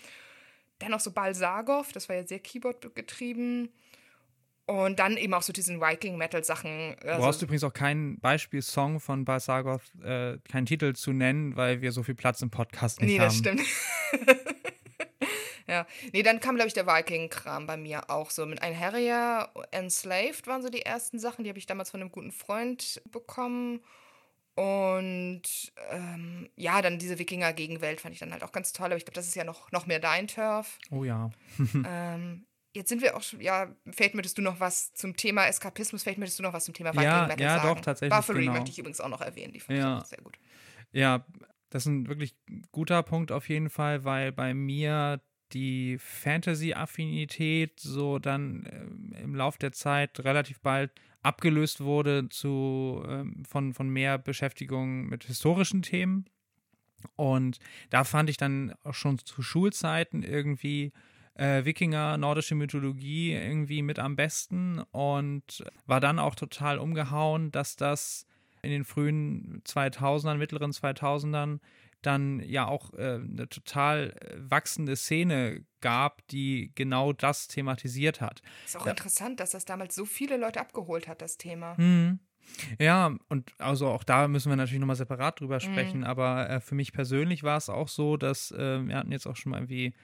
Dann 0.80 0.90
noch 0.90 1.00
so 1.00 1.12
Balsagov, 1.12 1.92
das 1.92 2.08
war 2.08 2.16
ja 2.16 2.26
sehr 2.26 2.40
Keyboard 2.40 2.94
getrieben. 2.96 3.70
Und 4.66 4.98
dann 4.98 5.18
eben 5.18 5.34
auch 5.34 5.42
so 5.42 5.52
diesen 5.52 5.80
Viking-Metal-Sachen. 5.80 6.96
Du 7.00 7.06
brauchst 7.18 7.42
übrigens 7.42 7.64
auch 7.64 7.72
keinen 7.72 8.18
Beispielsong 8.20 8.98
von 8.98 9.26
Balsagoth, 9.26 9.82
äh, 10.02 10.38
keinen 10.50 10.64
Titel 10.64 10.94
zu 10.94 11.12
nennen, 11.12 11.54
weil 11.54 11.82
wir 11.82 11.92
so 11.92 12.02
viel 12.02 12.14
Platz 12.14 12.40
im 12.40 12.50
Podcast 12.50 13.00
nicht 13.00 13.10
Nee, 13.10 13.18
haben. 13.20 13.26
das 13.26 13.36
stimmt. 13.36 13.60
ja. 15.66 15.86
Nee, 16.12 16.22
dann 16.22 16.40
kam, 16.40 16.54
glaube 16.54 16.68
ich, 16.68 16.74
der 16.74 16.86
Viking-Kram 16.86 17.66
bei 17.66 17.76
mir 17.76 18.08
auch 18.08 18.30
so. 18.30 18.46
Mit 18.46 18.62
Ein 18.62 18.78
Harrier, 18.78 19.50
Enslaved 19.70 20.46
waren 20.46 20.62
so 20.62 20.70
die 20.70 20.82
ersten 20.82 21.18
Sachen. 21.18 21.44
Die 21.44 21.50
habe 21.50 21.58
ich 21.58 21.66
damals 21.66 21.90
von 21.90 22.00
einem 22.00 22.10
guten 22.10 22.32
Freund 22.32 23.02
bekommen. 23.10 23.80
Und 24.54 25.42
ähm, 25.90 26.48
ja, 26.56 26.80
dann 26.80 26.98
diese 26.98 27.18
Wikinger-Gegenwelt 27.18 28.00
fand 28.00 28.14
ich 28.14 28.20
dann 28.20 28.32
halt 28.32 28.44
auch 28.44 28.52
ganz 28.52 28.72
toll. 28.72 28.86
Aber 28.86 28.96
ich 28.96 29.04
glaube, 29.04 29.16
das 29.16 29.26
ist 29.26 29.34
ja 29.34 29.44
noch, 29.44 29.70
noch 29.72 29.86
mehr 29.86 29.98
dein 29.98 30.28
Turf. 30.28 30.78
Oh 30.90 31.04
ja. 31.04 31.30
ähm, 31.86 32.46
jetzt 32.74 32.88
sind 32.88 33.00
wir 33.02 33.16
auch 33.16 33.22
schon, 33.22 33.40
ja, 33.40 33.74
vielleicht 33.90 34.14
möchtest 34.14 34.36
du 34.38 34.42
noch 34.42 34.60
was 34.60 34.92
zum 34.94 35.16
Thema 35.16 35.46
Eskapismus, 35.46 36.02
vielleicht 36.02 36.18
möchtest 36.18 36.38
du 36.38 36.42
noch 36.42 36.52
was 36.52 36.64
zum 36.64 36.74
Thema 36.74 36.90
Viking 36.92 37.04
Ja, 37.04 37.26
Metal 37.26 37.40
ja, 37.40 37.56
sagen. 37.56 37.74
doch, 37.76 37.80
tatsächlich, 37.80 38.16
Buffalo 38.16 38.38
genau. 38.40 38.52
möchte 38.52 38.70
ich 38.70 38.78
übrigens 38.78 39.00
auch 39.00 39.08
noch 39.08 39.20
erwähnen, 39.20 39.52
die 39.52 39.60
fand 39.60 39.78
Ja. 39.78 39.96
ich 39.98 40.02
auch 40.02 40.06
sehr 40.08 40.22
gut. 40.22 40.38
Ja, 40.92 41.24
das 41.70 41.84
ist 41.84 41.86
ein 41.86 42.08
wirklich 42.08 42.36
guter 42.72 43.02
Punkt 43.02 43.32
auf 43.32 43.48
jeden 43.48 43.70
Fall, 43.70 44.04
weil 44.04 44.32
bei 44.32 44.54
mir 44.54 45.20
die 45.52 45.98
Fantasy-Affinität 45.98 47.78
so 47.80 48.18
dann 48.18 48.66
ähm, 48.70 49.12
im 49.22 49.34
Lauf 49.34 49.58
der 49.58 49.72
Zeit 49.72 50.20
relativ 50.20 50.60
bald 50.60 50.90
abgelöst 51.22 51.80
wurde 51.80 52.28
zu, 52.28 53.02
ähm, 53.08 53.44
von, 53.48 53.72
von 53.72 53.88
mehr 53.88 54.18
Beschäftigung 54.18 55.06
mit 55.06 55.24
historischen 55.24 55.82
Themen. 55.82 56.26
Und 57.16 57.58
da 57.90 58.04
fand 58.04 58.30
ich 58.30 58.36
dann 58.36 58.74
auch 58.82 58.94
schon 58.94 59.18
zu 59.18 59.42
Schulzeiten 59.42 60.22
irgendwie 60.22 60.92
äh, 61.34 61.64
Wikinger, 61.64 62.16
nordische 62.16 62.54
Mythologie 62.54 63.32
irgendwie 63.32 63.82
mit 63.82 63.98
am 63.98 64.16
besten 64.16 64.80
und 64.92 65.64
war 65.86 66.00
dann 66.00 66.18
auch 66.18 66.34
total 66.34 66.78
umgehauen, 66.78 67.50
dass 67.50 67.76
das 67.76 68.26
in 68.62 68.70
den 68.70 68.84
frühen 68.84 69.62
2000ern, 69.66 70.36
mittleren 70.36 70.72
2000ern 70.72 71.60
dann 72.02 72.40
ja 72.40 72.66
auch 72.66 72.92
äh, 72.94 73.14
eine 73.14 73.48
total 73.48 74.14
äh, 74.20 74.36
wachsende 74.38 74.94
Szene 74.96 75.64
gab, 75.80 76.26
die 76.28 76.70
genau 76.74 77.12
das 77.12 77.48
thematisiert 77.48 78.20
hat. 78.20 78.42
Ist 78.64 78.76
auch 78.76 78.84
Ja. 78.86 78.90
interessant, 78.92 79.40
dass 79.40 79.50
das 79.50 79.64
damals 79.64 79.94
so 79.94 80.04
viele 80.04 80.36
Leute 80.36 80.60
abgeholt 80.60 81.08
hat, 81.08 81.22
das 81.22 81.36
Thema. 81.38 81.74
Mhm. 81.78 82.20
Ja, 82.78 83.16
und 83.28 83.52
also 83.58 83.88
auch 83.88 84.04
da 84.04 84.28
müssen 84.28 84.50
wir 84.50 84.56
natürlich 84.56 84.80
nochmal 84.80 84.96
separat 84.96 85.40
drüber 85.40 85.60
sprechen, 85.60 86.00
Mhm. 86.00 86.06
aber 86.06 86.48
äh, 86.50 86.60
für 86.60 86.74
mich 86.74 86.92
persönlich 86.92 87.42
war 87.42 87.56
es 87.56 87.70
auch 87.70 87.88
so, 87.88 88.18
dass 88.18 88.50
äh, 88.50 88.86
wir 88.86 88.96
hatten 88.96 89.12
jetzt 89.12 89.26
auch 89.26 89.36
schon 89.36 89.50
mal 89.50 89.58
irgendwie 89.58 89.94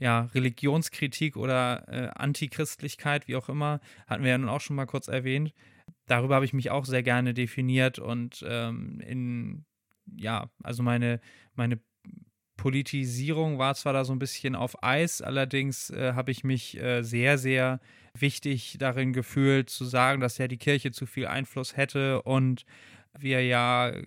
ja, 0.00 0.22
Religionskritik 0.34 1.36
oder 1.36 1.84
äh, 1.88 2.08
Antichristlichkeit, 2.16 3.28
wie 3.28 3.36
auch 3.36 3.48
immer, 3.48 3.80
hatten 4.06 4.24
wir 4.24 4.30
ja 4.30 4.38
nun 4.38 4.48
auch 4.48 4.62
schon 4.62 4.76
mal 4.76 4.86
kurz 4.86 5.06
erwähnt. 5.08 5.52
Darüber 6.06 6.36
habe 6.36 6.46
ich 6.46 6.54
mich 6.54 6.70
auch 6.70 6.86
sehr 6.86 7.02
gerne 7.02 7.34
definiert 7.34 7.98
und 7.98 8.44
ähm, 8.48 9.00
in, 9.00 9.64
ja, 10.16 10.50
also 10.62 10.82
meine, 10.82 11.20
meine 11.54 11.78
Politisierung 12.56 13.58
war 13.58 13.74
zwar 13.74 13.92
da 13.92 14.04
so 14.04 14.12
ein 14.12 14.18
bisschen 14.18 14.56
auf 14.56 14.82
Eis, 14.82 15.20
allerdings 15.20 15.90
äh, 15.90 16.14
habe 16.14 16.30
ich 16.30 16.44
mich 16.44 16.80
äh, 16.80 17.02
sehr, 17.02 17.36
sehr 17.36 17.78
wichtig 18.18 18.76
darin 18.78 19.12
gefühlt, 19.12 19.70
zu 19.70 19.84
sagen, 19.84 20.20
dass 20.20 20.38
ja 20.38 20.48
die 20.48 20.58
Kirche 20.58 20.92
zu 20.92 21.06
viel 21.06 21.26
Einfluss 21.26 21.76
hätte 21.76 22.22
und 22.22 22.64
wir 23.18 23.44
ja, 23.44 23.88
äh, 23.88 24.04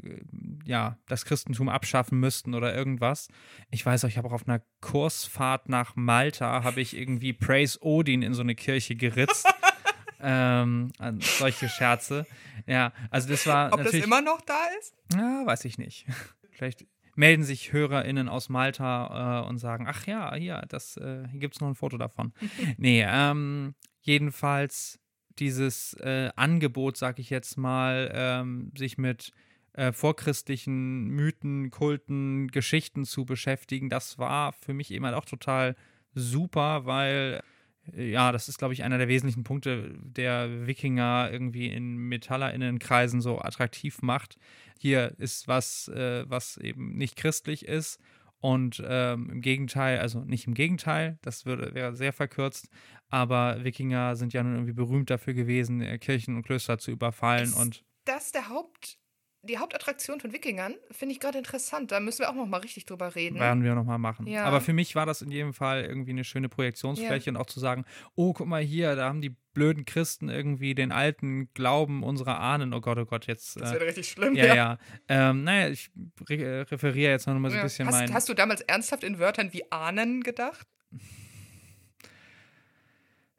ja 0.66 0.98
das 1.08 1.26
Christentum 1.26 1.70
abschaffen 1.70 2.20
müssten 2.20 2.54
oder 2.54 2.76
irgendwas. 2.76 3.28
Ich 3.72 3.86
weiß 3.86 4.06
auch, 4.06 4.10
ich 4.10 4.18
habe 4.18 4.28
auch 4.28 4.34
auf 4.34 4.48
einer 4.48 4.62
Kursfahrt 4.82 5.70
nach 5.70 5.96
Malta, 5.96 6.64
habe 6.64 6.82
ich 6.82 6.98
irgendwie 6.98 7.34
Praise 7.34 7.80
Odin 7.82 8.22
in 8.22 8.34
so 8.34 8.42
eine 8.42 8.56
Kirche 8.56 8.96
geritzt. 8.96 9.48
ähm, 10.22 10.92
solche 11.20 11.70
Scherze. 11.70 12.26
Ja, 12.66 12.94
also 13.10 13.30
das 13.30 13.46
war 13.46 13.74
Ob 13.74 13.84
das 13.84 13.94
immer 13.94 14.22
noch 14.22 14.42
da 14.42 14.60
ist? 14.80 14.96
Ja, 15.14 15.46
weiß 15.46 15.66
ich 15.66 15.78
nicht. 15.78 16.06
Vielleicht 16.52 16.86
melden 17.16 17.44
sich 17.44 17.74
HörerInnen 17.74 18.30
aus 18.30 18.50
Malta 18.50 19.44
äh, 19.44 19.48
und 19.48 19.58
sagen, 19.58 19.86
ach 19.88 20.08
ja, 20.08 20.34
hier, 20.36 20.64
das, 20.68 20.98
äh, 20.98 21.28
hier 21.30 21.40
gibt 21.40 21.56
es 21.56 21.62
noch 21.62 21.68
ein 21.68 21.76
Foto 21.76 21.98
davon. 21.98 22.34
nee, 22.78 23.06
ähm, 23.08 23.76
jedenfalls 24.02 25.00
dieses 25.40 25.94
äh, 25.96 26.30
Angebot, 26.36 26.98
sag 26.98 27.20
ich 27.20 27.30
jetzt 27.30 27.58
mal, 27.58 28.12
ähm, 28.14 28.72
sich 28.78 28.98
mit 28.98 29.32
äh, 29.74 29.92
vorchristlichen 29.92 31.10
Mythen, 31.10 31.72
Kulten, 31.72 32.50
Geschichten 32.50 33.06
zu 33.06 33.26
beschäftigen, 33.26 33.90
das 33.90 34.18
war 34.20 34.54
für 34.54 34.74
mich 34.74 34.92
eben 34.92 35.06
halt 35.06 35.16
auch 35.16 35.26
total 35.26 35.76
super, 36.14 36.86
weil 36.86 37.42
äh, 37.92 38.12
ja, 38.12 38.32
das 38.32 38.50
ist, 38.50 38.58
glaube 38.58 38.74
ich, 38.74 38.84
einer 38.84 38.98
der 38.98 39.08
wesentlichen 39.08 39.44
Punkte, 39.44 39.96
der 40.02 40.68
Wikinger 40.68 41.30
irgendwie 41.32 41.68
in 41.68 41.98
MetallerInnenkreisen 41.98 43.22
so 43.22 43.40
attraktiv 43.40 44.02
macht. 44.02 44.38
Hier 44.80 45.14
ist 45.18 45.48
was, 45.48 45.88
äh, 45.90 46.26
was 46.30 46.58
eben 46.58 46.96
nicht 46.96 47.16
christlich 47.16 47.66
ist. 47.66 48.00
Und 48.44 48.84
ähm, 48.86 49.30
im 49.32 49.40
Gegenteil, 49.40 50.00
also 50.00 50.20
nicht 50.26 50.48
im 50.48 50.54
Gegenteil, 50.54 51.18
das 51.22 51.46
würde, 51.46 51.74
wäre 51.74 51.96
sehr 51.96 52.12
verkürzt, 52.12 52.68
aber 53.08 53.64
Wikinger 53.64 54.18
sind 54.18 54.34
ja 54.34 54.44
nun 54.44 54.56
irgendwie 54.56 54.74
berühmt 54.74 55.10
dafür 55.10 55.34
gewesen, 55.34 55.80
äh, 55.80 55.98
Kirchen 55.98 56.36
und 56.36 56.44
Klöster 56.44 56.78
zu 56.78 56.92
überfallen 56.92 57.46
Ist 57.46 57.56
und 57.56 57.86
Das 58.04 58.34
der 58.34 58.50
Haupt, 58.50 59.00
die 59.46 59.58
Hauptattraktion 59.58 60.22
von 60.22 60.32
Wikingern 60.32 60.76
finde 60.92 61.14
ich 61.14 61.20
gerade 61.20 61.38
interessant. 61.38 61.92
Da 61.92 62.00
müssen 62.00 62.20
wir 62.20 62.30
auch 62.30 62.34
noch 62.36 62.46
mal 62.46 62.62
richtig 62.62 62.86
drüber 62.86 63.14
reden. 63.14 63.40
werden 63.40 63.62
wir 63.64 63.76
nochmal 63.76 63.98
machen. 64.00 64.26
Ja. 64.26 64.46
Aber 64.46 64.62
für 64.62 64.72
mich 64.72 64.96
war 64.96 65.06
das 65.06 65.22
in 65.22 65.32
jedem 65.32 65.54
Fall 65.54 65.84
irgendwie 65.84 66.12
eine 66.12 66.24
schöne 66.24 66.48
Projektionsfläche 66.48 67.30
und 67.30 67.36
auch 67.38 67.46
zu 67.46 67.60
sagen, 67.60 67.84
oh, 68.16 68.32
guck 68.32 68.48
mal 68.48 68.62
hier, 68.64 68.96
da 68.96 69.10
haben 69.10 69.20
die 69.22 69.36
blöden 69.54 69.84
Christen 69.86 70.30
irgendwie 70.30 70.74
den 70.76 70.92
alten 70.94 71.54
Glauben 71.54 72.04
unserer 72.04 72.40
Ahnen, 72.40 72.74
oh 72.74 72.80
Gott, 72.82 72.98
oh 72.98 73.06
Gott, 73.06 73.28
jetzt. 73.28 73.60
das 73.60 73.72
Äh, 73.72 73.74
wäre 73.76 73.86
richtig 73.88 74.08
schlimm. 74.10 74.34
ja, 74.36 74.56
ja. 74.56 74.78
Ähm, 75.10 75.44
naja, 75.44 75.68
ich 75.70 75.92
re 76.30 76.36
äh, 76.38 76.62
referiere 76.62 77.12
jetzt 77.12 77.28
noch 77.28 77.34
mal 77.36 77.50
so 77.50 77.56
ein 77.56 77.58
Ja. 77.60 77.64
bisschen 77.64 77.88
Hast, 77.88 77.94
mein. 78.00 78.14
hast 78.14 78.30
du 78.30 78.34
damals 78.34 78.62
ernsthaft 78.62 79.04
in 79.04 79.20
Wörtern 79.20 79.52
wie 79.52 79.70
Ahnen 79.72 80.24
gedacht? 80.24 80.66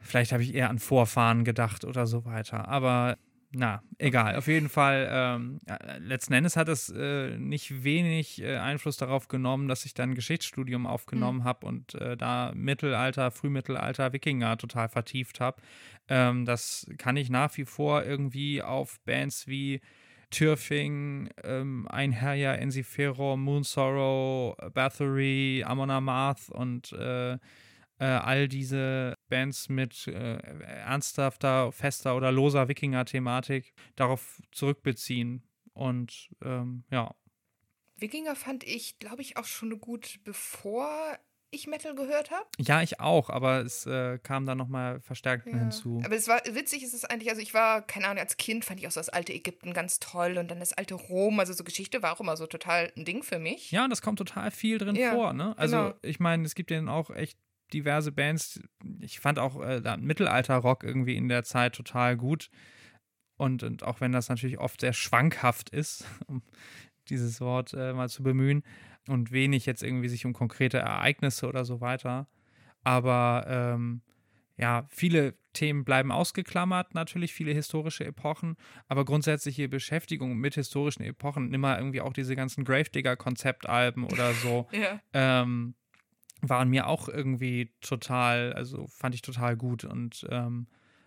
Vielleicht 0.01 0.33
habe 0.33 0.43
ich 0.43 0.55
eher 0.55 0.69
an 0.69 0.79
Vorfahren 0.79 1.45
gedacht 1.45 1.85
oder 1.85 2.07
so 2.07 2.27
weiter. 2.27 2.69
Aber 2.69 3.17
Na, 3.57 3.83
egal. 3.99 4.35
Auf 4.35 4.49
jeden 4.49 4.69
Fall, 4.69 5.09
ähm, 5.09 5.61
äh, 5.67 5.99
letzten 5.99 6.33
Endes 6.33 6.57
hat 6.57 6.69
es 6.69 6.89
äh, 6.91 7.39
nicht 7.39 7.85
wenig 7.85 8.43
äh, 8.43 8.57
Einfluss 8.57 8.97
darauf 8.97 9.29
genommen, 9.29 9.69
dass 9.69 9.85
ich 9.85 9.95
dann 9.95 10.11
ein 10.11 10.15
Geschichtsstudium 10.17 10.87
aufgenommen 10.89 11.39
Mhm. 11.41 11.45
habe 11.45 11.67
und 11.69 11.95
äh, 11.95 12.17
da 12.17 12.51
Mittelalter, 12.57 13.31
Frühmittelalter, 13.31 14.13
Wikinger 14.13 14.57
total 14.59 14.89
vertieft 14.89 15.39
habe. 15.39 15.63
Ähm, 16.09 16.47
das 16.47 16.91
kann 16.99 17.17
ich 17.17 17.31
nach 17.31 17.57
wie 17.57 17.65
vor 17.65 18.03
irgendwie 18.03 18.61
auf 18.61 18.99
Bands 19.05 19.47
wie 19.47 19.81
Türfing, 20.31 21.31
ähm, 21.45 21.87
Einherja, 21.89 22.55
Ensiferum, 22.55 23.41
Moonsorrow, 23.45 24.57
Bathory, 24.73 25.63
Amon 25.65 25.91
Amarth 25.91 26.49
und 26.51 26.93
äh, 27.99 28.05
all 28.05 28.49
diese 28.49 29.15
Bands 29.29 29.69
mit 29.69 30.07
äh, 30.09 30.37
ernsthafter, 30.39 31.73
fester 31.73 32.17
oder 32.17 32.33
loser 32.33 32.69
Wikinger-Thematik 32.69 33.73
darauf 33.97 34.41
zurückbeziehen. 34.53 35.43
Und 35.73 36.31
ähm, 36.43 36.85
ja, 36.91 37.15
Wikinger 37.97 38.35
fand 38.37 38.65
ich, 38.65 38.99
glaube 38.99 39.23
ich, 39.23 39.37
auch 39.37 39.45
schon 39.45 39.81
gut, 39.81 40.19
bevor 40.25 41.19
ich 41.51 41.69
Metal 41.69 41.95
gehört 41.95 42.33
habe. 42.33 42.47
ja, 42.59 42.83
ich 42.83 42.99
auch, 42.99 43.31
aber 43.31 43.61
es 43.65 43.87
äh, 43.87 44.19
kam 44.19 44.45
dann 44.45 44.59
nochmal 44.59 45.01
verstärkt 45.01 45.47
Ja. 45.47 45.57
hinzu. 45.57 46.03
Aber 46.05 46.17
es 46.17 46.27
war 46.27 46.41
witzig, 46.51 46.83
ist 46.83 46.95
es 46.95 47.05
eigentlich, 47.05 47.31
also 47.31 47.41
ich 47.41 47.55
war, 47.55 47.83
keine 47.83 48.09
Ahnung, 48.09 48.19
als 48.19 48.37
Kind 48.37 48.65
fand 48.65 48.81
ich 48.81 48.89
auch 48.89 48.91
so 48.91 48.99
das 48.99 49.09
alte 49.09 49.33
Ägypten 49.33 49.73
ganz 49.73 50.01
toll 50.01 50.37
und 50.39 50.51
dann 50.51 50.59
das 50.59 50.73
alte 50.73 50.95
Rom, 50.97 51.39
also 51.39 51.53
so 51.53 51.63
Geschichte 51.63 52.03
war 52.03 52.13
auch 52.13 52.21
immer 52.21 52.37
so 52.37 52.49
total 52.49 52.93
ein 52.97 53.05
Ding 53.05 53.23
für 53.23 53.39
mich. 53.39 53.71
Ja, 53.71 53.85
und 53.85 53.91
das 53.91 54.03
kommt 54.03 54.19
total 54.19 54.51
viel 54.51 54.79
drin 54.79 54.97
Ja, 54.97 55.15
vor, 55.15 55.33
ne? 55.33 55.57
Also, 55.57 55.77
genau. 55.77 55.95
ich 56.03 56.19
meine, 56.19 56.45
es 56.45 56.57
gibt 56.57 56.73
ja 56.73 56.85
auch 56.89 57.11
echt 57.11 57.39
diverse 57.75 58.13
Bands. 58.13 58.61
Ich 59.01 59.21
fand 59.21 59.39
auch 59.39 59.61
äh, 59.61 59.83
Mittelalter-Rock 59.99 60.85
irgendwie 60.85 61.17
in 61.17 61.29
der 61.29 61.45
Zeit 61.45 61.75
total 61.75 62.17
gut. 62.17 62.51
Und, 63.37 63.63
und 63.63 63.83
auch 63.83 64.01
wenn 64.01 64.13
das 64.13 64.29
natürlich 64.29 64.59
oft 64.59 64.81
sehr 64.81 64.93
schwankhaft 64.93 65.71
ist, 65.71 66.07
um 66.27 66.43
dieses 67.09 67.41
Wort 67.41 67.75
äh, 67.75 67.93
mal 67.93 68.09
zu 68.09 68.23
bemühen, 68.23 68.63
und 69.09 69.33
wenig 69.33 69.67
jetzt 69.67 69.83
irgendwie 69.83 70.09
sich 70.09 70.25
um 70.25 70.33
konkrete 70.33 70.79
Ereignisse 70.79 71.47
oder 71.47 71.65
so 71.67 71.81
weiter. 71.83 72.27
Aber 72.85 73.45
ähm, 73.49 74.03
ja, 74.57 74.87
viele 74.89 75.35
Themen 75.53 75.85
bleiben 75.85 76.11
ausgeklammert, 76.13 76.95
natürlich 76.95 77.33
viele 77.35 77.53
historische 77.53 78.05
Epochen, 78.05 78.57
aber 78.89 79.05
grundsätzliche 79.05 79.69
Beschäftigung 79.69 80.37
mit 80.37 80.55
historischen 80.55 81.03
Epochen, 81.03 81.49
nimm 81.49 81.61
mal 81.61 81.79
irgendwie 81.79 82.01
auch 82.01 82.13
diese 82.13 82.35
ganzen 82.37 82.65
Gravedigger-Konzeptalben 82.65 84.05
oder 84.05 84.33
so, 84.33 84.69
Ja. 84.73 85.01
ähm, 85.13 85.75
waren 86.49 86.69
mir 86.69 86.87
auch 86.87 87.09
irgendwie 87.09 87.73
total, 87.81 88.53
also 88.53 88.87
fand 88.89 89.15
ich 89.15 89.23
total 89.23 89.57
gut 89.57 89.85
und 89.85 90.27
ähm, 90.31 90.67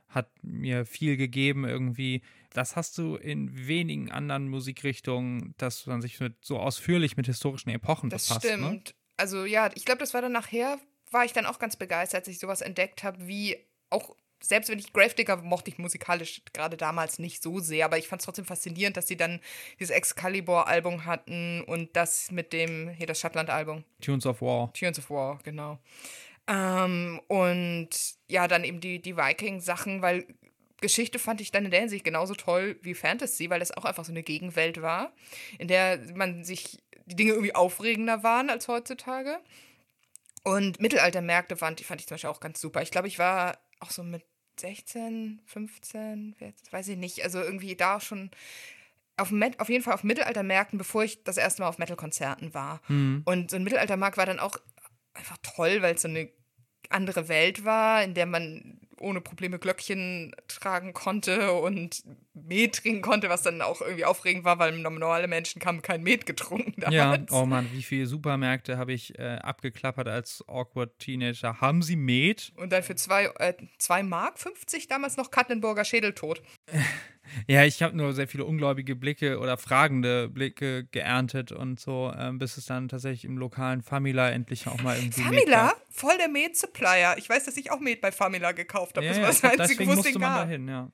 hat 0.10 0.32
mir 0.42 0.86
viel 0.86 1.18
gegeben 1.18 1.66
irgendwie. 1.66 2.22
Das 2.54 2.76
hast 2.76 2.98
du 2.98 3.16
in 3.16 3.68
wenigen 3.68 4.12
anderen 4.12 4.48
Musikrichtungen, 4.50 5.54
dass 5.58 5.86
man 5.86 6.02
sich 6.02 6.20
mit, 6.20 6.36
so 6.44 6.60
ausführlich 6.60 7.18
mit 7.18 7.28
historischen 7.28 7.70
Epochen 7.70 8.10
Das 8.10 8.28
befasst. 8.28 8.46
stimmt. 8.48 8.62
Ne? 8.62 8.94
Also 9.18 9.46
ja, 9.46 9.70
ich 9.76 9.86
glaube, 9.86 10.00
das 10.00 10.14
war 10.14 10.22
dann 10.22 10.32
nachher, 10.32 10.80
war 11.12 11.26
ich 11.26 11.34
dann 11.34 11.46
auch 11.46 11.60
ganz 11.60 11.76
begeistert, 11.76 12.22
als 12.22 12.28
ich 12.28 12.40
sowas 12.40 12.62
entdeckt 12.62 13.04
habe, 13.04 13.28
wie 13.28 13.58
auch, 13.90 14.16
selbst 14.40 14.70
wenn 14.70 14.80
ich 14.80 14.94
Gravedigger 14.94 15.38
mochte 15.38 15.72
ich 15.72 15.78
musikalisch 15.78 16.42
gerade 16.54 16.78
damals 16.78 17.20
nicht 17.20 17.42
so 17.42 17.60
sehr, 17.60 17.86
aber 17.86 17.98
ich 17.98 18.08
fand 18.08 18.22
es 18.22 18.26
trotzdem 18.26 18.46
faszinierend, 18.46 18.98
dass 18.98 19.08
sie 19.08 19.18
dann 19.18 19.40
dieses 19.80 19.96
Excalibur-Album 19.96 21.06
hatten 21.06 21.64
und 21.64 21.96
das 21.96 22.32
mit 22.32 22.54
dem, 22.54 22.90
hier 22.90 23.08
das 23.08 23.20
Shetland-Album. 23.20 23.84
Tunes 24.02 24.26
of 24.26 24.42
War. 24.42 24.72
Tunes 24.74 25.00
of 25.00 25.10
War, 25.10 25.40
genau. 25.44 25.80
Ähm, 26.48 27.20
und 27.28 27.90
ja, 28.28 28.48
dann 28.48 28.64
eben 28.64 28.80
die, 28.80 29.02
die 29.02 29.18
Viking-Sachen, 29.18 30.02
weil 30.02 30.26
Geschichte 30.80 31.20
fand 31.20 31.42
ich 31.42 31.52
dann 31.52 31.66
in 31.66 31.72
der 31.72 31.82
Hinsicht 31.82 32.04
genauso 32.04 32.36
toll 32.36 32.78
wie 32.82 32.94
Fantasy, 32.94 33.50
weil 33.50 33.60
das 33.60 33.72
auch 33.72 33.86
einfach 33.86 34.06
so 34.06 34.12
eine 34.12 34.24
Gegenwelt 34.24 34.82
war, 34.82 35.12
in 35.58 35.68
der 35.68 36.00
man 36.14 36.44
sich 36.44 36.84
die 37.06 37.16
Dinge 37.16 37.32
irgendwie 37.32 37.56
aufregender 37.56 38.24
waren 38.24 38.50
als 38.50 38.68
heutzutage. 38.68 39.40
Und 40.44 40.80
Mittelaltermärkte 40.80 41.58
fand, 41.58 41.82
fand 41.82 42.00
ich 42.00 42.08
zum 42.08 42.16
Beispiel 42.16 42.30
auch 42.30 42.40
ganz 42.40 42.62
super. 42.62 42.82
Ich 42.82 42.92
glaube, 42.92 43.08
ich 43.08 43.20
war 43.20 43.58
auch 43.80 43.92
so 43.92 44.04
mit 44.04 44.24
16, 44.60 45.42
15, 45.46 46.36
jetzt 46.40 46.74
weiß 46.74 46.88
ich 46.88 46.98
nicht, 46.98 47.24
also 47.24 47.40
irgendwie 47.40 47.76
da 47.76 48.00
schon 48.00 48.32
auf, 49.18 49.32
Met 49.32 49.60
auf 49.60 49.70
jeden 49.70 49.84
Fall 49.84 49.94
auf 49.94 50.04
Mittelaltermärkten, 50.04 50.78
bevor 50.78 51.04
ich 51.04 51.24
das 51.24 51.38
erste 51.38 51.62
Mal 51.62 51.70
auf 51.70 51.78
Metal-Konzerten 51.78 52.54
war. 52.54 52.82
Und 53.26 53.52
so 53.52 53.56
ein 53.56 53.64
Mittelaltermarkt 53.64 54.18
war 54.18 54.26
dann 54.26 54.40
auch 54.40 54.58
einfach 55.14 55.38
toll, 55.42 55.82
weil 55.82 55.96
es 55.96 56.04
so 56.04 56.08
eine 56.08 56.30
andere 56.90 57.28
Welt 57.28 57.66
war, 57.66 58.04
in 58.04 58.14
der 58.14 58.26
man 58.26 58.80
ohne 59.00 59.22
Probleme 59.22 59.60
Glöckchen 59.60 60.36
tragen 60.48 60.94
konnte 60.94 61.52
und 61.54 62.04
Met 62.34 62.76
trinken 62.76 63.02
konnte, 63.02 63.30
was 63.30 63.42
dann 63.42 63.62
auch 63.62 63.82
irgendwie 63.82 64.06
aufregend 64.06 64.44
war, 64.44 64.60
weil 64.60 64.78
normale 64.78 65.28
Menschen 65.28 65.62
haben 65.66 65.82
kein 65.82 66.04
Met 66.04 66.26
getrunken 66.26 66.74
Ja, 66.82 66.90
damals. 67.14 67.32
oh 67.32 67.46
Mann, 67.46 67.68
wie 67.74 67.84
viele 67.84 68.06
Supermärkte 68.06 68.78
habe 68.78 68.94
ich 68.94 69.18
äh, 69.18 69.38
abgeklappert 69.42 70.08
als 70.08 70.44
awkward 70.48 70.98
Teenager. 71.00 71.60
Haben 71.62 71.82
sie 71.82 71.96
Met? 71.96 72.52
Und 72.58 72.72
dann 72.72 72.84
für 72.84 72.96
zwei, 72.96 73.26
äh, 73.40 73.54
zwei 73.78 74.04
Mark 74.04 74.40
50 74.40 74.88
damals 74.88 75.18
noch 75.18 75.32
Katlenburger 75.32 75.86
Schädeltod. 75.86 76.42
Ja, 77.48 77.64
ich 77.64 77.82
habe 77.84 77.96
nur 77.96 78.14
sehr 78.14 78.28
viele 78.28 78.46
ungläubige 78.46 78.96
Blicke 78.96 79.40
oder 79.40 79.58
fragende 79.58 80.30
Blicke 80.30 80.86
geerntet 80.86 81.52
und 81.52 81.80
so, 81.80 82.12
ähm, 82.18 82.40
bis 82.40 82.58
es 82.58 82.66
dann 82.66 82.88
tatsächlich 82.88 83.26
im 83.26 83.38
lokalen 83.38 83.82
Famila 83.82 84.30
endlich 84.30 84.68
auch 84.68 84.82
mal 84.82 84.98
irgendwie. 84.98 85.22
Famila, 85.22 85.74
voll 85.90 86.18
der 86.18 86.30
Met-Supplier. 86.30 87.16
Ich 87.18 87.30
weiß, 87.30 87.46
dass 87.46 87.58
ich 87.58 87.72
auch 87.72 87.80
Met 87.80 88.02
bei 88.02 88.12
Famila 88.12 88.52
gekauft 88.52 88.98
habe. 88.98 89.06
Ja, 89.06 89.12
das 89.12 89.18
ja, 89.18 89.24
war 89.24 89.30
das 89.32 89.42
glaub, 89.42 89.60
Einzige, 89.60 89.88
wo 89.88 89.92
es 89.94 90.02
den 90.02 90.20
gab. 90.20 90.42
dahin, 90.42 90.68
ja. 90.68 90.92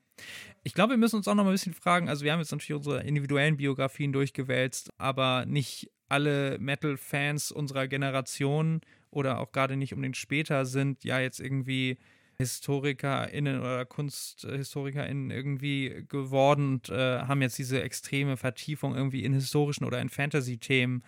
Ich 0.62 0.74
glaube, 0.74 0.92
wir 0.92 0.98
müssen 0.98 1.16
uns 1.16 1.28
auch 1.28 1.34
noch 1.34 1.44
mal 1.44 1.50
ein 1.50 1.54
bisschen 1.54 1.74
fragen. 1.74 2.08
Also, 2.08 2.24
wir 2.24 2.32
haben 2.32 2.40
jetzt 2.40 2.50
natürlich 2.50 2.74
unsere 2.74 3.02
individuellen 3.02 3.56
Biografien 3.56 4.12
durchgewälzt, 4.12 4.90
aber 4.96 5.44
nicht 5.46 5.90
alle 6.08 6.58
Metal-Fans 6.58 7.50
unserer 7.50 7.88
Generation 7.88 8.80
oder 9.10 9.40
auch 9.40 9.52
gerade 9.52 9.76
nicht 9.76 9.94
um 9.94 10.02
den 10.02 10.14
später 10.14 10.66
sind 10.66 11.04
ja 11.04 11.20
jetzt 11.20 11.40
irgendwie 11.40 11.98
HistorikerInnen 12.36 13.60
oder 13.60 13.84
KunsthistorikerInnen 13.84 15.30
irgendwie 15.30 16.04
geworden 16.08 16.74
und 16.74 16.88
äh, 16.90 17.20
haben 17.20 17.42
jetzt 17.42 17.58
diese 17.58 17.82
extreme 17.82 18.36
Vertiefung 18.36 18.94
irgendwie 18.94 19.24
in 19.24 19.32
historischen 19.32 19.84
oder 19.84 20.00
in 20.00 20.08
Fantasy-Themen. 20.08 21.02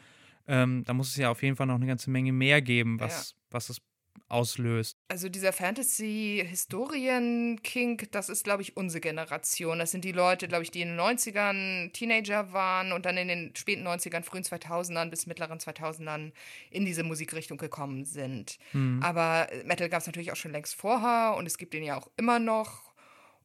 Ähm, 0.48 0.84
da 0.84 0.94
muss 0.94 1.08
es 1.08 1.16
ja 1.16 1.30
auf 1.30 1.42
jeden 1.42 1.56
Fall 1.56 1.66
noch 1.66 1.74
eine 1.74 1.86
ganze 1.86 2.10
Menge 2.10 2.32
mehr 2.32 2.62
geben, 2.62 3.00
was, 3.00 3.34
was 3.50 3.68
es 3.68 3.80
auslöst. 4.28 4.96
Also 5.08 5.28
dieser 5.28 5.52
Fantasy-Historien-Kink, 5.52 8.12
das 8.12 8.28
ist, 8.28 8.44
glaube 8.44 8.62
ich, 8.62 8.76
unsere 8.76 9.00
Generation. 9.00 9.78
Das 9.78 9.90
sind 9.90 10.04
die 10.04 10.12
Leute, 10.12 10.46
glaube 10.48 10.64
ich, 10.64 10.70
die 10.70 10.82
in 10.82 10.88
den 10.88 11.00
90ern 11.00 11.92
Teenager 11.92 12.52
waren 12.52 12.92
und 12.92 13.06
dann 13.06 13.16
in 13.16 13.28
den 13.28 13.56
späten 13.56 13.86
90ern, 13.86 14.22
frühen 14.22 14.44
2000ern 14.44 15.10
bis 15.10 15.26
mittleren 15.26 15.58
2000ern 15.58 16.32
in 16.70 16.84
diese 16.84 17.02
Musikrichtung 17.02 17.58
gekommen 17.58 18.04
sind. 18.04 18.58
Aber 19.00 19.48
Metal 19.64 19.88
gab 19.88 20.00
es 20.00 20.06
natürlich 20.06 20.32
auch 20.32 20.36
schon 20.36 20.52
längst 20.52 20.74
vorher 20.74 21.34
und 21.36 21.46
es 21.46 21.58
gibt 21.58 21.74
den 21.74 21.84
ja 21.84 21.96
auch 21.96 22.10
immer 22.16 22.38
noch. 22.38 22.92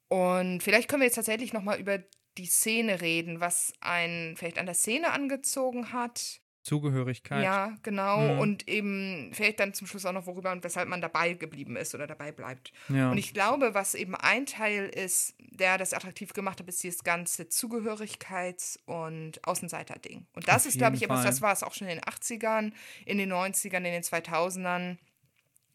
Und 0.08 0.62
vielleicht 0.62 0.90
können 0.90 1.02
wir 1.02 1.08
jetzt 1.08 1.16
tatsächlich 1.16 1.54
noch 1.54 1.64
mal 1.64 1.80
über 1.80 2.00
die 2.38 2.46
Szene 2.46 3.02
reden, 3.02 3.40
was 3.40 3.74
einen 3.82 4.38
vielleicht 4.38 4.58
an 4.58 4.66
der 4.66 4.76
Szene 4.76 5.12
angezogen 5.12 5.94
hat. 5.94 6.42
Zugehörigkeit. 6.64 7.44
Ja, 7.44 7.76
genau. 7.82 8.20
Mhm. 8.20 8.40
Und 8.40 8.68
eben 8.68 9.32
vielleicht 9.34 9.60
dann 9.60 9.74
zum 9.74 9.88
Schluss 9.88 10.06
auch 10.06 10.12
noch, 10.12 10.28
worüber 10.28 10.52
und 10.52 10.64
weshalb 10.64 10.88
man 10.88 11.02
dabei 11.02 11.34
geblieben 11.34 11.76
ist 11.76 11.96
oder 11.96 12.06
dabei 12.06 12.32
bleibt. 12.32 12.72
Ja. 12.90 13.12
Und 13.12 13.18
ich 13.18 13.34
glaube, 13.34 13.74
was 13.74 13.96
eben 13.96 14.16
ein 14.16 14.46
Teil 14.46 14.88
ist, 14.88 15.34
der 15.40 15.78
das 15.78 15.94
attraktiv 15.94 16.34
gemacht 16.34 16.60
hat, 16.60 16.68
ist 16.68 16.84
dieses 16.84 17.04
ganze 17.04 17.44
Zugehörigkeits- 17.44 18.78
und 18.86 19.44
Außenseiter-Ding. 19.46 20.28
Und 20.34 20.48
das 20.48 20.64
Auf 20.64 20.66
ist, 20.68 20.78
glaube 20.78 20.96
ich, 20.96 21.04
etwas, 21.04 21.24
das 21.24 21.42
war 21.42 21.54
es 21.54 21.64
auch 21.64 21.74
schon 21.74 21.88
in 21.88 21.98
den 21.98 22.04
80ern, 22.04 22.74
in 23.06 23.18
den 23.18 23.32
90ern, 23.32 23.78
in 23.78 23.84
den 23.84 24.04
2000ern. 24.04 24.98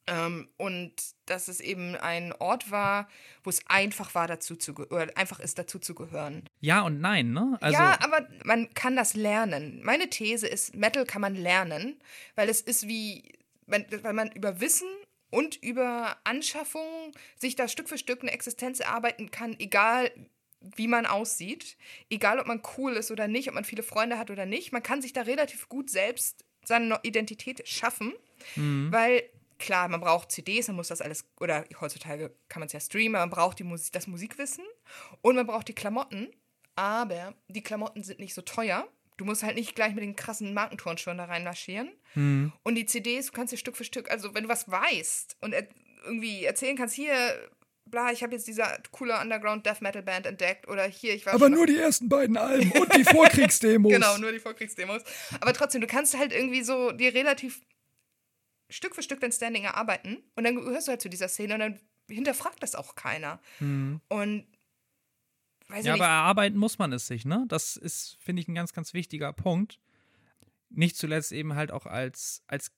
Ähm, 0.09 0.48
und 0.57 0.92
dass 1.26 1.48
es 1.48 1.61
eben 1.61 1.96
ein 1.96 2.32
Ort 2.32 2.70
war, 2.70 3.09
wo 3.42 3.50
es 3.50 3.61
einfach 3.66 4.14
war, 4.14 4.28
dazu 4.28 4.54
zu 4.54 4.74
oder 4.74 5.09
einfach 5.16 5.40
ist, 5.40 5.59
dazu 5.59 5.78
zu 5.78 5.94
gehören. 5.94 6.48
Ja 6.61 6.82
und 6.82 7.00
nein, 7.00 7.32
ne? 7.32 7.59
Also, 7.61 7.76
ja, 7.76 7.98
aber 8.00 8.28
man 8.44 8.72
kann 8.74 8.94
das 8.94 9.14
lernen. 9.14 9.80
Meine 9.82 10.09
These 10.09 10.46
ist, 10.46 10.76
Metal 10.76 11.04
kann 11.04 11.20
man 11.20 11.34
lernen, 11.34 12.00
weil 12.36 12.48
es 12.48 12.61
ist 12.61 12.86
wie, 12.86 13.32
man, 13.66 13.84
weil 14.02 14.12
man 14.12 14.30
über 14.30 14.61
Wissen 14.61 14.88
und 15.30 15.57
über 15.57 16.16
Anschaffung 16.22 17.12
sich 17.36 17.57
da 17.57 17.66
Stück 17.66 17.88
für 17.88 17.98
Stück 17.98 18.22
eine 18.22 18.32
Existenz 18.32 18.78
erarbeiten 18.78 19.32
kann, 19.32 19.57
egal 19.59 20.12
wie 20.61 20.88
man 20.88 21.07
aussieht, 21.07 21.76
egal 22.11 22.38
ob 22.38 22.46
man 22.46 22.62
cool 22.76 22.92
ist 22.92 23.11
oder 23.11 23.28
nicht, 23.28 23.48
ob 23.48 23.54
man 23.54 23.64
viele 23.64 23.82
Freunde 23.82 24.18
hat 24.18 24.30
oder 24.30 24.46
nicht. 24.46 24.72
Man 24.72 24.82
kann 24.82 25.02
sich 25.02 25.12
da 25.12 25.22
relativ 25.22 25.68
gut 25.68 25.90
selbst 25.90 26.44
seine 26.64 26.98
Identität 27.02 27.66
schaffen, 27.68 28.12
weil 28.57 29.22
klar, 29.59 29.88
man 29.88 30.00
braucht 30.00 30.30
CDs, 30.32 30.68
man 30.68 30.76
muss 30.76 30.88
das 30.88 31.00
alles, 31.00 31.24
oder 31.40 31.64
heutzutage 31.80 32.34
kann 32.48 32.61
man 32.61 32.66
es 32.66 32.72
ja 32.72 32.80
streamen, 32.80 33.12
man 33.12 33.30
braucht 33.30 33.59
die 33.59 33.64
Musik, 33.64 33.92
das 33.92 34.07
Musikwissen 34.07 34.64
und 35.22 35.36
man 35.36 35.46
braucht 35.46 35.68
die 35.68 35.74
Klamotten, 35.74 36.28
aber 36.74 37.34
die 37.48 37.62
Klamotten 37.62 38.02
sind 38.02 38.20
nicht 38.20 38.34
so 38.34 38.42
teuer. 38.42 38.86
Du 39.16 39.24
musst 39.24 39.42
halt 39.42 39.57
nicht 39.57 39.74
gleich 39.74 39.94
mit 39.94 40.04
den 40.04 40.14
krassen 40.14 40.52
Markenturnschuhen 40.52 41.16
da 41.16 41.24
reinmarschieren. 41.24 41.90
Und 42.64 42.74
die 42.74 42.84
CDs, 42.84 43.26
du 43.26 43.32
kannst 43.32 43.50
dir 43.52 43.57
Stück 43.57 43.76
für 43.76 43.84
Stück, 43.84 44.11
also 44.11 44.34
wenn 44.34 44.44
du 44.44 44.50
was 44.50 44.70
weißt 44.70 45.38
und 45.40 45.54
er, 45.54 45.66
irgendwie 46.04 46.44
erzählen 46.44 46.76
kannst, 46.76 46.94
hier, 46.94 47.14
bla, 47.86 48.12
ich 48.12 48.22
habe 48.22 48.34
jetzt 48.34 48.46
diese 48.46 48.62
coole 48.90 49.18
Underground 49.18 49.64
Death 49.64 49.80
Metal 49.80 50.02
Band 50.02 50.26
entdeckt 50.26 50.68
oder 50.68 50.84
hier, 50.84 51.14
ich 51.14 51.24
war 51.24 51.34
Aber 51.34 51.48
nur 51.48 51.66
die 51.66 51.78
ersten 51.78 52.09
beiden 52.09 52.36
Alben 52.36 52.70
und 52.72 52.94
die 52.94 53.04
Vorkriegsdemos. 53.04 53.90
Genau, 53.92 54.18
nur 54.18 54.32
die 54.32 54.38
Vorkriegsdemos. 54.38 55.02
Aber 55.40 55.52
trotzdem, 55.52 55.80
du 55.80 55.86
kannst 55.86 56.16
halt 56.16 56.32
irgendwie 56.32 56.62
so 56.62 56.92
dir 56.92 57.14
relativ 57.14 57.62
Stück 58.68 58.94
für 58.94 59.02
Stück 59.02 59.20
dein 59.20 59.32
Standing 59.32 59.64
erarbeiten 59.64 60.22
und 60.34 60.44
dann 60.44 60.56
gehörst 60.56 60.88
du 60.88 60.90
halt 60.90 61.00
zu 61.02 61.08
dieser 61.08 61.28
Szene 61.28 61.54
und 61.54 61.60
dann 61.60 61.80
hinterfragt 62.08 62.62
das 62.62 62.74
auch 62.74 62.94
keiner. 62.94 63.40
Und 63.60 64.46
weiß 65.68 65.84
Ja, 65.84 65.94
ich 65.94 66.00
aber 66.00 66.08
nicht. 66.08 66.16
erarbeiten 66.16 66.58
muss 66.58 66.78
man 66.78 66.92
es 66.92 67.06
sich, 67.06 67.24
ne? 67.24 67.44
Das 67.48 67.76
ist, 67.76 68.16
finde 68.20 68.42
ich, 68.42 68.48
ein 68.48 68.54
ganz, 68.54 68.72
ganz 68.72 68.94
wichtiger 68.94 69.32
Punkt. 69.32 69.80
Nicht 70.68 70.96
zuletzt 70.96 71.32
eben 71.32 71.54
halt 71.54 71.70
auch 71.70 71.86
als, 71.86 72.42
als 72.46 72.72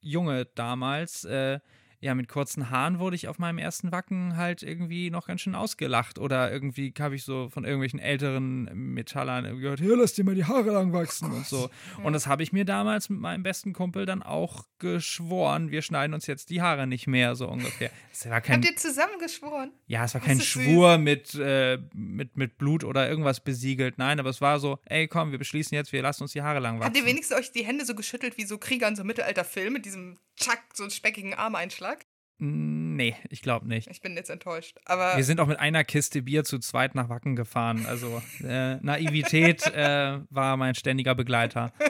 Junge 0.00 0.46
damals, 0.46 1.24
äh, 1.24 1.60
ja, 2.00 2.14
mit 2.14 2.28
kurzen 2.28 2.70
Haaren 2.70 2.98
wurde 2.98 3.16
ich 3.16 3.28
auf 3.28 3.38
meinem 3.38 3.58
ersten 3.58 3.92
Wacken 3.92 4.36
halt 4.36 4.62
irgendwie 4.62 5.10
noch 5.10 5.26
ganz 5.26 5.40
schön 5.40 5.54
ausgelacht. 5.54 6.18
Oder 6.18 6.52
irgendwie 6.52 6.92
habe 6.98 7.14
ich 7.14 7.24
so 7.24 7.48
von 7.50 7.64
irgendwelchen 7.64 7.98
älteren 7.98 8.64
Metallern 8.94 9.58
gehört, 9.60 9.80
hier, 9.80 9.96
lass 9.96 10.14
dir 10.14 10.24
mal 10.24 10.34
die 10.34 10.44
Haare 10.44 10.70
lang 10.70 10.92
wachsen 10.92 11.30
und 11.32 11.46
so. 11.46 11.70
Und 12.02 12.12
das 12.12 12.26
habe 12.26 12.42
ich 12.42 12.52
mir 12.52 12.64
damals 12.64 13.08
mit 13.08 13.20
meinem 13.20 13.42
besten 13.42 13.72
Kumpel 13.72 14.06
dann 14.06 14.22
auch 14.22 14.64
geschworen, 14.78 15.70
wir 15.70 15.82
schneiden 15.82 16.14
uns 16.14 16.26
jetzt 16.26 16.50
die 16.50 16.60
Haare 16.62 16.86
nicht 16.86 17.06
mehr, 17.06 17.34
so 17.34 17.48
ungefähr. 17.48 17.90
Das 18.12 18.28
war 18.30 18.40
kein, 18.40 18.56
Habt 18.56 18.64
ihr 18.64 18.76
zusammen 18.76 19.18
geschworen? 19.20 19.70
ja, 19.86 20.04
es 20.04 20.14
war 20.14 20.20
Das 20.20 20.28
kein 20.28 20.38
süß. 20.38 20.46
Schwur 20.46 20.98
mit, 20.98 21.34
äh, 21.34 21.78
mit, 21.94 22.36
mit 22.36 22.58
Blut 22.58 22.84
oder 22.84 23.08
irgendwas 23.08 23.40
besiegelt. 23.40 23.98
Nein, 23.98 24.18
aber 24.20 24.30
es 24.30 24.40
war 24.40 24.58
so, 24.60 24.78
ey, 24.86 25.06
komm, 25.08 25.32
wir 25.32 25.38
beschließen 25.38 25.74
jetzt, 25.74 25.92
wir 25.92 26.02
lassen 26.02 26.22
uns 26.24 26.32
die 26.32 26.42
Haare 26.42 26.60
lang 26.60 26.76
wachsen. 26.78 26.86
Habt 26.86 26.96
ihr 26.96 27.06
wenigstens 27.06 27.36
euch 27.38 27.52
die 27.52 27.64
Hände 27.64 27.84
so 27.84 27.94
geschüttelt 27.94 28.36
wie 28.36 28.44
so 28.44 28.58
Krieger 28.58 28.88
in 28.88 28.96
so 28.96 29.02
einem 29.02 29.08
Mittelalterfilm 29.08 29.72
mit 29.72 29.84
diesem 29.84 30.18
Tschack, 30.36 30.62
so 30.74 30.88
speckigen 30.90 31.34
Armeinschlag? 31.34 31.95
Mm, 32.38 32.96
Nee, 32.96 33.14
ich 33.28 33.42
glaube 33.42 33.68
nicht. 33.68 33.88
Ich 33.90 34.00
bin 34.00 34.16
jetzt 34.16 34.30
enttäuscht. 34.30 34.78
Aber 34.86 35.16
Wir 35.16 35.24
sind 35.24 35.38
auch 35.40 35.46
mit 35.46 35.60
einer 35.60 35.84
Kiste 35.84 36.22
Bier 36.22 36.44
zu 36.44 36.58
zweit 36.58 36.94
nach 36.94 37.08
Wacken 37.10 37.36
gefahren. 37.36 37.84
Also 37.86 38.22
äh, 38.42 38.76
Naivität 38.76 39.66
äh, 39.66 40.20
war 40.30 40.56
mein 40.56 40.74
ständiger 40.74 41.14
Begleiter. 41.14 41.72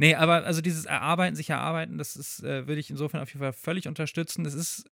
Nee, 0.00 0.14
aber 0.14 0.44
also 0.44 0.60
dieses 0.60 0.84
Erarbeiten, 0.84 1.34
sich 1.34 1.50
erarbeiten, 1.50 1.98
das 1.98 2.14
ist, 2.14 2.44
äh, 2.44 2.68
würde 2.68 2.78
ich 2.80 2.88
insofern 2.88 3.20
auf 3.20 3.30
jeden 3.30 3.40
Fall 3.40 3.52
völlig 3.52 3.88
unterstützen. 3.88 4.44
Das 4.44 4.54
ist 4.54 4.88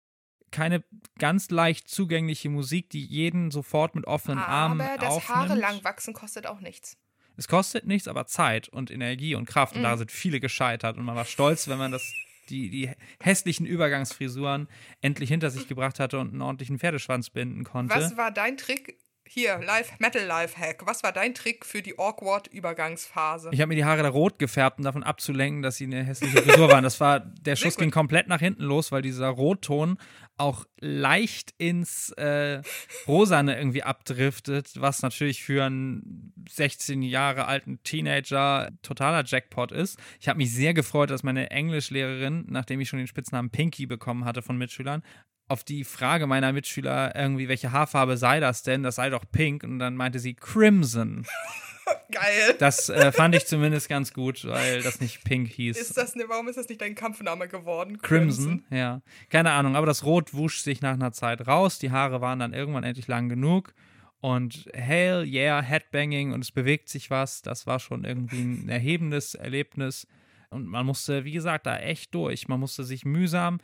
keine 0.51 0.83
ganz 1.19 1.49
leicht 1.51 1.89
zugängliche 1.89 2.49
Musik, 2.49 2.91
die 2.91 3.05
jeden 3.05 3.53
sofort 3.53 3.95
mit 3.95 4.05
offenen 4.09 4.39
Armen 4.41 4.81
aber 4.81 4.97
das 4.99 5.09
aufnimmt. 5.09 5.49
Haare 5.51 5.59
lang 5.61 5.85
wachsen 5.85 6.13
kostet 6.13 6.49
auch 6.49 6.59
nichts. 6.61 6.97
Es 7.37 7.47
kostet 7.47 7.87
nichts, 7.87 8.09
aber 8.09 8.27
Zeit 8.27 8.69
und 8.69 8.91
Energie 8.91 9.37
und 9.37 9.45
Kraft. 9.47 9.75
Und 9.77 9.83
Mhm. 9.83 9.85
da 9.85 9.97
sind 9.97 10.11
viele 10.11 10.41
gescheitert. 10.41 10.97
Und 10.97 11.05
man 11.05 11.15
war 11.15 11.25
stolz, 11.25 11.69
wenn 11.69 11.79
man 11.79 11.93
das, 11.93 12.13
die, 12.51 12.71
die 12.71 12.91
hässlichen 13.21 13.67
Übergangsfrisuren 13.67 14.69
endlich 15.01 15.29
hinter 15.31 15.51
sich 15.51 15.69
gebracht 15.69 16.01
hatte 16.01 16.19
und 16.19 16.33
einen 16.33 16.43
ordentlichen 16.43 16.79
Pferdeschwanz 16.79 17.31
binden 17.31 17.65
konnte. 17.65 17.95
Was 17.95 18.17
war 18.17 18.31
dein 18.31 18.57
Trick? 18.57 18.99
Hier, 19.29 19.59
Live, 19.59 19.99
Metal 19.99 20.25
Life 20.25 20.57
Hack. 20.57 20.87
Was 20.87 21.03
war 21.03 21.13
dein 21.13 21.35
Trick 21.35 21.67
für 21.67 21.83
die 21.83 21.99
awkward 21.99 22.47
Übergangsphase? 22.47 23.51
Ich 23.53 23.61
habe 23.61 23.69
mir 23.69 23.75
die 23.75 23.85
Haare 23.85 24.05
da 24.05 24.09
rot 24.09 24.39
gefärbt, 24.39 24.79
um 24.79 24.85
davon 24.85 25.03
abzulenken, 25.03 25.63
dass 25.63 25.77
sie 25.77 25.85
eine 25.85 26.05
hässliche 26.05 26.43
Frisur 26.43 26.69
waren. 26.71 26.85
Das 26.85 27.01
war, 27.01 27.21
der 27.21 27.57
Schuss 27.57 27.77
ging 27.77 27.91
komplett 27.91 28.29
nach 28.29 28.39
hinten 28.39 28.63
los, 28.63 28.93
weil 28.93 29.03
dieser 29.03 29.29
Rotton 29.29 29.99
auch 30.39 30.65
leicht 30.79 31.55
ins 31.59 32.11
äh, 32.13 32.63
Rosane 33.09 33.59
irgendwie 33.59 33.83
abdriftet, 33.83 34.73
was 34.77 35.03
natürlich 35.03 35.43
für 35.43 35.65
einen 35.65 36.33
16 36.49 37.03
Jahre 37.03 37.47
alten 37.47 37.83
Teenager 37.83 38.71
totaler 38.83 39.25
Jackpot 39.25 39.73
ist. 39.73 39.99
Ich 40.21 40.29
habe 40.29 40.39
mich 40.39 40.53
sehr 40.53 40.73
gefreut, 40.73 41.11
dass 41.11 41.23
meine 41.23 41.51
Englischlehrerin, 41.51 42.45
nachdem 42.49 42.81
ich 42.81 42.89
schon 42.89 42.99
den 42.99 43.09
Spitznamen 43.09 43.51
Pinky 43.51 43.87
bekommen 43.87 44.25
hatte 44.25 44.43
von 44.43 44.57
Mitschülern, 44.57 45.03
auf 45.49 45.65
die 45.65 45.85
Frage 45.85 46.27
meiner 46.27 46.53
Mitschüler 46.53 47.15
irgendwie, 47.15 47.49
welche 47.49 47.73
Haarfarbe 47.73 48.17
sei 48.17 48.41
das 48.41 48.63
denn? 48.63 48.83
Das 48.83 48.97
sei 48.97 49.11
doch 49.11 49.25
pink. 49.31 49.63
Und 49.63 49.79
dann 49.79 49.97
meinte 49.97 50.19
sie 50.19 50.35
Crimson. 50.35 51.27
Geil. 52.11 52.57
Das 52.59 52.89
äh, 52.89 53.13
fand 53.13 53.35
ich 53.37 53.47
zumindest 53.47 53.89
ganz 53.89 54.13
gut, 54.13 54.45
weil 54.45 54.83
das 54.83 55.01
nicht 55.01 55.23
Pink 55.23 55.49
hieß. 55.49 55.79
Ist 55.79 55.97
das 55.97 56.17
ne, 56.17 56.25
warum 56.27 56.49
ist 56.49 56.57
das 56.57 56.69
nicht 56.69 56.81
dein 56.81 56.97
Kampfname 56.97 57.47
geworden? 57.47 57.99
Crimson, 58.03 58.65
ja. 58.71 59.03
Keine 59.31 59.53
Ahnung, 59.53 59.77
aber 59.77 59.87
das 59.87 60.05
Rot 60.05 60.35
wusch 60.35 60.63
sich 60.63 60.81
nach 60.81 60.95
einer 60.95 61.13
Zeit 61.13 61.47
raus. 61.47 61.79
Die 61.79 61.93
Haare 61.93 62.21
waren 62.21 62.41
dann 62.41 62.53
irgendwann 62.53 62.85
endlich 62.85 63.07
lang 63.07 63.29
genug. 63.29 63.73
Und 64.21 64.69
hell 64.73 65.25
yeah, 65.25 65.61
Headbanging 65.63 66.33
und 66.33 66.41
es 66.43 66.51
bewegt 66.51 66.89
sich 66.89 67.11
was. 67.11 67.43
Das 67.43 67.67
war 67.67 67.79
schon 67.79 68.03
irgendwie 68.05 68.43
ein 68.43 68.69
erhebendes 68.69 69.35
Erlebnis. 69.35 70.09
Und 70.51 70.67
man 70.67 70.87
musste, 70.87 71.25
wie 71.25 71.33
gesagt, 71.33 71.67
da 71.67 71.79
echt 71.79 72.15
durch. 72.15 72.49
Man 72.49 72.59
musste 72.59 72.83
sich 72.83 73.05
mühsam 73.05 73.59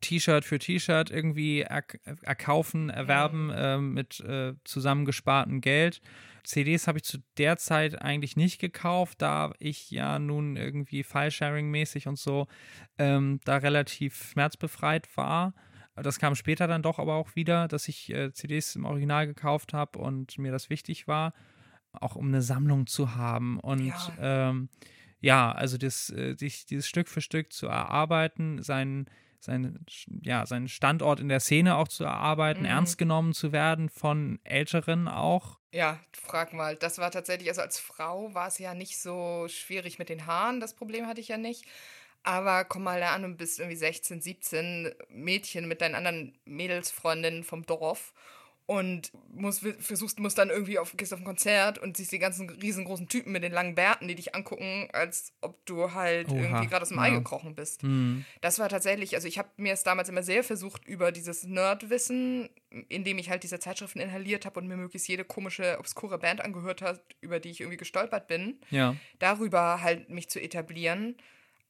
T-Shirt 0.00 0.44
für 0.44 0.58
T-Shirt 0.58 1.10
irgendwie 1.10 1.62
er 1.62 1.82
erkaufen, 2.22 2.88
erwerben 2.90 3.50
äh, 3.50 3.78
mit 3.78 4.20
äh, 4.20 4.54
zusammengespartem 4.64 5.60
Geld. 5.60 6.00
CDs 6.44 6.86
habe 6.86 6.98
ich 6.98 7.04
zu 7.04 7.18
der 7.36 7.56
Zeit 7.58 8.00
eigentlich 8.00 8.36
nicht 8.36 8.58
gekauft, 8.60 9.20
da 9.20 9.52
ich 9.58 9.90
ja 9.90 10.18
nun 10.18 10.56
irgendwie 10.56 11.02
File-Sharing-mäßig 11.02 12.08
und 12.08 12.18
so 12.18 12.46
ähm, 12.96 13.40
da 13.44 13.56
relativ 13.56 14.30
schmerzbefreit 14.32 15.14
war. 15.16 15.54
Das 15.96 16.18
kam 16.18 16.34
später 16.36 16.66
dann 16.68 16.82
doch 16.82 16.98
aber 16.98 17.14
auch 17.16 17.34
wieder, 17.34 17.66
dass 17.68 17.88
ich 17.88 18.08
äh, 18.10 18.32
CDs 18.32 18.76
im 18.76 18.84
Original 18.84 19.26
gekauft 19.26 19.72
habe 19.72 19.98
und 19.98 20.38
mir 20.38 20.52
das 20.52 20.70
wichtig 20.70 21.08
war, 21.08 21.34
auch 21.92 22.14
um 22.16 22.28
eine 22.28 22.40
Sammlung 22.40 22.86
zu 22.86 23.16
haben. 23.16 23.58
Und 23.58 23.86
Ja. 23.86 24.48
ähm, 24.50 24.68
ja, 25.20 25.50
also 25.50 25.76
das, 25.76 26.10
äh, 26.10 26.34
sich 26.36 26.66
dieses 26.66 26.86
Stück 26.88 27.08
für 27.08 27.20
Stück 27.20 27.52
zu 27.52 27.66
erarbeiten, 27.66 28.62
seinen, 28.62 29.06
seinen, 29.40 29.84
ja, 30.22 30.46
seinen 30.46 30.68
Standort 30.68 31.20
in 31.20 31.28
der 31.28 31.40
Szene 31.40 31.76
auch 31.76 31.88
zu 31.88 32.04
erarbeiten, 32.04 32.60
Mhm. 32.60 32.66
ernst 32.66 32.98
genommen 32.98 33.32
zu 33.34 33.52
werden 33.52 33.88
von 33.88 34.40
Älteren 34.44 35.08
auch. 35.08 35.58
Ja, 35.72 36.00
frag 36.12 36.52
mal. 36.54 36.76
Das 36.76 36.98
war 36.98 37.10
tatsächlich, 37.10 37.48
also 37.50 37.60
als 37.60 37.78
Frau 37.78 38.32
war 38.34 38.48
es 38.48 38.58
ja 38.58 38.74
nicht 38.74 38.98
so 38.98 39.46
schwierig 39.48 39.98
mit 39.98 40.08
den 40.08 40.26
Haaren. 40.26 40.60
Das 40.60 40.74
Problem 40.74 41.06
hatte 41.06 41.20
ich 41.20 41.28
ja 41.28 41.36
nicht. 41.36 41.66
Aber 42.22 42.64
komm 42.64 42.82
mal 42.84 43.00
da 43.00 43.14
an 43.14 43.24
und 43.24 43.36
bist 43.36 43.58
irgendwie 43.58 43.76
16, 43.76 44.20
17 44.20 44.92
Mädchen 45.08 45.68
mit 45.68 45.80
deinen 45.80 45.94
anderen 45.94 46.38
Mädelsfreundinnen 46.46 47.44
vom 47.44 47.64
Dorf 47.64 48.12
und 48.68 49.12
musst, 49.32 49.66
versuchst, 49.80 50.20
musst 50.20 50.36
dann 50.36 50.50
irgendwie 50.50 50.78
auf, 50.78 50.94
gehst 50.94 51.14
auf 51.14 51.20
ein 51.20 51.24
Konzert 51.24 51.78
und 51.78 51.96
siehst 51.96 52.12
die 52.12 52.18
ganzen 52.18 52.50
riesengroßen 52.50 53.08
Typen 53.08 53.32
mit 53.32 53.42
den 53.42 53.50
langen 53.50 53.74
Bärten, 53.74 54.08
die 54.08 54.14
dich 54.14 54.34
angucken, 54.34 54.90
als 54.92 55.32
ob 55.40 55.64
du 55.64 55.94
halt 55.94 56.28
Oha, 56.28 56.36
irgendwie 56.36 56.66
gerade 56.66 56.82
aus 56.82 56.90
dem 56.90 56.98
Ei 56.98 57.08
ja. 57.08 57.14
gekrochen 57.16 57.54
bist. 57.54 57.80
Hm. 57.80 58.26
Das 58.42 58.58
war 58.58 58.68
tatsächlich, 58.68 59.14
also 59.14 59.26
ich 59.26 59.38
habe 59.38 59.48
mir 59.56 59.72
es 59.72 59.84
damals 59.84 60.10
immer 60.10 60.22
sehr 60.22 60.44
versucht, 60.44 60.84
über 60.84 61.12
dieses 61.12 61.44
Nerdwissen, 61.44 62.50
indem 62.90 63.16
ich 63.16 63.30
halt 63.30 63.42
diese 63.42 63.58
Zeitschriften 63.58 64.00
inhaliert 64.00 64.44
habe 64.44 64.60
und 64.60 64.68
mir 64.68 64.76
möglichst 64.76 65.08
jede 65.08 65.24
komische, 65.24 65.78
obskure 65.78 66.18
Band 66.18 66.42
angehört 66.42 66.82
hat, 66.82 67.00
über 67.22 67.40
die 67.40 67.48
ich 67.48 67.60
irgendwie 67.60 67.78
gestolpert 67.78 68.28
bin, 68.28 68.60
Ja. 68.68 68.94
darüber 69.18 69.80
halt 69.80 70.10
mich 70.10 70.28
zu 70.28 70.42
etablieren. 70.42 71.16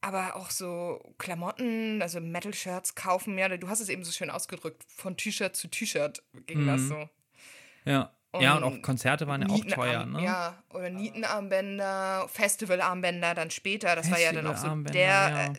Aber 0.01 0.35
auch 0.37 0.49
so 0.49 1.01
Klamotten, 1.17 2.01
also 2.01 2.21
Metal-Shirts 2.21 2.95
kaufen, 2.95 3.37
ja, 3.37 3.49
du 3.49 3.67
hast 3.67 3.81
es 3.81 3.89
eben 3.89 4.03
so 4.05 4.11
schön 4.11 4.29
ausgedrückt, 4.29 4.83
von 4.87 5.17
T-Shirt 5.17 5.55
zu 5.55 5.67
T-Shirt 5.67 6.23
ging 6.45 6.65
das 6.65 6.81
Mhm. 6.81 6.87
so. 6.87 7.09
Ja. 7.85 8.13
ja, 8.39 8.55
und 8.57 8.63
Und 8.63 8.79
auch 8.79 8.81
Konzerte 8.81 9.27
waren 9.27 9.41
ja 9.41 9.49
auch 9.49 9.65
teuer, 9.65 10.05
ne? 10.05 10.23
Ja, 10.23 10.63
oder 10.73 10.89
Nietenarmbänder, 10.89 12.27
Festivalarmbänder 12.29 13.33
dann 13.35 13.51
später. 13.51 13.95
Das 13.95 14.09
war 14.11 14.19
ja 14.19 14.31
dann 14.31 14.47
auch 14.47 14.55
so 14.57 14.73
der, 14.75 15.03
ja. 15.09 15.45
äh, 15.47 15.53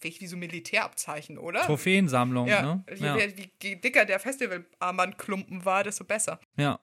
wirklich 0.00 0.20
wie 0.20 0.26
so 0.26 0.36
Militärabzeichen, 0.36 1.38
oder? 1.38 1.62
Trophäensammlung, 1.62 2.46
Ja, 2.48 2.62
ne? 2.62 2.84
je, 2.94 3.04
Ja. 3.06 3.16
wie 3.60 3.76
dicker 3.76 4.04
der 4.04 4.20
Festivalarmbandklumpen 4.20 5.64
war, 5.64 5.84
desto 5.84 6.04
besser. 6.04 6.38
Ja. 6.56 6.78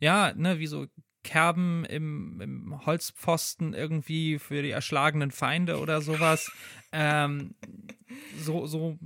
Ja, 0.00 0.32
ne, 0.34 0.58
wie 0.58 0.66
so 0.66 0.86
Kerben 1.28 1.84
im, 1.84 2.40
im 2.40 2.86
Holzpfosten 2.86 3.74
irgendwie 3.74 4.38
für 4.38 4.62
die 4.62 4.70
erschlagenen 4.70 5.30
Feinde 5.30 5.78
oder 5.78 6.00
sowas. 6.00 6.50
ähm, 6.92 7.54
so 8.38 8.66
so 8.66 8.98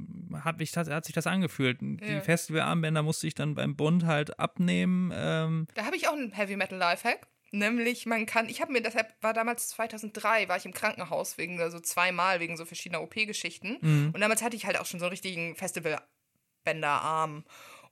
hat, 0.44 0.58
mich 0.58 0.76
hat 0.76 1.04
sich 1.04 1.14
das 1.14 1.26
angefühlt. 1.26 1.80
Die 1.80 1.98
Ja. 2.00 2.20
Festivalarmbänder 2.20 3.02
musste 3.02 3.26
ich 3.26 3.34
dann 3.34 3.56
beim 3.56 3.74
Bund 3.74 4.04
halt 4.06 4.38
abnehmen. 4.38 5.10
Ähm, 5.12 5.66
Da 5.74 5.84
habe 5.84 5.96
ich 5.96 6.06
auch 6.08 6.12
einen 6.12 6.30
Heavy 6.32 6.56
Metal 6.56 6.78
Lifehack. 6.78 7.26
Nämlich, 7.50 8.06
man 8.06 8.24
kann, 8.24 8.48
ich 8.48 8.62
habe 8.62 8.72
mir, 8.72 8.80
deshalb 8.82 9.12
war 9.20 9.34
damals 9.34 9.68
2003, 9.70 10.48
war 10.48 10.56
ich 10.56 10.64
im 10.64 10.72
Krankenhaus 10.72 11.36
wegen, 11.36 11.60
also 11.60 11.80
zweimal 11.80 12.38
wegen 12.40 12.56
so 12.56 12.64
verschiedener 12.64 13.02
OP-Geschichten. 13.02 13.78
Mhm. 13.80 14.10
Und 14.14 14.20
damals 14.20 14.42
hatte 14.42 14.56
ich 14.56 14.64
halt 14.64 14.78
auch 14.80 14.86
schon 14.86 15.00
so 15.00 15.06
einen 15.06 15.10
richtigen 15.10 15.54
Festivalbänderarm. 15.56 17.44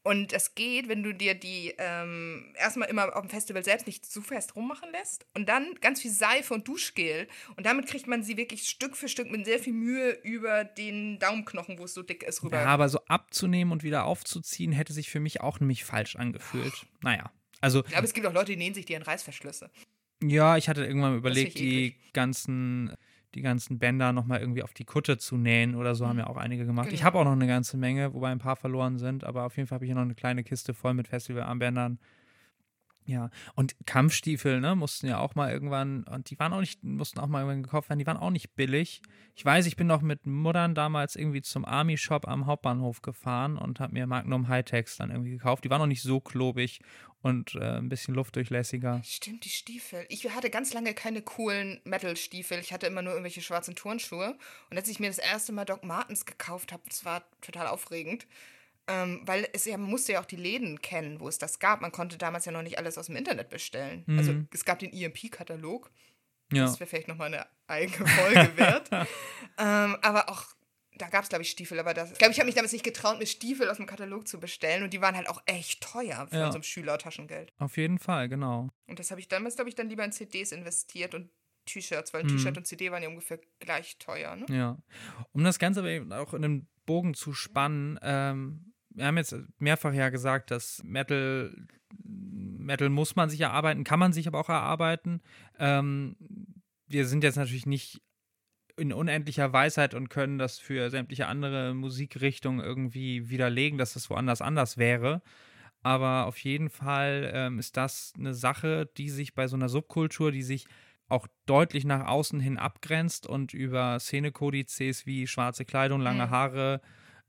Und 0.03 0.32
es 0.32 0.55
geht, 0.55 0.88
wenn 0.88 1.03
du 1.03 1.12
dir 1.12 1.34
die 1.34 1.74
ähm, 1.76 2.55
erstmal 2.57 2.88
immer 2.88 3.14
auf 3.14 3.20
dem 3.20 3.28
Festival 3.28 3.62
selbst 3.62 3.86
nicht 3.86 4.07
zu 4.07 4.22
fest 4.22 4.57
rummachen 4.57 4.90
lässt 4.92 5.26
und 5.34 5.46
dann 5.48 5.74
ganz 5.82 6.01
viel 6.01 6.11
Seife 6.11 6.55
und 6.55 6.66
Duschgel. 6.66 7.28
Und 7.57 7.66
damit 7.66 7.86
kriegt 7.86 8.07
man 8.07 8.22
sie 8.22 8.38
wirklich 8.38 8.66
Stück 8.66 8.96
für 8.96 9.09
Stück 9.09 9.30
mit 9.30 9.44
sehr 9.44 9.59
viel 9.59 9.74
Mühe 9.74 10.12
über 10.22 10.64
den 10.64 11.18
Daumenknochen, 11.18 11.78
wo 11.78 11.84
es 11.84 11.92
so 11.92 12.03
dick 12.03 12.22
ist, 12.22 12.42
rüber. 12.42 12.62
ja, 12.62 12.66
aber 12.66 12.88
so 12.88 13.01
abzunehmen 13.07 13.72
und 13.72 13.82
wieder 13.82 14.05
aufzuziehen, 14.07 14.72
hätte 14.72 14.94
sich 14.94 15.11
für 15.11 15.20
mich 15.20 15.42
auch 15.42 15.61
nämlich 15.61 15.84
falsch 15.84 16.16
angefühlt. 16.16 16.72
Naja. 17.03 17.30
Also, 17.61 17.84
Aber 17.94 18.05
es 18.05 18.14
gibt 18.14 18.26
auch 18.26 18.32
Leute, 18.32 18.53
die 18.53 18.57
nähen 18.57 18.72
sich 18.72 18.86
die 18.86 18.96
an 18.96 19.03
Reißverschlüsse. 19.03 19.70
ja, 20.22 20.57
ich 20.57 20.70
hatte 20.70 20.84
irgendwann 20.84 21.16
überlegt, 21.18 21.59
die 21.59 21.96
ganzen 22.14 22.96
die 23.35 23.43
ganzen 23.43 23.78
Bänder 23.78 24.12
nochmal 24.12 24.41
irgendwie 24.41 24.62
auf 24.62 24.72
die 24.74 24.85
Kutte 24.85 25.18
zu 25.18 25.37
nähen 25.37 25.74
oder 25.74 25.95
so, 25.95 26.07
haben 26.07 26.16
Mhm. 26.16 26.18
ja 26.18 26.26
auch 26.28 26.37
einige 26.37 26.66
gemacht. 26.66 26.93
Ich 26.93 27.01
Genau. 27.01 27.05
habe 27.05 27.18
auch 27.20 27.24
noch 27.24 27.33
eine 27.33 27.47
ganze 27.47 27.76
Menge, 27.76 28.12
wobei 28.14 28.31
ein 28.31 28.39
paar 28.39 28.57
verloren 28.57 28.99
sind, 28.99 29.24
aber 29.24 29.45
auf 29.45 29.57
jeden 29.57 29.66
Fall 29.68 29.76
habe 29.76 29.85
ich 29.85 29.89
hier 29.89 29.95
noch 29.95 30.03
eine 30.03 30.14
kleine 30.14 30.43
Kiste 30.45 30.74
voll 30.74 30.95
mit 30.95 31.09
Festivalarmbändern. 31.09 31.99
Ja, 33.11 33.28
und 33.56 33.74
Kampfstiefel, 33.86 34.61
ne, 34.61 34.76
mussten 34.76 35.08
ja 35.08 35.18
auch 35.18 35.34
mal 35.34 35.50
irgendwann, 35.50 36.04
und 36.04 36.30
die 36.30 36.38
waren 36.38 36.52
auch 36.52 36.61
nicht, 36.61 36.84
mussten 36.84 37.18
auch 37.18 37.26
mal 37.26 37.40
irgendwann 37.40 37.64
gekauft 37.64 37.88
werden, 37.88 37.98
die 37.98 38.06
waren 38.06 38.16
auch 38.16 38.30
nicht 38.30 38.54
billig. 38.54 39.02
Ich 39.34 39.44
weiß, 39.44 39.66
ich 39.66 39.74
bin 39.74 39.88
noch 39.88 40.00
mit 40.00 40.26
Muttern 40.26 40.76
damals 40.76 41.16
irgendwie 41.16 41.42
zum 41.42 41.64
Army-Shop 41.64 42.28
am 42.28 42.46
Hauptbahnhof 42.46 43.02
gefahren 43.02 43.58
und 43.58 43.80
habe 43.80 43.94
mir 43.94 44.06
Magnum 44.06 44.46
Hightechs 44.46 44.96
dann 44.96 45.11
irgendwie 45.11 45.32
gekauft. 45.32 45.64
Die 45.64 45.70
waren 45.70 45.80
noch 45.80 45.88
nicht 45.88 46.02
so 46.02 46.20
klobig 46.20 46.82
und 47.20 47.56
äh, 47.56 47.78
ein 47.78 47.88
bisschen 47.88 48.14
luftdurchlässiger. 48.14 49.02
Stimmt, 49.02 49.44
die 49.44 49.48
Stiefel. 49.48 50.06
Ich 50.08 50.30
hatte 50.30 50.48
ganz 50.48 50.72
lange 50.72 50.94
keine 50.94 51.20
coolen 51.20 51.80
Metal-Stiefel. 51.82 52.61
Ich 52.61 52.72
hatte 52.72 52.86
immer 52.86 53.02
nur 53.02 53.14
irgendwelche 53.14 53.42
schwarzen 53.42 53.74
Turnschuhe. 53.74 54.38
Und 54.70 54.76
als 54.76 54.88
ich 54.88 55.00
mir 55.00 55.08
das 55.08 55.18
erste 55.18 55.50
Mal 55.50 55.64
Doc 55.64 55.82
Martens 55.82 56.26
gekauft 56.26 56.72
habe, 56.72 56.84
das 56.86 57.04
war 57.04 57.24
total 57.40 57.66
aufregend. 57.66 58.28
Ähm, 58.91 59.20
weil 59.24 59.47
es 59.53 59.64
ja, 59.66 59.76
man 59.78 59.88
musste 59.91 60.12
ja 60.12 60.20
auch 60.20 60.24
die 60.26 60.36
Läden 60.36 60.80
kennen, 60.82 61.20
wo 61.20 61.28
es 61.28 61.38
das 61.38 61.59
gab. 61.59 61.80
Man 61.80 61.93
konnte 61.93 62.18
damals 62.18 62.45
ja 62.45 62.53
noch 62.53 62.62
nicht 62.62 62.78
alles 62.78 62.99
aus 62.99 63.07
dem 63.07 63.16
Internet 63.16 63.49
bestellen. 63.51 64.05
Also 64.09 64.32
Mhm. 64.32 64.49
es 64.53 64.64
gab 64.64 64.78
den 64.80 64.93
EMP-Katalog. 64.93 65.91
Ja, 66.53 66.64
Das 66.64 66.80
wäre 66.80 66.91
vielleicht 66.91 67.07
nochmal 67.09 67.28
eine 67.32 67.47
eigene 67.68 68.07
Folge 68.07 68.57
wert. 68.57 68.91
ähm, 69.59 69.97
aber 70.03 70.28
auch, 70.28 70.45
da 70.97 71.09
gab 71.09 71.22
es, 71.22 71.28
glaube 71.28 71.43
ich, 71.43 71.51
Stiefel. 71.51 71.78
Aber 71.78 71.95
das, 71.95 72.11
ich 72.12 72.18
glaube, 72.18 72.32
ich 72.32 72.38
habe 72.38 72.47
mich 72.47 72.57
damals 72.57 72.72
nicht 72.72 72.84
getraut, 72.84 73.18
mir 73.20 73.26
Stiefel 73.26 73.70
aus 73.70 73.76
dem 73.76 73.86
Katalog 73.86 74.26
zu 74.26 74.41
bestellen. 74.41 74.82
Und 74.82 74.93
die 74.93 75.01
waren 75.01 75.14
halt 75.14 75.28
auch 75.28 75.41
echt 75.47 75.80
teuer 75.82 76.26
für 76.28 76.36
Ja. 76.36 76.51
ein 76.53 76.62
Schülertaschengeld. 76.64 77.53
auf 77.59 77.76
jeden 77.76 77.99
Fall, 78.01 78.28
genau. 78.28 78.68
Und 78.88 78.99
das 78.99 79.11
habe 79.12 79.20
ich 79.20 79.28
damals, 79.28 79.55
glaube 79.55 79.68
ich, 79.68 79.76
dann 79.76 79.88
lieber 79.88 80.05
in 80.05 80.12
CDs 80.12 80.51
investiert 80.53 81.14
und 81.14 81.30
T-Shirts, 81.66 82.12
weil 82.12 82.22
ein 82.22 82.26
Mhm. 82.26 82.36
T-Shirt 82.38 82.57
und 82.57 82.66
CD 82.66 82.91
waren 82.91 83.03
ja 83.03 83.09
ungefähr 83.09 83.38
gleich 83.61 83.99
teuer. 83.99 84.34
Ne? 84.34 84.47
Ja. 84.49 84.78
Um 85.32 85.45
das 85.45 85.59
Ganze 85.61 85.80
aber 85.80 85.91
eben 85.91 86.12
auch 86.12 86.34
in 86.34 86.43
den 86.43 86.68
Bogen 86.86 87.14
zu 87.14 87.32
spannen, 87.34 87.99
ähm, 88.03 88.69
wir 88.91 89.07
haben 89.07 89.16
jetzt 89.16 89.36
mehrfach 89.59 89.93
ja 89.93 90.09
gesagt, 90.11 90.51
dass 90.51 90.82
Metal, 90.84 91.55
Metal 92.03 92.88
muss 92.88 93.16
man 93.16 93.30
sich 93.30 93.41
erarbeiten, 93.41 93.84
kann 93.84 93.99
man 93.99 94.12
sich 94.12 94.26
aber 94.26 94.41
auch 94.41 94.49
erarbeiten. 94.49 95.20
Ähm, 95.59 96.16
wir 96.86 97.07
sind 97.07 97.24
jetzt 97.24 97.36
natürlich 97.36 97.66
nicht 97.66 98.03
in 98.76 98.93
unendlicher 98.93 99.53
Weisheit 99.53 99.95
und 99.95 100.09
können 100.09 100.38
das 100.38 100.59
für 100.59 100.91
sämtliche 100.91 101.26
andere 101.26 101.74
Musikrichtungen 101.74 102.64
irgendwie 102.64 103.28
widerlegen, 103.28 103.78
dass 103.78 103.95
das 103.95 104.11
woanders 104.11 104.43
anders 104.43 104.78
wäre. 104.78 105.22
Aber 105.82 106.26
auf 106.26 106.38
jeden 106.38 106.68
Fall 106.68 107.30
ähm, 107.34 107.59
ist 107.59 107.76
das 107.76 108.12
eine 108.18 108.34
Sache, 108.34 108.91
die 108.97 109.09
sich 109.09 109.34
bei 109.34 109.47
so 109.49 109.57
einer 109.57 109.68
Subkultur, 109.68 110.30
die 110.32 110.43
sich 110.43 110.66
auch 111.09 111.26
deutlich 111.47 111.84
nach 111.84 112.07
außen 112.07 112.38
hin 112.41 112.59
abgrenzt 112.59 113.26
und 113.26 113.53
über 113.53 113.99
Szenekodizes 113.99 115.07
wie 115.07 115.26
schwarze 115.26 115.64
Kleidung, 115.64 116.01
lange 116.01 116.26
Mhm. 116.26 116.30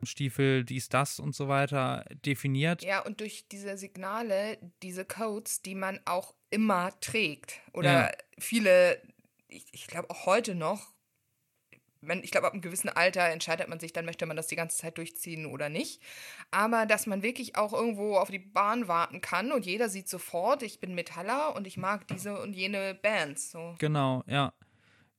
Stiefel, 0.06 0.64
dies, 0.64 0.90
das 0.90 1.20
und 1.20 1.36
so 1.36 1.48
weiter 1.48 2.06
definiert. 2.26 2.84
Ja, 2.84 3.00
und 3.06 3.20
durch 3.20 3.48
diese 3.50 3.78
Signale, 3.78 4.58
diese 4.82 5.06
Codes, 5.06 5.62
die 5.62 5.76
man 5.76 6.00
auch 6.06 6.34
immer 6.50 6.98
trägt. 7.00 7.60
Oder 7.74 7.92
Ja. 7.92 8.12
viele, 8.40 9.02
ich, 9.48 9.66
ich 9.72 9.88
glaube 9.88 10.10
auch 10.10 10.26
heute 10.26 10.56
noch, 10.56 10.94
wenn, 12.02 12.24
ich 12.24 12.32
glaube, 12.32 12.48
ab 12.48 12.54
einem 12.54 12.62
gewissen 12.62 12.90
Alter 12.90 13.26
entscheidet 13.30 13.68
man 13.70 13.80
sich, 13.80 13.94
dann 13.94 14.06
möchte 14.06 14.26
man 14.26 14.36
das 14.36 14.48
die 14.48 14.56
ganze 14.56 14.78
Zeit 14.78 14.98
durchziehen 14.98 15.46
oder 15.46 15.70
nicht. 15.70 16.02
Aber 16.50 16.86
dass 16.88 17.06
man 17.06 17.22
wirklich 17.22 17.56
auch 17.56 17.74
irgendwo 17.74 18.18
auf 18.18 18.32
die 18.32 18.40
Bahn 18.40 18.88
warten 18.88 19.22
kann 19.22 19.52
und 19.52 19.66
jeder 19.66 19.88
sieht 19.88 20.10
sofort, 20.10 20.64
ich 20.64 20.80
bin 20.80 20.96
Metaller 20.96 21.56
und 21.56 21.68
ich 21.68 21.78
mag 21.78 22.08
diese 22.08 22.42
und 22.42 22.54
jene 22.54 22.96
Bands. 22.96 23.52
So. 23.52 23.76
Genau, 23.78 24.24
ja. 24.26 24.54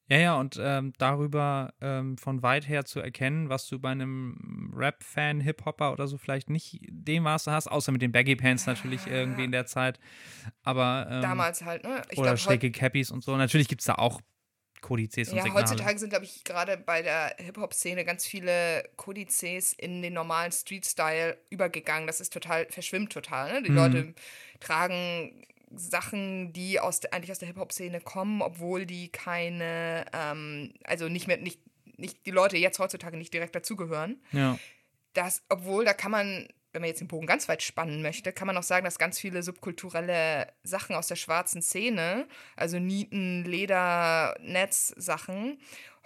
Ja, 0.09 0.19
ja, 0.19 0.35
und 0.41 0.59
ähm, 0.61 0.93
darüber 0.99 1.73
ähm, 1.81 2.19
von 2.19 2.43
weit 2.43 2.69
her 2.69 2.85
zu 2.85 3.01
erkennen, 3.01 3.49
was 3.49 3.69
du 3.69 3.79
bei 3.79 3.91
einem 3.91 4.62
Rap-Fan, 4.73 5.41
Hip-Hopper 5.41 5.93
oder 5.93 6.07
so 6.09 6.19
vielleicht 6.19 6.51
nicht 6.51 6.79
dem 6.89 7.25
Maße 7.25 7.51
hast, 7.53 7.69
außer 7.69 7.93
mit 7.93 8.03
den 8.03 8.13
Baggy 8.13 8.37
Pants 8.37 8.67
natürlich 8.67 9.07
irgendwie 9.07 9.45
in 9.45 9.53
der 9.53 9.67
Zeit. 9.67 9.99
Aber 10.63 11.07
ähm, 11.11 11.23
Damals 11.23 11.65
halt, 11.65 11.85
ne? 11.85 12.03
Ich 12.11 12.19
oder 12.19 12.37
schräge 12.37 12.71
Cappies 12.71 13.11
und 13.11 13.23
so. 13.23 13.37
Natürlich 13.37 13.69
gibt 13.69 13.83
es 13.83 13.87
da 13.87 13.95
auch 13.97 14.21
Kodizes 14.81 15.29
und 15.29 15.37
Ja, 15.37 15.45
Signale. 15.45 15.65
heutzutage 15.65 15.99
sind, 15.99 16.11
glaube 16.11 16.25
ich, 16.25 16.43
gerade 16.45 16.77
bei 16.77 17.03
der 17.03 17.37
Hip-Hop-Szene 17.39 18.05
ganz 18.05 18.27
viele 18.27 18.89
Kodizes 18.97 19.73
in 19.73 20.03
den 20.03 20.13
normalen 20.13 20.53
Street-Style 20.53 21.39
übergegangen. 21.51 22.07
Das 22.07 22.21
ist 22.21 22.33
total, 22.33 22.67
verschwimmt 22.71 23.13
total. 23.13 23.53
Ne? 23.53 23.63
Die 23.63 23.71
Mhm. 23.71 23.77
Leute 23.77 24.15
tragen 24.61 25.45
Sachen, 25.75 26.53
die 26.53 26.81
aus 26.81 27.01
der, 27.01 27.15
eigentlich 27.15 27.31
aus 27.31 27.39
der 27.39 27.49
Hip-Hop-Szene 27.49 28.01
kommen, 28.01 28.43
obwohl 28.43 28.85
die 28.85 29.09
keine, 29.11 30.05
ähm, 30.13 30.75
also 30.85 31.09
nicht 31.09 31.29
mehr, 31.29 31.39
nicht, 31.39 31.61
nicht, 31.97 32.25
die 32.27 32.31
Leute 32.31 32.57
jetzt 32.57 32.79
heutzutage 32.79 33.17
nicht 33.17 33.33
direkt 33.35 33.55
dazugehören. 33.55 34.23
Ja, 34.33 34.59
Das, 35.15 35.43
obwohl, 35.49 35.85
da 35.85 35.93
kann 35.93 36.11
man, 36.11 36.49
wenn 36.73 36.81
man 36.81 36.89
jetzt 36.89 37.01
den 37.01 37.09
Bogen 37.09 37.27
ganz 37.27 37.49
weit 37.49 37.63
spannen 37.63 38.01
möchte, 38.03 38.33
kann 38.33 38.47
man 38.47 38.57
auch 38.57 38.63
sagen, 38.63 38.85
dass 38.85 38.99
ganz 38.99 39.19
viele 39.19 39.43
subkulturelle 39.43 40.53
Sachen 40.63 40.97
aus 40.97 41.07
der 41.07 41.17
schwarzen 41.17 41.61
Szene, 41.61 42.27
also 42.57 42.79
Nieten, 42.79 43.45
Leder, 43.45 44.37
Netz-Sachen, 44.41 45.59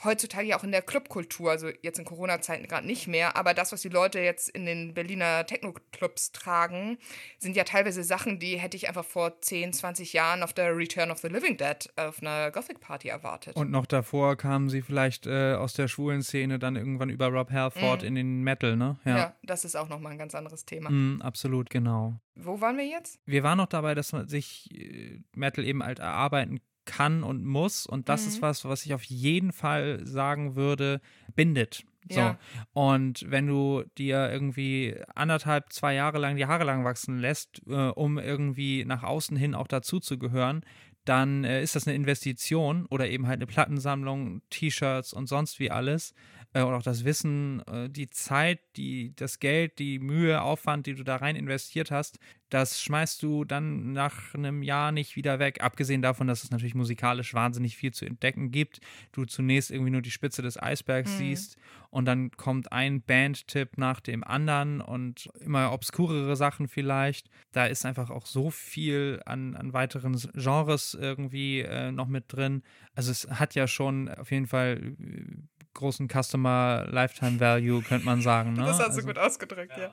heutzutage 0.04 0.48
ja 0.48 0.58
auch 0.58 0.64
in 0.64 0.72
der 0.72 0.82
Clubkultur, 0.82 1.50
also 1.50 1.68
jetzt 1.82 1.98
in 1.98 2.04
Corona-Zeiten 2.04 2.66
gerade 2.66 2.86
nicht 2.86 3.06
mehr, 3.06 3.36
aber 3.36 3.54
das, 3.54 3.72
was 3.72 3.82
die 3.82 3.88
Leute 3.88 4.20
jetzt 4.20 4.48
in 4.48 4.66
den 4.66 4.94
Berliner 4.94 5.46
Techno-Clubs 5.46 6.32
tragen, 6.32 6.98
sind 7.38 7.56
ja 7.56 7.64
teilweise 7.64 8.04
Sachen, 8.04 8.38
die 8.38 8.58
hätte 8.58 8.76
ich 8.76 8.88
einfach 8.88 9.04
vor 9.04 9.40
10, 9.40 9.72
20 9.72 10.12
Jahren 10.12 10.42
auf 10.42 10.52
der 10.52 10.76
Return 10.76 11.10
of 11.10 11.18
the 11.18 11.28
Living 11.28 11.56
Dead 11.56 11.90
auf 11.96 12.20
einer 12.20 12.50
Gothic-Party 12.50 13.08
erwartet. 13.08 13.56
und 13.56 13.70
noch 13.70 13.86
davor 13.86 14.36
kamen 14.36 14.68
sie 14.68 14.82
vielleicht 14.82 15.26
äh, 15.26 15.54
aus 15.54 15.72
der 15.72 15.88
schwulen 15.88 16.22
Szene 16.22 16.58
dann 16.58 16.76
irgendwann 16.76 17.10
über 17.10 17.28
Rob 17.28 17.50
Halford 17.50 18.02
in 18.02 18.14
den 18.14 18.42
Metal, 18.42 18.76
ne? 18.76 18.98
ja. 19.04 19.16
Ja. 19.16 19.36
das 19.42 19.64
ist 19.64 19.76
auch 19.76 19.88
nochmal 19.88 20.12
ein 20.12 20.18
ganz 20.18 20.34
anderes 20.34 20.64
Thema. 20.64 20.90
Mm, 20.90 21.22
absolut, 21.22 21.70
genau. 21.70 22.20
Wo 22.34 22.60
waren 22.60 22.76
wir 22.76 22.86
jetzt? 22.86 23.18
wir 23.24 23.42
waren 23.42 23.58
noch 23.58 23.66
dabei, 23.66 23.94
dass 23.94 24.12
man 24.12 24.28
sich 24.28 24.70
äh, 24.72 25.20
Metal 25.34 25.64
eben 25.64 25.82
halt 25.82 25.98
erarbeiten 25.98 26.60
kann 26.86 27.22
und 27.22 27.44
muss. 27.44 27.86
Und 27.86 28.08
das 28.08 28.22
Mhm. 28.22 28.28
ist 28.28 28.42
was, 28.42 28.64
was 28.64 28.86
ich 28.86 28.94
auf 28.94 29.04
jeden 29.04 29.52
Fall 29.52 30.00
sagen 30.06 30.56
würde, 30.56 31.00
bindet. 31.34 31.84
So. 32.08 32.20
Ja. 32.20 32.38
Und 32.72 33.24
wenn 33.28 33.48
du 33.48 33.82
dir 33.98 34.30
irgendwie 34.30 34.96
anderthalb, 35.14 35.72
zwei 35.72 35.94
Jahre 35.94 36.18
lang 36.18 36.36
die 36.36 36.46
Haare 36.46 36.64
lang 36.64 36.84
wachsen 36.84 37.18
lässt, 37.18 37.60
äh, 37.68 37.72
um 37.74 38.18
irgendwie 38.18 38.84
nach 38.84 39.02
außen 39.02 39.36
hin 39.36 39.54
auch 39.56 39.66
dazu 39.66 39.98
zu 39.98 40.16
gehören, 40.16 40.62
dann 41.04 41.44
äh, 41.44 41.62
ist 41.62 41.74
das 41.76 41.86
eine 41.86 41.96
Investition 41.96 42.86
oder 42.86 43.08
eben 43.08 43.26
halt 43.26 43.38
eine 43.38 43.46
Plattensammlung, 43.46 44.40
T-Shirts 44.50 45.12
und 45.12 45.28
sonst 45.28 45.58
wie 45.58 45.70
alles. 45.70 46.14
Äh, 46.56 46.62
und 46.62 46.72
auch 46.72 46.82
das 46.82 47.04
Wissen, 47.04 47.60
äh, 47.66 47.90
die 47.90 48.08
Zeit, 48.08 48.60
die, 48.76 49.14
das 49.14 49.40
Geld, 49.40 49.78
die 49.78 49.98
Mühe, 49.98 50.40
Aufwand, 50.40 50.86
die 50.86 50.94
du 50.94 51.04
da 51.04 51.16
rein 51.16 51.36
investiert 51.36 51.90
hast, 51.90 52.18
das 52.48 52.80
schmeißt 52.80 53.22
du 53.22 53.44
dann 53.44 53.92
nach 53.92 54.34
einem 54.34 54.62
Jahr 54.62 54.90
nicht 54.90 55.16
wieder 55.16 55.38
weg. 55.38 55.62
Abgesehen 55.62 56.00
davon, 56.00 56.28
dass 56.28 56.44
es 56.44 56.50
natürlich 56.50 56.74
musikalisch 56.74 57.34
wahnsinnig 57.34 57.76
viel 57.76 57.92
zu 57.92 58.06
entdecken 58.06 58.52
gibt. 58.52 58.80
Du 59.12 59.26
zunächst 59.26 59.70
irgendwie 59.70 59.90
nur 59.90 60.00
die 60.00 60.10
Spitze 60.10 60.40
des 60.40 60.60
Eisbergs 60.60 61.12
Mhm. 61.12 61.16
siehst 61.18 61.58
und 61.90 62.06
dann 62.06 62.30
kommt 62.30 62.72
ein 62.72 63.02
Bandtipp 63.02 63.76
nach 63.76 64.00
dem 64.00 64.24
anderen 64.24 64.80
und 64.80 65.28
immer 65.40 65.72
obskurere 65.72 66.36
Sachen 66.36 66.68
vielleicht. 66.68 67.28
Da 67.52 67.66
ist 67.66 67.84
einfach 67.84 68.08
auch 68.08 68.24
so 68.24 68.50
viel 68.50 69.20
an, 69.26 69.56
an 69.56 69.72
weiteren 69.74 70.16
Genres 70.34 70.94
irgendwie 70.98 71.60
äh, 71.60 71.92
noch 71.92 72.06
mit 72.06 72.32
drin. 72.32 72.62
Also 72.94 73.10
es 73.10 73.28
hat 73.28 73.54
ja 73.54 73.66
schon 73.66 74.08
auf 74.08 74.30
jeden 74.30 74.46
Fall 74.46 74.94
äh, 75.00 75.55
großen 75.76 76.08
Customer 76.08 76.86
Lifetime 76.90 77.38
Value, 77.38 77.82
könnte 77.82 78.04
man 78.04 78.20
sagen. 78.22 78.54
Ne? 78.54 78.64
Das 78.64 78.78
hast 78.78 78.80
du 78.80 78.84
also, 78.84 79.02
gut 79.02 79.18
ausgedrückt, 79.18 79.72
ja. 79.76 79.92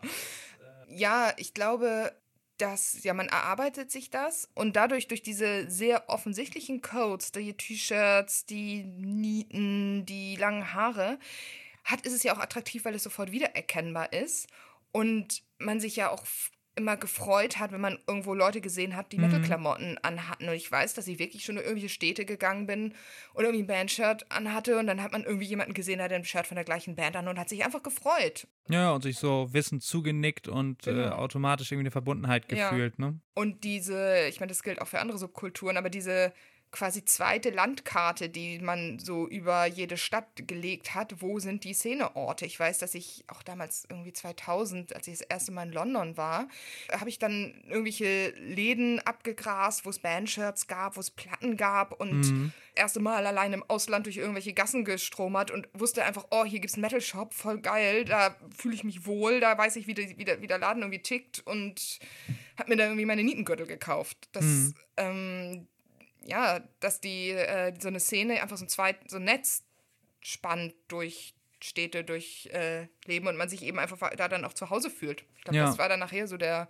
Ja, 0.87 1.33
ich 1.37 1.53
glaube, 1.53 2.11
dass, 2.57 3.03
ja, 3.03 3.13
man 3.13 3.27
erarbeitet 3.27 3.91
sich 3.91 4.09
das 4.09 4.49
und 4.53 4.75
dadurch 4.75 5.07
durch 5.07 5.21
diese 5.21 5.69
sehr 5.69 6.09
offensichtlichen 6.09 6.81
Codes, 6.81 7.31
die 7.31 7.53
T-Shirts, 7.53 8.45
die 8.45 8.83
Nieten, 8.83 10.05
die 10.05 10.35
langen 10.35 10.73
Haare, 10.73 11.19
hat, 11.83 12.01
ist 12.01 12.13
es 12.13 12.23
ja 12.23 12.33
auch 12.33 12.39
attraktiv, 12.39 12.85
weil 12.85 12.95
es 12.95 13.03
sofort 13.03 13.31
wiedererkennbar 13.31 14.13
ist 14.13 14.47
und 14.91 15.43
man 15.57 15.79
sich 15.79 15.95
ja 15.95 16.09
auch 16.09 16.23
immer 16.75 16.97
gefreut 16.97 17.59
hat, 17.59 17.71
wenn 17.71 17.81
man 17.81 17.99
irgendwo 18.07 18.33
Leute 18.33 18.59
gesehen 18.61 18.95
hat, 18.95 19.11
die 19.11 19.17
Mhm. 19.17 19.23
Metal-Klamotten 19.25 19.97
anhatten. 20.01 20.49
Und 20.49 20.55
ich 20.55 20.71
weiß, 20.71 20.93
dass 20.95 21.07
ich 21.07 21.19
wirklich 21.19 21.43
schon 21.45 21.57
in 21.57 21.61
irgendwelche 21.63 21.89
Städte 21.89 22.25
gegangen 22.25 22.65
bin 22.65 22.93
und 23.33 23.43
irgendwie 23.43 23.63
ein 23.63 23.67
Bandshirt 23.67 24.31
anhatte 24.31 24.77
und 24.79 24.87
dann 24.87 25.01
hat 25.03 25.11
man 25.11 25.23
irgendwie 25.23 25.45
jemanden 25.45 25.73
gesehen, 25.73 25.97
der 25.97 26.05
hat 26.05 26.13
ein 26.13 26.25
Shirt 26.25 26.47
von 26.47 26.55
der 26.55 26.63
gleichen 26.65 26.95
Band 26.95 27.15
an 27.15 27.27
und 27.27 27.37
hat 27.39 27.49
sich 27.49 27.63
einfach 27.63 27.83
gefreut. 27.83 28.47
Ja, 28.69 28.91
und 28.91 29.03
sich 29.03 29.17
so 29.17 29.53
wissend 29.53 29.83
zugenickt 29.83 30.47
und 30.47 30.87
äh, 30.87 30.91
Genau. 30.93 31.15
automatisch 31.17 31.71
irgendwie 31.71 31.83
eine 31.83 31.91
Verbundenheit 31.91 32.51
Ja. 32.51 32.69
gefühlt, 32.69 32.97
ne? 32.97 33.19
Und 33.35 33.63
diese, 33.63 34.25
ich 34.29 34.39
meine, 34.39 34.49
das 34.49 34.63
gilt 34.63 34.81
auch 34.81 34.87
für 34.87 34.99
andere 34.99 35.17
Subkulturen, 35.17 35.77
aber 35.77 35.89
diese 35.89 36.33
quasi 36.73 37.05
zweite 37.05 37.51
Landkarte, 37.51 38.29
die 38.29 38.57
man 38.57 38.97
so 38.97 39.27
über 39.27 39.67
jede 39.67 39.95
Stadt 39.95 40.47
gelegt 40.47 40.95
hat. 40.95 41.21
Wo 41.21 41.37
sind 41.37 41.63
die 41.63 41.73
Szeneorte? 41.75 42.47
Ich 42.47 42.59
weiß, 42.59 42.79
dass 42.79 42.95
ich 42.95 43.23
auch 43.27 43.43
damals 43.43 43.85
irgendwie 43.89 44.11
2000, 44.11 44.95
als 44.95 45.07
ich 45.07 45.19
das 45.19 45.27
erste 45.27 45.51
Mal 45.51 45.67
in 45.67 45.71
London 45.71 46.17
war, 46.17 46.47
habe 46.91 47.09
ich 47.09 47.19
dann 47.19 47.63
irgendwelche 47.69 48.29
Läden 48.31 48.99
abgegrast, 49.01 49.85
wo 49.85 49.91
es 49.91 49.99
Bandshirts 49.99 50.65
gab, 50.65 50.97
wo 50.97 50.99
es 50.99 51.11
Platten 51.11 51.57
gab 51.57 51.99
und 52.01 52.21
mhm. 52.21 52.51
erste 52.73 52.99
Mal 52.99 53.27
allein 53.27 53.53
im 53.53 53.63
Ausland 53.69 54.07
durch 54.07 54.17
irgendwelche 54.17 54.53
Gassen 54.53 54.83
gestromert 54.83 55.51
und 55.51 55.69
wusste 55.73 56.03
einfach, 56.03 56.25
oh, 56.31 56.43
hier 56.43 56.59
gibt 56.59 56.71
es 56.71 56.73
einen 56.73 56.81
Metal 56.81 57.01
Shop, 57.01 57.35
voll 57.35 57.59
geil, 57.59 58.03
da 58.03 58.35
fühle 58.57 58.73
ich 58.73 58.83
mich 58.83 59.05
wohl, 59.05 59.39
da 59.39 59.55
weiß 59.55 59.75
ich, 59.75 59.85
wie 59.85 59.93
der, 59.93 60.17
wie 60.17 60.25
der, 60.25 60.41
wie 60.41 60.47
der 60.47 60.57
Laden 60.57 60.81
irgendwie 60.81 61.03
tickt 61.03 61.45
und 61.45 61.99
habe 62.57 62.71
mir 62.71 62.77
da 62.77 62.85
irgendwie 62.85 63.05
meine 63.05 63.23
Nietengürtel 63.23 63.67
gekauft. 63.67 64.17
Das, 64.31 64.43
mhm. 64.43 64.73
ähm, 64.97 65.67
ja, 66.25 66.61
dass 66.79 67.01
die 67.01 67.29
äh, 67.29 67.73
so 67.79 67.87
eine 67.87 67.99
Szene 67.99 68.41
einfach 68.41 68.57
so 68.57 68.65
ein 68.65 68.69
zweit, 68.69 69.09
so 69.09 69.17
ein 69.17 69.23
Netz 69.23 69.63
spannt 70.21 70.73
durch 70.87 71.35
Städte, 71.61 72.03
durch 72.03 72.49
äh, 72.51 72.87
Leben 73.05 73.27
und 73.27 73.37
man 73.37 73.49
sich 73.49 73.63
eben 73.63 73.79
einfach 73.79 74.09
da 74.17 74.27
dann 74.27 74.45
auch 74.45 74.53
zu 74.53 74.69
Hause 74.69 74.89
fühlt. 74.89 75.25
Ich 75.37 75.43
glaube, 75.43 75.57
ja. 75.57 75.65
das 75.65 75.77
war 75.77 75.89
dann 75.89 75.99
nachher 75.99 76.27
so 76.27 76.37
der 76.37 76.69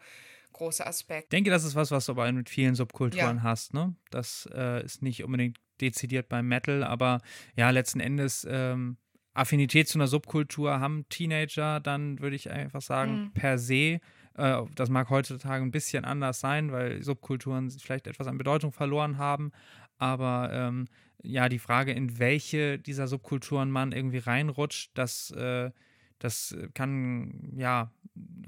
große 0.53 0.85
Aspekt. 0.85 1.25
Ich 1.25 1.29
denke, 1.29 1.49
das 1.49 1.63
ist 1.63 1.75
was, 1.75 1.91
was 1.91 2.05
du 2.05 2.11
aber 2.11 2.31
mit 2.31 2.49
vielen 2.49 2.75
Subkulturen 2.75 3.37
ja. 3.37 3.43
hast, 3.43 3.73
ne? 3.73 3.95
Das 4.11 4.47
äh, 4.53 4.83
ist 4.85 5.01
nicht 5.01 5.23
unbedingt 5.23 5.57
dezidiert 5.81 6.29
beim 6.29 6.47
Metal, 6.47 6.83
aber 6.83 7.21
ja, 7.55 7.71
letzten 7.71 7.99
Endes 7.99 8.47
ähm, 8.49 8.97
Affinität 9.33 9.87
zu 9.89 9.97
einer 9.97 10.07
Subkultur 10.07 10.79
haben 10.79 11.09
Teenager, 11.09 11.79
dann 11.79 12.19
würde 12.19 12.35
ich 12.35 12.51
einfach 12.51 12.81
sagen, 12.81 13.25
mhm. 13.25 13.31
per 13.33 13.57
se 13.57 13.75
äh, 13.75 13.99
das 14.35 14.89
mag 14.89 15.09
heutzutage 15.09 15.63
ein 15.63 15.71
bisschen 15.71 16.05
anders 16.05 16.39
sein, 16.39 16.71
weil 16.71 17.03
Subkulturen 17.03 17.69
vielleicht 17.69 18.07
etwas 18.07 18.27
an 18.27 18.37
Bedeutung 18.37 18.71
verloren 18.71 19.17
haben. 19.17 19.51
Aber 19.97 20.49
ähm, 20.51 20.87
ja, 21.21 21.49
die 21.49 21.59
Frage, 21.59 21.91
in 21.93 22.19
welche 22.19 22.79
dieser 22.79 23.07
Subkulturen 23.07 23.71
man 23.71 23.91
irgendwie 23.91 24.17
reinrutscht, 24.17 24.91
das, 24.95 25.31
äh, 25.31 25.71
das 26.19 26.55
kann 26.73 27.53
ja 27.55 27.91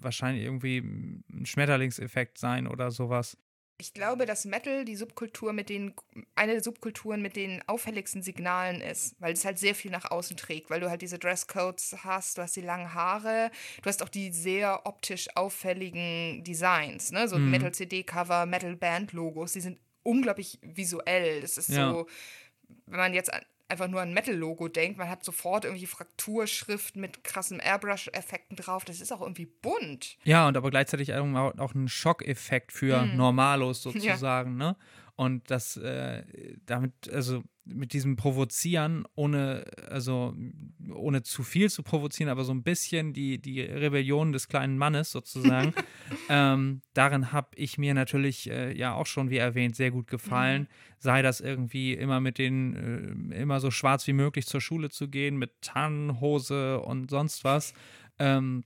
wahrscheinlich 0.02 0.44
irgendwie 0.44 0.80
ein 0.80 1.46
Schmetterlingseffekt 1.46 2.38
sein 2.38 2.68
oder 2.68 2.92
sowas. 2.92 3.38
Ich 3.78 3.94
glaube, 3.94 4.26
dass 4.26 4.46
Metal 4.46 4.86
die 4.86 4.96
Subkultur 4.96 5.52
mit 5.52 5.68
den, 5.68 5.94
eine 6.36 6.54
der 6.54 6.64
Subkulturen 6.64 7.22
mit 7.22 7.36
den 7.36 7.62
auffälligsten 7.68 8.22
Signalen 8.22 8.80
ist, 8.80 9.16
weil 9.20 9.34
es 9.34 9.44
halt 9.44 9.60
sehr 9.60 9.76
viel 9.76 9.92
nach 9.92 10.10
außen 10.10 10.38
trägt, 10.38 10.70
weil 10.70 10.80
du 10.80 10.90
halt 10.90 11.02
diese 11.02 11.20
Dresscodes 11.20 11.98
hast, 12.04 12.38
du 12.38 12.42
hast 12.42 12.56
die 12.56 12.62
langen 12.62 12.94
Haare, 12.94 13.52
du 13.82 13.90
hast 13.90 14.02
auch 14.02 14.10
die 14.10 14.32
sehr 14.32 14.86
optisch 14.86 15.28
auffälligen 15.36 16.44
Designs, 16.46 17.12
ne? 17.12 17.28
So 17.28 17.38
mhm. 17.38 17.52
Metal-CD-Cover, 17.52 18.46
Metal-Band-Logos, 18.46 19.54
die 19.54 19.62
sind 19.62 19.80
unglaublich 20.04 20.58
visuell. 20.62 21.42
Das 21.42 21.58
ist 21.58 21.70
ja. 21.70 21.92
so, 21.92 22.08
wenn 22.86 23.00
man 23.00 23.14
jetzt 23.14 23.32
einfach 23.68 23.88
nur 23.88 24.02
ein 24.02 24.14
Metal-Logo 24.14 24.68
denkt. 24.68 24.98
Man 24.98 25.10
hat 25.10 25.24
sofort 25.24 25.66
irgendwie 25.66 25.86
Frakturschrift 25.86 26.96
mit 26.96 27.24
krassen 27.24 27.60
Airbrush-Effekten 27.60 28.56
drauf. 28.56 28.86
Das 28.86 29.02
ist 29.02 29.12
auch 29.12 29.22
irgendwie 29.22 29.46
bunt. 29.46 30.18
Ja, 30.24 30.48
und 30.48 30.58
aber 30.58 30.70
gleichzeitig 30.70 31.14
auch, 31.14 31.58
auch 31.58 31.74
ein 31.74 31.88
Schockeffekt 31.88 32.72
für 32.72 33.02
mm. 33.02 33.18
Normalos 33.18 33.82
sozusagen, 33.82 34.60
ja. 34.60 34.68
ne? 34.72 34.78
Und 35.16 35.50
das 35.50 35.78
äh, 35.78 36.24
damit, 36.66 37.10
also 37.10 37.42
mit 37.66 37.94
diesem 37.94 38.16
Provozieren, 38.16 39.06
ohne, 39.16 39.66
also 39.90 40.36
ohne 40.94 41.24
zu 41.24 41.44
viel 41.44 41.70
zu 41.70 41.84
provozieren, 41.84 42.30
aber 42.30 42.44
so 42.44 42.54
ein 42.54 42.64
bisschen 42.64 43.14
die, 43.14 43.42
die 43.42 43.62
Rebellion 43.62 44.32
des 44.32 44.48
kleinen 44.48 44.78
Mannes 44.78 45.12
sozusagen. 45.12 45.74
ähm, 46.30 46.82
darin 46.94 47.32
habe 47.32 47.50
ich 47.56 47.78
mir 47.78 47.94
natürlich 47.94 48.50
äh, 48.50 48.78
ja 48.78 48.94
auch 48.94 49.08
schon, 49.08 49.30
wie 49.30 49.38
erwähnt, 49.38 49.76
sehr 49.76 49.92
gut 49.92 50.08
gefallen. 50.08 50.64
Mhm. 50.64 50.68
Sei 51.00 51.22
das 51.22 51.42
irgendwie 51.42 51.94
immer 51.94 52.20
mit 52.20 52.38
den, 52.38 53.32
äh, 53.32 53.42
immer 53.42 53.60
so 53.60 53.72
schwarz 53.72 54.06
wie 54.08 54.14
möglich 54.14 54.46
zur 54.46 54.62
Schule 54.62 54.90
zu 54.90 55.10
gehen, 55.10 55.38
mit 55.38 55.62
Tannenhose 55.62 56.80
und 56.82 57.10
sonst 57.10 57.44
was. 57.44 57.74
Ähm, 58.20 58.64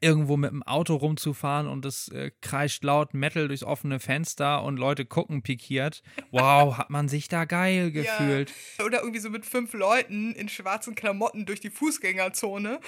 irgendwo 0.00 0.36
mit 0.36 0.50
dem 0.50 0.62
Auto 0.62 0.96
rumzufahren 0.96 1.66
und 1.66 1.84
es 1.84 2.08
äh, 2.08 2.30
kreischt 2.40 2.82
laut 2.84 3.14
Metal 3.14 3.48
durchs 3.48 3.62
offene 3.62 4.00
Fenster 4.00 4.62
und 4.62 4.76
Leute 4.76 5.04
gucken 5.04 5.42
pikiert. 5.42 6.02
Wow, 6.30 6.78
hat 6.78 6.90
man 6.90 7.08
sich 7.08 7.28
da 7.28 7.44
geil 7.44 7.90
gefühlt. 7.92 8.52
Ja. 8.78 8.84
Oder 8.86 9.00
irgendwie 9.00 9.20
so 9.20 9.30
mit 9.30 9.46
fünf 9.46 9.72
Leuten 9.72 10.32
in 10.32 10.48
schwarzen 10.48 10.94
Klamotten 10.94 11.46
durch 11.46 11.60
die 11.60 11.70
Fußgängerzone 11.70 12.80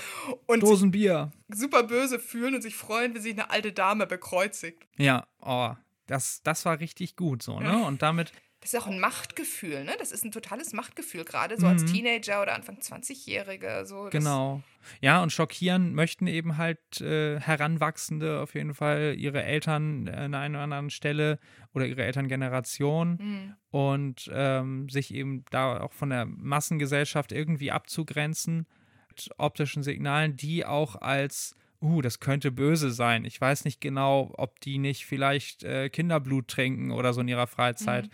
und 0.47 0.63
Dosen 0.63 0.91
Bier. 0.91 1.33
super 1.49 1.83
böse 1.83 2.19
fühlen 2.19 2.55
und 2.55 2.63
sich 2.63 2.75
freuen, 2.75 3.15
wie 3.15 3.21
sich 3.21 3.33
eine 3.33 3.51
alte 3.51 3.73
Dame 3.73 4.07
bekreuzigt. 4.07 4.87
Ja, 4.97 5.27
oh, 5.41 5.71
das, 6.07 6.41
das 6.43 6.65
war 6.65 6.81
richtig 6.81 7.17
gut 7.17 7.43
so, 7.43 7.61
ne? 7.61 7.85
Und 7.85 8.03
damit 8.03 8.33
das 8.67 8.75
ist 8.75 8.83
auch 8.83 8.91
ein 8.91 8.99
Machtgefühl, 8.99 9.85
ne? 9.85 9.93
Das 10.01 10.11
ist 10.11 10.25
ein 10.25 10.33
totales 10.33 10.73
Machtgefühl, 10.73 11.25
gerade 11.25 11.57
so 11.57 11.67
mhm. 11.67 11.73
als 11.73 11.85
Teenager 11.85 12.43
oder 12.43 12.53
Anfang 12.53 12.79
20-Jährige. 12.79 13.85
So, 13.87 14.09
genau. 14.11 14.61
Ja, 15.01 15.23
und 15.23 15.31
schockieren 15.31 15.95
möchten 15.95 16.27
eben 16.27 16.57
halt 16.57 17.01
äh, 17.01 17.39
Heranwachsende 17.39 18.41
auf 18.41 18.55
jeden 18.55 18.75
Fall 18.75 19.15
ihre 19.17 19.45
Eltern 19.45 20.09
an 20.09 20.35
einer 20.35 20.59
oder 20.59 20.65
anderen 20.65 20.91
Stelle 20.91 21.39
oder 21.75 21.87
ihre 21.87 22.03
Elterngeneration 22.03 23.19
mhm. 23.21 23.55
und 23.71 24.31
ähm, 24.35 24.89
sich 24.89 25.15
eben 25.15 25.45
da 25.51 25.81
auch 25.81 25.93
von 25.93 26.11
der 26.11 26.27
Massengesellschaft 26.27 27.31
irgendwie 27.31 27.71
abzugrenzen 27.71 28.67
mit 29.09 29.31
optischen 29.39 29.85
Signalen, 29.85 30.37
die 30.37 30.67
auch 30.67 30.97
als 30.97 31.55
uh, 31.81 32.03
das 32.03 32.19
könnte 32.19 32.51
böse 32.51 32.91
sein. 32.91 33.25
Ich 33.27 33.41
weiß 33.41 33.65
nicht 33.65 33.81
genau, 33.81 34.33
ob 34.37 34.59
die 34.59 34.79
nicht 34.79 35.07
vielleicht 35.07 35.63
äh, 35.63 35.89
Kinderblut 35.89 36.49
trinken 36.49 36.91
oder 36.91 37.13
so 37.13 37.21
in 37.21 37.29
ihrer 37.29 37.47
Freizeit. 37.47 38.07
Mhm 38.07 38.11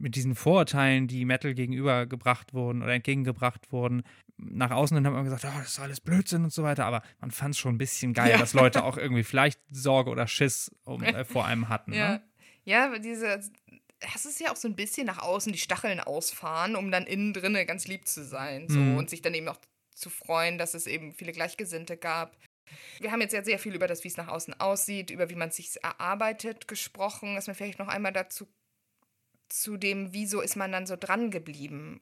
mit 0.00 0.14
diesen 0.14 0.34
Vorurteilen, 0.34 1.08
die 1.08 1.24
Metal 1.24 1.54
gegenübergebracht 1.54 2.54
wurden 2.54 2.82
oder 2.82 2.92
entgegengebracht 2.92 3.72
wurden, 3.72 4.02
nach 4.36 4.70
außen 4.70 4.96
hin 4.96 5.06
haben 5.06 5.14
wir 5.14 5.24
gesagt, 5.24 5.44
oh, 5.44 5.58
das 5.58 5.70
ist 5.70 5.80
alles 5.80 6.00
Blödsinn 6.00 6.44
und 6.44 6.52
so 6.52 6.62
weiter, 6.62 6.86
aber 6.86 7.02
man 7.20 7.30
fand 7.30 7.54
es 7.54 7.58
schon 7.58 7.74
ein 7.74 7.78
bisschen 7.78 8.12
geil, 8.12 8.30
ja. 8.30 8.38
dass 8.38 8.52
Leute 8.52 8.84
auch 8.84 8.96
irgendwie 8.96 9.24
vielleicht 9.24 9.60
Sorge 9.70 10.10
oder 10.10 10.26
Schiss 10.26 10.70
um, 10.84 11.02
äh, 11.02 11.24
vor 11.24 11.44
einem 11.44 11.68
hatten. 11.68 11.92
Ja, 11.92 12.12
ne? 12.12 12.22
ja 12.64 12.98
diese, 12.98 13.40
das 14.00 14.24
ist 14.24 14.40
ja 14.40 14.52
auch 14.52 14.56
so 14.56 14.68
ein 14.68 14.76
bisschen 14.76 15.06
nach 15.06 15.18
außen 15.18 15.52
die 15.52 15.58
Stacheln 15.58 16.00
ausfahren, 16.00 16.76
um 16.76 16.90
dann 16.90 17.04
innen 17.04 17.32
drinnen 17.32 17.66
ganz 17.66 17.88
lieb 17.88 18.06
zu 18.06 18.24
sein 18.24 18.68
so, 18.68 18.78
mhm. 18.78 18.96
und 18.96 19.10
sich 19.10 19.22
dann 19.22 19.34
eben 19.34 19.48
auch 19.48 19.58
zu 19.94 20.10
freuen, 20.10 20.58
dass 20.58 20.74
es 20.74 20.86
eben 20.86 21.12
viele 21.12 21.32
Gleichgesinnte 21.32 21.96
gab. 21.96 22.36
Wir 23.00 23.10
haben 23.10 23.20
jetzt 23.20 23.32
ja 23.32 23.42
sehr 23.42 23.58
viel 23.58 23.74
über 23.74 23.88
das, 23.88 24.04
wie 24.04 24.08
es 24.08 24.16
nach 24.16 24.28
außen 24.28 24.60
aussieht, 24.60 25.10
über 25.10 25.30
wie 25.30 25.34
man 25.34 25.48
es 25.48 25.56
sich 25.56 25.82
erarbeitet 25.82 26.68
gesprochen, 26.68 27.34
dass 27.34 27.46
man 27.46 27.56
vielleicht 27.56 27.78
noch 27.78 27.88
einmal 27.88 28.12
dazu 28.12 28.46
zu 29.48 29.76
dem, 29.76 30.12
wieso 30.12 30.40
ist 30.40 30.56
man 30.56 30.72
dann 30.72 30.86
so 30.86 30.96
dran 30.96 31.30
geblieben. 31.30 32.00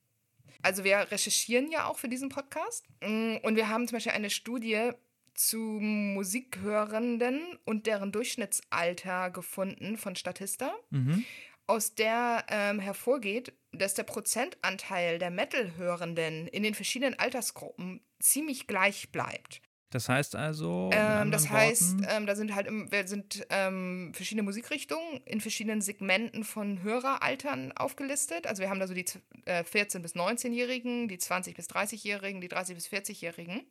Also 0.63 0.85
wir 0.85 1.11
recherchieren 1.11 1.71
ja 1.71 1.87
auch 1.87 1.99
für 1.99 2.09
diesen 2.09 2.29
Podcast 2.29 2.85
mm, 3.03 3.37
und 3.43 3.57
wir 3.57 3.69
haben 3.69 3.87
zum 3.87 3.97
Beispiel 3.97 4.13
eine 4.13 4.31
Studie 4.31 4.91
zu 5.35 5.59
Musikhörenden 5.59 7.59
und 7.65 7.87
deren 7.87 8.11
Durchschnittsalter 8.11 9.31
gefunden 9.31 9.99
von 9.99 10.17
Statista, 10.17 10.75
mhm. 10.91 11.25
aus 11.67 11.95
der 11.95 12.47
ähm, 12.49 12.81
hervorgeht, 12.81 13.53
dass 13.73 13.95
der 13.95 14.05
Prozentanteil 14.05 15.19
der 15.19 15.31
Metal-Hörenden 15.31 16.49
in 16.49 16.63
den 16.63 16.75
verschiedenen 16.75 17.19
Altersgruppen 17.19 18.01
ziemlich 18.19 18.67
gleich 18.67 19.13
bleibt. 19.13 19.61
Das 19.91 20.09
heißt 20.09 20.35
also. 20.35 20.91
Ähm, 20.93 21.31
das 21.31 21.49
heißt, 21.49 21.97
ähm, 22.09 22.27
da 22.27 22.35
sind 22.35 22.55
halt 22.55 22.67
im, 22.67 22.89
sind 23.07 23.47
ähm, 23.51 24.13
verschiedene 24.15 24.43
Musikrichtungen 24.43 25.21
in 25.25 25.41
verschiedenen 25.41 25.81
Segmenten 25.81 26.45
von 26.45 26.83
Höreraltern 26.83 27.73
aufgelistet. 27.73 28.47
Also 28.47 28.63
wir 28.63 28.71
haben 28.71 28.81
da 28.81 28.89
so 28.89 28.95
die 28.95 29.07
äh, 29.45 29.63
14- 29.63 30.01
bis 30.01 30.15
19-Jährigen, 30.15 31.09
die 31.09 31.19
20- 31.19 31.55
bis 31.55 31.69
30-Jährigen, 31.69 32.41
die 32.41 32.49
30- 32.49 32.75
bis 32.75 32.89
40-Jährigen. 32.89 33.63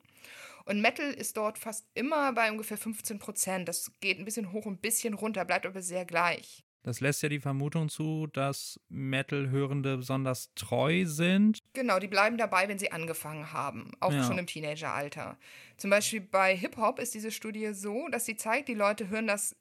Und 0.66 0.82
Metal 0.82 1.12
ist 1.12 1.38
dort 1.38 1.60
fast 1.60 1.86
immer 1.94 2.34
bei 2.34 2.52
ungefähr 2.52 2.78
15 2.78 3.20
Prozent. 3.20 3.68
Das 3.68 3.92
geht 4.00 4.18
ein 4.18 4.26
bisschen 4.26 4.52
hoch, 4.52 4.66
ein 4.66 4.78
bisschen 4.78 5.14
runter, 5.14 5.46
bleibt 5.46 5.66
aber 5.66 5.82
sehr 5.82 6.06
gleich. 6.06 6.65
Das 6.86 7.00
lässt 7.00 7.24
ja 7.24 7.30
die 7.30 7.40
Vermutung 7.40 7.90
zu, 7.90 8.28
dass 8.28 8.80
Metal-Hörende 8.90 9.98
besonders 9.98 10.54
treu 10.54 11.06
sind. 11.08 11.58
Genau, 11.74 11.98
die 11.98 12.08
bleiben 12.08 12.38
dabei, 12.38 12.68
wenn 12.68 12.78
sie 12.78 12.92
angefangen 12.92 13.52
haben, 13.52 13.90
auch 14.02 14.14
ja. 14.14 14.24
schon 14.24 14.38
im 14.38 14.46
Teenageralter. 14.46 15.36
Zum 15.78 15.90
Beispiel 15.90 16.22
bei 16.22 16.56
Hip-Hop 16.56 17.00
ist 17.00 17.16
diese 17.16 17.32
Studie 17.32 17.74
so, 17.74 18.08
dass 18.10 18.26
sie 18.26 18.36
zeigt, 18.36 18.68
die 18.68 18.76
Leute 18.76 19.10
hören 19.10 19.26
das 19.26 19.56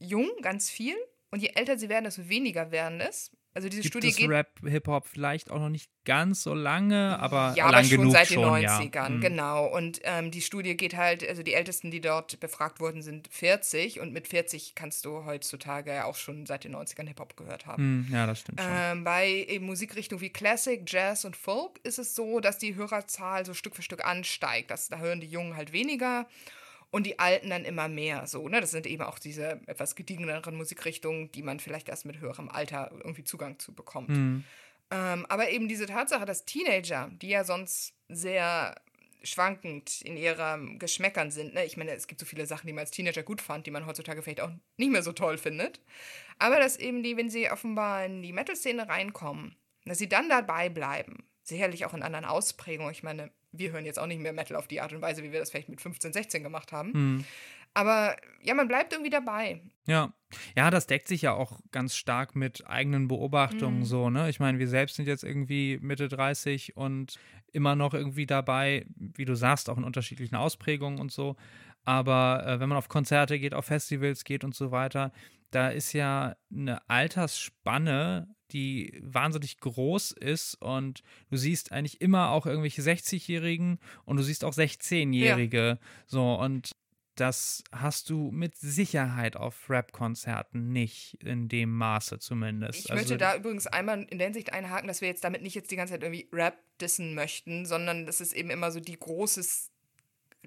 jung 0.00 0.28
ganz 0.42 0.68
viel 0.68 0.96
und 1.30 1.40
je 1.40 1.52
älter 1.54 1.78
sie 1.78 1.88
werden, 1.88 2.02
desto 2.02 2.28
weniger 2.28 2.72
werden 2.72 3.00
es. 3.00 3.30
Also 3.56 3.70
diese 3.70 3.80
Gibt 3.80 3.94
Studie 3.94 4.08
es 4.08 4.16
geht. 4.16 4.28
Rap, 4.28 4.60
Hip-Hop 4.66 5.06
vielleicht 5.06 5.50
auch 5.50 5.58
noch 5.58 5.70
nicht 5.70 5.90
ganz 6.04 6.42
so 6.42 6.52
lange, 6.52 7.18
aber 7.18 7.54
ja, 7.56 7.64
lang 7.64 7.76
aber 7.76 7.84
schon 7.84 7.98
genug 8.00 8.12
seit 8.12 8.28
den 8.28 8.34
schon, 8.34 8.52
90ern, 8.52 8.92
ja. 8.94 9.08
Mhm. 9.08 9.20
genau. 9.22 9.66
Und 9.74 9.98
ähm, 10.04 10.30
die 10.30 10.42
Studie 10.42 10.76
geht 10.76 10.94
halt, 10.94 11.26
also 11.26 11.42
die 11.42 11.54
Ältesten, 11.54 11.90
die 11.90 12.02
dort 12.02 12.38
befragt 12.38 12.80
wurden, 12.80 13.00
sind 13.00 13.28
40 13.32 14.00
und 14.00 14.12
mit 14.12 14.28
40 14.28 14.74
kannst 14.74 15.06
du 15.06 15.24
heutzutage 15.24 16.04
auch 16.04 16.16
schon 16.16 16.44
seit 16.44 16.64
den 16.64 16.76
90ern 16.76 17.06
Hip-Hop 17.06 17.38
gehört 17.38 17.64
haben. 17.64 18.04
Mhm, 18.08 18.12
ja, 18.12 18.26
das 18.26 18.40
stimmt 18.40 18.60
schon. 18.60 18.70
Ähm, 18.70 19.04
bei 19.04 19.58
Musikrichtungen 19.62 20.20
wie 20.20 20.28
Classic, 20.28 20.82
Jazz 20.86 21.24
und 21.24 21.34
Folk 21.34 21.80
ist 21.82 21.98
es 21.98 22.14
so, 22.14 22.40
dass 22.40 22.58
die 22.58 22.74
Hörerzahl 22.74 23.46
so 23.46 23.54
Stück 23.54 23.74
für 23.74 23.80
Stück 23.80 24.04
ansteigt. 24.04 24.70
Das, 24.70 24.88
da 24.90 24.98
hören 24.98 25.22
die 25.22 25.28
Jungen 25.28 25.56
halt 25.56 25.72
weniger 25.72 26.26
und 26.96 27.04
die 27.04 27.18
Alten 27.18 27.50
dann 27.50 27.66
immer 27.66 27.88
mehr. 27.88 28.26
So, 28.26 28.48
ne? 28.48 28.58
Das 28.58 28.70
sind 28.70 28.86
eben 28.86 29.02
auch 29.02 29.18
diese 29.18 29.60
etwas 29.66 29.96
gediegeneren 29.96 30.56
Musikrichtungen, 30.56 31.30
die 31.30 31.42
man 31.42 31.60
vielleicht 31.60 31.90
erst 31.90 32.06
mit 32.06 32.20
höherem 32.20 32.48
Alter 32.48 32.90
irgendwie 32.90 33.22
Zugang 33.22 33.58
zu 33.58 33.74
bekommt. 33.74 34.08
Mhm. 34.08 34.44
Ähm, 34.90 35.26
aber 35.28 35.50
eben 35.50 35.68
diese 35.68 35.84
Tatsache, 35.84 36.24
dass 36.24 36.46
Teenager, 36.46 37.10
die 37.20 37.28
ja 37.28 37.44
sonst 37.44 37.92
sehr 38.08 38.74
schwankend 39.22 40.00
in 40.00 40.16
ihren 40.16 40.78
Geschmäckern 40.78 41.30
sind. 41.30 41.52
Ne? 41.52 41.66
Ich 41.66 41.76
meine, 41.76 41.90
es 41.90 42.06
gibt 42.06 42.18
so 42.18 42.24
viele 42.24 42.46
Sachen, 42.46 42.66
die 42.66 42.72
man 42.72 42.80
als 42.80 42.92
Teenager 42.92 43.22
gut 43.22 43.42
fand, 43.42 43.66
die 43.66 43.72
man 43.72 43.84
heutzutage 43.84 44.22
vielleicht 44.22 44.40
auch 44.40 44.52
nicht 44.78 44.90
mehr 44.90 45.02
so 45.02 45.12
toll 45.12 45.36
findet. 45.36 45.82
Aber 46.38 46.58
dass 46.58 46.78
eben 46.78 47.02
die, 47.02 47.18
wenn 47.18 47.28
sie 47.28 47.50
offenbar 47.50 48.06
in 48.06 48.22
die 48.22 48.32
Metal-Szene 48.32 48.88
reinkommen, 48.88 49.54
dass 49.84 49.98
sie 49.98 50.08
dann 50.08 50.30
dabei 50.30 50.70
bleiben. 50.70 51.28
Sicherlich 51.42 51.84
auch 51.84 51.92
in 51.92 52.02
anderen 52.02 52.24
Ausprägungen. 52.24 52.92
Ich 52.92 53.02
meine, 53.02 53.30
wir 53.52 53.72
hören 53.72 53.84
jetzt 53.86 53.98
auch 53.98 54.06
nicht 54.06 54.20
mehr 54.20 54.32
Metal 54.32 54.56
auf 54.56 54.68
die 54.68 54.80
Art 54.80 54.92
und 54.92 55.00
Weise, 55.02 55.22
wie 55.22 55.32
wir 55.32 55.40
das 55.40 55.50
vielleicht 55.50 55.68
mit 55.68 55.80
15, 55.80 56.12
16 56.12 56.42
gemacht 56.42 56.72
haben. 56.72 56.92
Hm. 56.92 57.24
Aber 57.74 58.16
ja, 58.42 58.54
man 58.54 58.68
bleibt 58.68 58.92
irgendwie 58.92 59.10
dabei. 59.10 59.60
Ja. 59.86 60.12
Ja, 60.56 60.70
das 60.70 60.86
deckt 60.86 61.08
sich 61.08 61.22
ja 61.22 61.34
auch 61.34 61.60
ganz 61.72 61.94
stark 61.94 62.34
mit 62.34 62.66
eigenen 62.66 63.06
Beobachtungen 63.06 63.80
Mhm. 63.80 63.84
so, 63.84 64.10
ne? 64.10 64.28
Ich 64.30 64.40
meine, 64.40 64.58
wir 64.58 64.66
selbst 64.68 64.96
sind 64.96 65.06
jetzt 65.06 65.24
irgendwie 65.24 65.78
Mitte 65.82 66.08
30 66.08 66.76
und 66.76 67.18
immer 67.52 67.76
noch 67.76 67.92
irgendwie 67.94 68.26
dabei, 68.26 68.86
wie 68.96 69.24
du 69.26 69.34
sagst, 69.34 69.68
auch 69.68 69.76
in 69.76 69.84
unterschiedlichen 69.84 70.36
Ausprägungen 70.36 70.98
und 70.98 71.12
so. 71.12 71.36
Aber 71.84 72.44
äh, 72.46 72.60
wenn 72.60 72.68
man 72.68 72.78
auf 72.78 72.88
Konzerte 72.88 73.38
geht, 73.38 73.54
auf 73.54 73.66
Festivals 73.66 74.24
geht 74.24 74.42
und 74.42 74.54
so 74.54 74.70
weiter, 74.70 75.12
da 75.50 75.68
ist 75.68 75.92
ja 75.92 76.34
eine 76.50 76.80
Altersspanne, 76.88 78.34
die 78.52 79.00
wahnsinnig 79.02 79.58
groß 79.58 80.12
ist 80.12 80.54
und 80.56 81.02
du 81.30 81.36
siehst 81.36 81.72
eigentlich 81.72 82.00
immer 82.00 82.30
auch 82.30 82.46
irgendwelche 82.46 82.82
60-Jährigen 82.82 83.78
und 84.04 84.16
du 84.16 84.22
siehst 84.22 84.44
auch 84.44 84.54
16-Jährige. 84.54 85.78
So, 86.06 86.34
und 86.34 86.72
das 87.16 87.64
hast 87.72 88.10
du 88.10 88.30
mit 88.30 88.56
Sicherheit 88.56 89.36
auf 89.36 89.70
Rap-Konzerten 89.70 90.70
nicht, 90.72 91.14
in 91.24 91.48
dem 91.48 91.72
Maße 91.72 92.18
zumindest. 92.18 92.80
Ich 92.80 92.90
Also, 92.90 93.00
möchte 93.00 93.16
da 93.16 93.36
übrigens 93.36 93.66
einmal 93.66 94.02
in 94.02 94.18
der 94.18 94.26
Hinsicht 94.26 94.52
einhaken, 94.52 94.86
dass 94.86 95.00
wir 95.00 95.08
jetzt 95.08 95.24
damit 95.24 95.42
nicht 95.42 95.54
jetzt 95.54 95.70
die 95.70 95.76
ganze 95.76 95.94
Zeit 95.94 96.02
irgendwie 96.02 96.28
Rap 96.32 96.58
dissen 96.78 97.14
möchten, 97.14 97.64
sondern 97.64 98.04
das 98.06 98.20
ist 98.20 98.34
eben 98.34 98.50
immer 98.50 98.70
so 98.70 98.80
die 98.80 98.98
große 98.98 99.42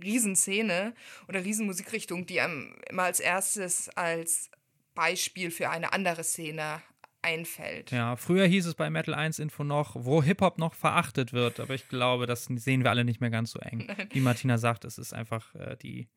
Riesenszene 0.02 0.94
oder 1.28 1.44
Riesenmusikrichtung, 1.44 2.28
die 2.28 2.40
einem 2.40 2.76
immer 2.88 3.04
als 3.04 3.20
erstes 3.20 3.90
als 3.90 4.52
Beispiel 4.94 5.50
für 5.50 5.70
eine 5.70 5.92
andere 5.94 6.24
Szene 6.24 6.82
einfällt. 7.22 7.92
Ja, 7.92 8.16
früher 8.16 8.46
hieß 8.46 8.66
es 8.66 8.76
bei 8.76 8.90
Metal 8.90 9.14
1 9.14 9.40
Info 9.40 9.64
noch, 9.64 9.96
wo 9.96 10.24
Hip-Hop 10.24 10.58
noch 10.58 10.74
verachtet 10.74 11.34
wird, 11.34 11.60
aber 11.60 11.74
ich 11.74 11.90
glaube, 11.90 12.26
das 12.26 12.46
sehen 12.46 12.84
wir 12.84 12.90
alle 12.90 13.04
nicht 13.04 13.22
mehr 13.22 13.30
ganz 13.30 13.52
so 13.52 13.60
eng. 13.60 13.88
Wie 14.12 14.22
Martina 14.22 14.58
sagt, 14.58 14.86
es 14.86 14.98
ist 14.98 15.14
einfach 15.14 15.54
äh, 15.56 15.76
die, 15.78 16.08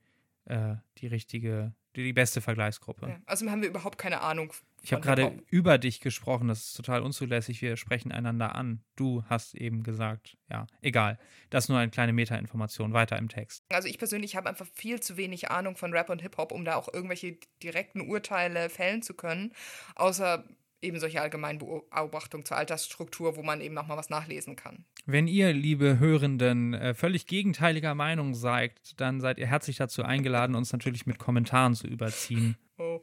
äh, 0.44 0.76
die 0.98 1.08
richtige, 1.08 1.74
die, 1.96 2.04
die 2.04 2.12
beste 2.12 2.40
Vergleichsgruppe. 2.40 3.08
Ja. 3.08 3.16
Außerdem 3.26 3.50
haben 3.50 3.62
wir 3.62 3.68
überhaupt 3.68 3.98
keine 3.98 4.20
Ahnung. 4.20 4.52
Ich 4.84 4.92
habe 4.92 5.02
gerade 5.02 5.42
über 5.48 5.78
dich 5.78 6.00
gesprochen, 6.00 6.48
das 6.48 6.66
ist 6.66 6.74
total 6.74 7.02
unzulässig, 7.02 7.62
wir 7.62 7.76
sprechen 7.76 8.10
einander 8.10 8.54
an. 8.56 8.82
Du 8.96 9.24
hast 9.28 9.54
eben 9.54 9.84
gesagt, 9.84 10.36
ja, 10.50 10.66
egal. 10.80 11.18
Das 11.50 11.64
ist 11.64 11.68
nur 11.68 11.78
eine 11.78 11.90
kleine 11.90 12.12
Metainformation, 12.12 12.92
weiter 12.92 13.16
im 13.16 13.28
Text. 13.28 13.64
Also 13.70 13.86
ich 13.86 13.98
persönlich 13.98 14.34
habe 14.34 14.48
einfach 14.48 14.66
viel 14.72 15.00
zu 15.00 15.16
wenig 15.16 15.50
Ahnung 15.50 15.76
von 15.76 15.92
Rap 15.92 16.10
und 16.10 16.22
Hip-Hop, 16.22 16.50
um 16.50 16.64
da 16.64 16.74
auch 16.74 16.92
irgendwelche 16.92 17.38
direkten 17.62 18.00
Urteile 18.00 18.68
fällen 18.70 19.02
zu 19.02 19.14
können, 19.14 19.52
außer 19.94 20.44
eben 20.82 20.98
solche 20.98 21.20
allgemeinen 21.20 21.58
Beobachtungen 21.58 22.44
zur 22.44 22.56
Altersstruktur, 22.56 23.36
wo 23.36 23.42
man 23.42 23.60
eben 23.60 23.78
auch 23.78 23.86
mal 23.86 23.96
was 23.96 24.10
nachlesen 24.10 24.56
kann. 24.56 24.84
Wenn 25.06 25.26
ihr, 25.26 25.52
liebe 25.52 25.98
Hörenden, 25.98 26.74
äh, 26.74 26.94
völlig 26.94 27.26
gegenteiliger 27.26 27.94
Meinung 27.94 28.34
seid, 28.34 29.00
dann 29.00 29.20
seid 29.20 29.38
ihr 29.38 29.46
herzlich 29.46 29.76
dazu 29.76 30.02
eingeladen, 30.02 30.54
uns 30.54 30.72
natürlich 30.72 31.06
mit 31.06 31.18
Kommentaren 31.18 31.74
zu 31.74 31.86
überziehen. 31.86 32.56
Oh, 32.78 33.00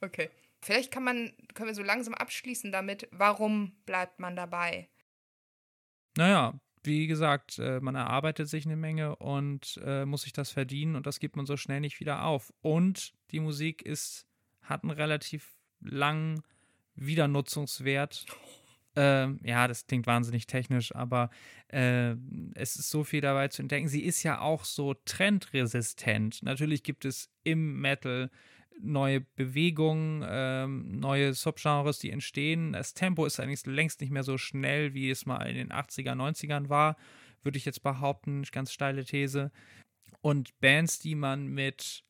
okay. 0.00 0.30
Vielleicht 0.62 0.92
kann 0.92 1.04
man, 1.04 1.32
können 1.54 1.68
wir 1.68 1.74
so 1.74 1.82
langsam 1.82 2.14
abschließen 2.14 2.72
damit, 2.72 3.08
warum 3.12 3.72
bleibt 3.86 4.20
man 4.20 4.36
dabei? 4.36 4.88
Naja, 6.16 6.58
wie 6.82 7.06
gesagt, 7.06 7.58
äh, 7.58 7.80
man 7.80 7.94
erarbeitet 7.94 8.48
sich 8.48 8.64
eine 8.64 8.76
Menge 8.76 9.16
und 9.16 9.80
äh, 9.84 10.04
muss 10.06 10.22
sich 10.22 10.32
das 10.32 10.50
verdienen 10.50 10.96
und 10.96 11.06
das 11.06 11.18
gibt 11.18 11.36
man 11.36 11.46
so 11.46 11.56
schnell 11.56 11.80
nicht 11.80 12.00
wieder 12.00 12.24
auf. 12.24 12.52
Und 12.62 13.12
die 13.32 13.40
Musik 13.40 13.82
ist, 13.82 14.26
hat 14.62 14.82
einen 14.82 14.92
relativ 14.92 15.56
langen 15.80 16.42
Wiedernutzungswert. 16.96 18.26
Ähm, 18.96 19.40
ja, 19.44 19.68
das 19.68 19.86
klingt 19.86 20.06
wahnsinnig 20.06 20.46
technisch, 20.46 20.94
aber 20.94 21.30
äh, 21.68 22.12
es 22.54 22.76
ist 22.76 22.90
so 22.90 23.04
viel 23.04 23.20
dabei 23.20 23.48
zu 23.48 23.62
entdecken. 23.62 23.88
Sie 23.88 24.02
ist 24.02 24.22
ja 24.22 24.40
auch 24.40 24.64
so 24.64 24.94
trendresistent. 25.04 26.42
Natürlich 26.42 26.82
gibt 26.82 27.04
es 27.04 27.30
im 27.44 27.80
Metal 27.80 28.30
neue 28.80 29.20
Bewegungen, 29.20 30.24
ähm, 30.28 30.98
neue 30.98 31.34
Subgenres, 31.34 31.98
die 31.98 32.10
entstehen. 32.10 32.72
Das 32.72 32.94
Tempo 32.94 33.26
ist 33.26 33.40
eigentlich 33.40 33.66
längst 33.66 34.00
nicht 34.00 34.10
mehr 34.10 34.22
so 34.22 34.38
schnell, 34.38 34.94
wie 34.94 35.10
es 35.10 35.26
mal 35.26 35.46
in 35.46 35.56
den 35.56 35.72
80er, 35.72 36.14
90ern 36.14 36.68
war, 36.68 36.96
würde 37.42 37.58
ich 37.58 37.64
jetzt 37.64 37.82
behaupten. 37.82 38.44
Ganz 38.50 38.72
steile 38.72 39.04
These. 39.04 39.50
Und 40.20 40.58
Bands, 40.60 40.98
die 40.98 41.14
man 41.14 41.48
mit 41.48 42.04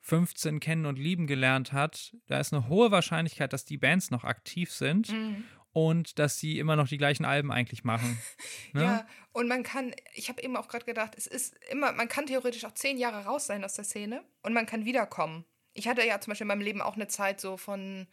15 0.00 0.60
kennen 0.60 0.86
und 0.86 0.98
lieben 0.98 1.26
gelernt 1.26 1.72
hat, 1.72 2.16
da 2.26 2.40
ist 2.40 2.52
eine 2.52 2.68
hohe 2.68 2.90
Wahrscheinlichkeit, 2.90 3.52
dass 3.52 3.64
die 3.64 3.78
Bands 3.78 4.10
noch 4.10 4.24
aktiv 4.24 4.72
sind 4.72 5.12
und 5.72 6.18
dass 6.18 6.38
sie 6.38 6.58
immer 6.58 6.76
noch 6.76 6.88
die 6.88 6.98
gleichen 6.98 7.24
Alben 7.24 7.52
eigentlich 7.52 7.84
machen. 7.84 8.18
Ne? 8.72 8.84
Ja, 8.84 9.06
und 9.32 9.48
man 9.48 9.64
kann, 9.64 9.92
ich 10.14 10.28
habe 10.28 10.40
eben 10.42 10.56
auch 10.56 10.68
gerade 10.68 10.84
gedacht, 10.84 11.14
es 11.16 11.26
ist 11.26 11.56
immer, 11.72 11.90
man 11.90 12.06
kann 12.06 12.26
theoretisch 12.26 12.64
auch 12.64 12.72
zehn 12.72 12.98
Jahre 12.98 13.24
raus 13.24 13.46
sein 13.46 13.64
aus 13.64 13.74
der 13.74 13.84
Szene 13.84 14.22
und 14.42 14.52
man 14.52 14.64
kann 14.64 14.84
wiederkommen. 14.84 15.44
Ich 15.72 15.88
hatte 15.88 16.06
ja 16.06 16.20
zum 16.20 16.30
Beispiel 16.30 16.44
in 16.44 16.48
meinem 16.48 16.60
Leben 16.60 16.80
auch 16.80 16.94
eine 16.94 17.08
Zeit 17.08 17.40
so 17.40 17.56
von 17.56 18.06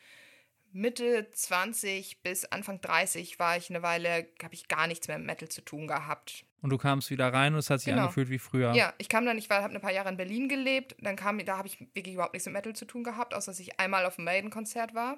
Mitte 0.77 1.27
20 1.31 2.21
bis 2.21 2.45
Anfang 2.45 2.79
30 2.81 3.39
war 3.39 3.57
ich 3.57 3.71
eine 3.71 3.81
Weile, 3.81 4.27
habe 4.43 4.53
ich 4.53 4.67
gar 4.67 4.85
nichts 4.85 5.07
mehr 5.07 5.17
mit 5.17 5.25
Metal 5.25 5.49
zu 5.49 5.61
tun 5.61 5.87
gehabt. 5.87 6.45
Und 6.61 6.69
du 6.69 6.77
kamst 6.77 7.09
wieder 7.09 7.33
rein 7.33 7.53
und 7.53 7.59
es 7.59 7.69
hat 7.71 7.79
sich 7.79 7.87
Genau. 7.89 8.03
angefühlt 8.03 8.29
wie 8.29 8.37
früher. 8.37 8.73
Ja, 8.73 8.93
ich 8.99 9.09
kam 9.09 9.25
dann, 9.25 9.39
ich 9.39 9.49
habe 9.49 9.73
ein 9.73 9.81
paar 9.81 9.91
Jahre 9.91 10.09
in 10.09 10.17
Berlin 10.17 10.47
gelebt, 10.49 10.95
dann 11.01 11.15
kam, 11.15 11.43
da 11.43 11.57
habe 11.57 11.67
ich 11.67 11.79
wirklich 11.95 12.13
überhaupt 12.13 12.33
nichts 12.33 12.45
mit 12.45 12.53
Metal 12.53 12.75
zu 12.75 12.85
tun 12.85 13.03
gehabt, 13.03 13.33
außer 13.33 13.51
dass 13.51 13.59
ich 13.59 13.79
einmal 13.79 14.05
auf 14.05 14.19
einem 14.19 14.25
Maiden-Konzert 14.25 14.93
war. 14.93 15.17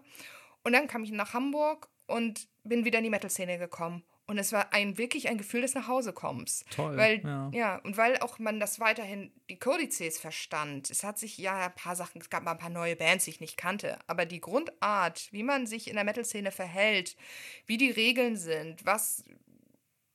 Und 0.63 0.71
dann 0.71 0.87
kam 0.87 1.03
ich 1.03 1.11
nach 1.11 1.33
Hamburg 1.33 1.89
und 2.07 2.47
bin 2.63 2.85
wieder 2.85 2.99
in 2.99 3.03
die 3.03 3.09
Metal-Szene 3.09 3.57
gekommen. 3.57 4.03
Und 4.29 4.37
es 4.37 4.51
war 4.51 4.71
ein 4.73 4.99
wirklich 4.99 5.27
ein 5.27 5.39
Gefühl 5.39 5.61
des 5.61 5.73
Nachhausekommens. 5.73 6.63
Toll, 6.69 6.95
Weil, 6.97 7.21
ja. 7.23 7.49
ja. 7.51 7.75
und 7.77 7.97
weil 7.97 8.19
auch 8.19 8.37
man 8.37 8.59
das 8.59 8.79
weiterhin, 8.79 9.31
die 9.49 9.57
Kodizes 9.57 10.19
verstand. 10.19 10.91
Es 10.91 11.03
hat 11.03 11.17
sich 11.17 11.37
ja 11.39 11.65
ein 11.65 11.73
paar 11.73 11.95
Sachen, 11.95 12.21
es 12.21 12.29
gab 12.29 12.43
mal 12.43 12.51
ein 12.51 12.59
paar 12.59 12.69
neue 12.69 12.95
Bands, 12.95 13.25
die 13.25 13.31
ich 13.31 13.39
nicht 13.39 13.57
kannte. 13.57 13.97
Aber 14.05 14.27
die 14.27 14.39
Grundart, 14.39 15.29
wie 15.31 15.41
man 15.41 15.65
sich 15.65 15.87
in 15.87 15.95
der 15.95 16.03
Metal-Szene 16.03 16.51
verhält, 16.51 17.17
wie 17.65 17.77
die 17.77 17.89
Regeln 17.89 18.37
sind, 18.37 18.85
was 18.85 19.23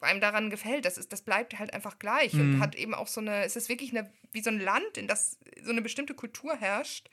einem 0.00 0.20
daran 0.20 0.48
gefällt, 0.50 0.84
das, 0.84 0.96
ist, 0.96 1.12
das 1.12 1.22
bleibt 1.22 1.58
halt 1.58 1.72
einfach 1.72 1.98
gleich 1.98 2.34
Mhm. 2.34 2.40
und 2.56 2.60
hat 2.60 2.74
eben 2.76 2.94
auch 2.94 3.08
so 3.08 3.20
eine, 3.20 3.42
es 3.44 3.56
ist 3.56 3.68
wirklich 3.68 3.90
eine, 3.96 4.08
wie 4.34 4.42
so 4.42 4.50
ein 4.50 4.60
Land, 4.60 4.96
in 4.96 5.06
das 5.06 5.38
so 5.62 5.70
eine 5.70 5.80
bestimmte 5.82 6.14
Kultur 6.14 6.56
herrscht, 6.56 7.08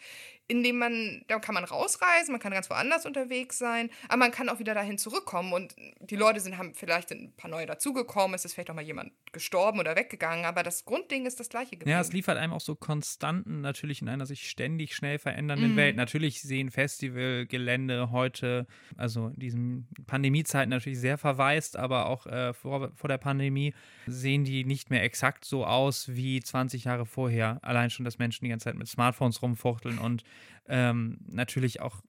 in 0.47 0.63
dem 0.63 0.80
man, 0.80 1.24
da 1.28 1.39
kann 1.39 1.55
man 1.55 1.63
rausreisen, 1.63 2.34
man 2.34 2.41
kann 2.41 2.51
ganz 2.51 2.69
woanders 2.69 3.05
unterwegs 3.05 3.57
sein, 3.57 3.89
aber 4.09 4.17
man 4.17 4.32
kann 4.32 4.49
auch 4.49 4.59
wieder 4.59 4.74
dahin 4.74 4.97
zurückkommen 4.97 5.53
und 5.53 5.74
die 6.01 6.17
Leute 6.17 6.41
sind, 6.41 6.57
haben 6.57 6.74
vielleicht 6.74 7.07
sind 7.09 7.22
ein 7.24 7.34
paar 7.38 7.49
neue 7.49 7.65
dazugekommen, 7.65 8.36
es 8.36 8.43
ist 8.43 8.55
vielleicht 8.55 8.69
auch 8.69 8.76
mal 8.76 8.84
jemand 8.84 9.13
gestorben 9.32 9.80
oder 9.80 9.95
weggegangen, 9.95 10.43
aber 10.43 10.61
das 10.63 10.84
Grundding 10.84 11.26
ist 11.26 11.39
das 11.39 11.47
gleiche 11.47 11.72
geblieben. 11.72 11.91
Ja, 11.91 12.01
es 12.01 12.11
liefert 12.11 12.38
einem 12.38 12.51
auch 12.51 12.59
so 12.59 12.76
Konstanten 12.76 13.61
natürlich 13.61 14.01
in 14.01 14.09
einer 14.09 14.26
sich 14.26 14.49
ständig 14.49 14.93
schnell 14.93 15.15
Mhm. 15.15 15.19
verändernden 15.19 15.76
Welt. 15.78 15.95
Natürlich 15.95 16.41
sehen 16.41 16.69
Festivalgelände 16.69 18.11
heute, 18.11 18.67
also 18.97 19.28
in 19.28 19.39
diesen 19.39 19.88
Pandemiezeiten 20.07 20.69
natürlich 20.69 20.99
sehr 20.99 21.17
verwaist, 21.17 21.78
aber 21.78 22.07
auch 22.07 22.26
äh, 22.26 22.53
vor, 22.53 22.91
vor 22.95 23.07
der 23.07 23.17
Pandemie 23.17 23.74
sehen 24.07 24.43
die 24.43 24.65
nicht 24.65 24.89
mehr 24.89 25.03
exakt 25.03 25.45
so 25.45 25.65
aus 25.65 26.09
wie 26.09 26.41
20 26.41 26.86
Jahre 26.86 27.05
vorher. 27.12 27.59
Allein 27.62 27.89
schon, 27.89 28.05
dass 28.05 28.18
Menschen 28.18 28.45
die 28.45 28.49
ganze 28.49 28.66
Zeit 28.66 28.76
mit 28.76 28.88
Smartphones 28.88 29.41
rumfuchteln 29.41 29.99
und 29.99 30.24
ähm, 30.68 31.18
natürlich 31.28 31.82
auch 31.82 32.01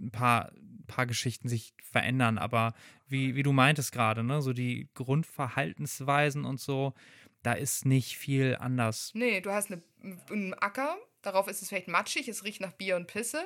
ein 0.00 0.10
paar, 0.10 0.52
paar 0.86 1.06
Geschichten 1.06 1.48
sich 1.48 1.74
verändern, 1.82 2.38
aber 2.38 2.72
wie, 3.06 3.34
wie 3.34 3.42
du 3.42 3.52
meintest 3.52 3.92
gerade, 3.92 4.22
ne, 4.22 4.42
so 4.42 4.52
die 4.52 4.88
Grundverhaltensweisen 4.94 6.44
und 6.44 6.60
so, 6.60 6.94
da 7.42 7.52
ist 7.52 7.84
nicht 7.84 8.16
viel 8.16 8.56
anders. 8.60 9.10
Nee, 9.14 9.40
du 9.40 9.50
hast 9.50 9.70
eine, 9.70 9.82
einen 10.30 10.54
Acker, 10.54 10.96
darauf 11.22 11.48
ist 11.48 11.62
es 11.62 11.68
vielleicht 11.68 11.88
matschig, 11.88 12.28
es 12.28 12.44
riecht 12.44 12.60
nach 12.60 12.72
Bier 12.72 12.96
und 12.96 13.06
Pisse. 13.06 13.42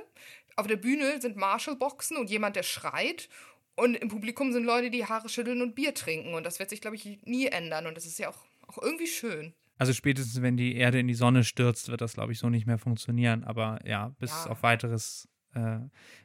Auf 0.56 0.66
der 0.66 0.76
Bühne 0.76 1.20
sind 1.20 1.36
Marshallboxen 1.36 2.16
und 2.16 2.30
jemand, 2.30 2.56
der 2.56 2.62
schreit. 2.62 3.28
Und 3.74 3.94
im 3.94 4.08
Publikum 4.08 4.52
sind 4.52 4.64
Leute, 4.64 4.90
die 4.90 5.06
Haare 5.06 5.30
schütteln 5.30 5.62
und 5.62 5.74
Bier 5.74 5.94
trinken. 5.94 6.34
Und 6.34 6.44
das 6.44 6.58
wird 6.58 6.68
sich, 6.68 6.82
glaube 6.82 6.96
ich, 6.96 7.22
nie 7.22 7.46
ändern. 7.46 7.86
Und 7.86 7.96
das 7.96 8.04
ist 8.04 8.18
ja 8.18 8.28
auch, 8.28 8.44
auch 8.66 8.78
irgendwie 8.78 9.06
schön. 9.06 9.54
Also 9.82 9.94
spätestens, 9.94 10.40
wenn 10.42 10.56
die 10.56 10.76
Erde 10.76 11.00
in 11.00 11.08
die 11.08 11.14
Sonne 11.14 11.42
stürzt, 11.42 11.88
wird 11.88 12.00
das, 12.00 12.12
glaube 12.12 12.30
ich, 12.30 12.38
so 12.38 12.48
nicht 12.48 12.68
mehr 12.68 12.78
funktionieren. 12.78 13.42
Aber 13.42 13.80
ja, 13.84 14.12
bis 14.20 14.30
Ja. 14.30 14.52
auf 14.52 14.62
weiteres 14.62 15.26
äh, 15.56 15.80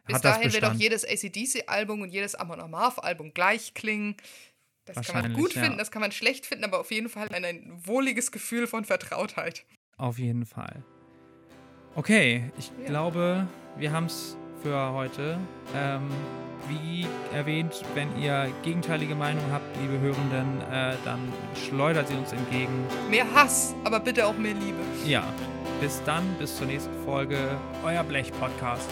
Bis 0.06 0.18
hat 0.18 0.26
das 0.26 0.36
dahin 0.36 0.54
wird 0.54 0.64
auch 0.64 0.74
jedes 0.74 1.04
ACDC-Album 1.04 2.02
und 2.02 2.10
jedes 2.10 2.36
Amon 2.36 2.60
Amarth-Album 2.62 3.34
gleich 3.34 3.74
klingen. 3.74 4.16
Das 4.86 5.08
kann 5.08 5.24
man 5.24 5.34
gut 5.34 5.56
ja. 5.56 5.64
finden, 5.64 5.80
das 5.80 5.90
kann 5.90 6.04
man 6.04 6.12
schlecht 6.12 6.46
finden, 6.46 6.66
aber 6.66 6.80
auf 6.80 6.92
jeden 6.92 7.10
Fall 7.10 7.28
ein, 7.34 7.44
ein 7.44 7.82
wohliges 7.84 8.32
Gefühl 8.32 8.68
von 8.68 8.86
Vertrautheit. 8.86 9.66
Auf 9.98 10.20
jeden 10.20 10.46
Fall. 10.46 10.84
Okay, 11.96 12.52
ich 12.60 12.72
Ja. 12.84 12.86
glaube, 12.90 13.48
wir 13.80 13.92
haben 13.92 14.06
es 14.06 14.38
für 14.62 14.92
heute. 14.94 15.40
Ähm, 15.74 16.12
Wie 16.68 17.06
erwähnt, 17.34 17.84
wenn 17.94 18.10
ihr 18.22 18.50
gegenteilige 18.64 19.16
Meinung 19.16 19.44
habt, 19.52 19.66
liebe 19.82 20.00
Hörenden, 20.00 20.62
äh, 20.72 20.96
dann 21.06 21.20
schleudert 21.68 22.08
sie 22.08 22.16
uns 22.16 22.34
entgegen. 22.34 22.86
Mehr 23.10 23.26
Hass, 23.34 23.74
aber 23.84 24.00
bitte 24.00 24.26
auch 24.26 24.38
mehr 24.38 24.54
Liebe. 24.54 24.80
Ja, 25.06 25.24
bis 25.80 26.02
dann, 26.04 26.24
bis 26.40 26.58
zur 26.58 26.68
nächsten 26.68 26.94
Folge. 27.06 27.38
Euer 27.84 28.04
Blech-Podcast. 28.04 28.90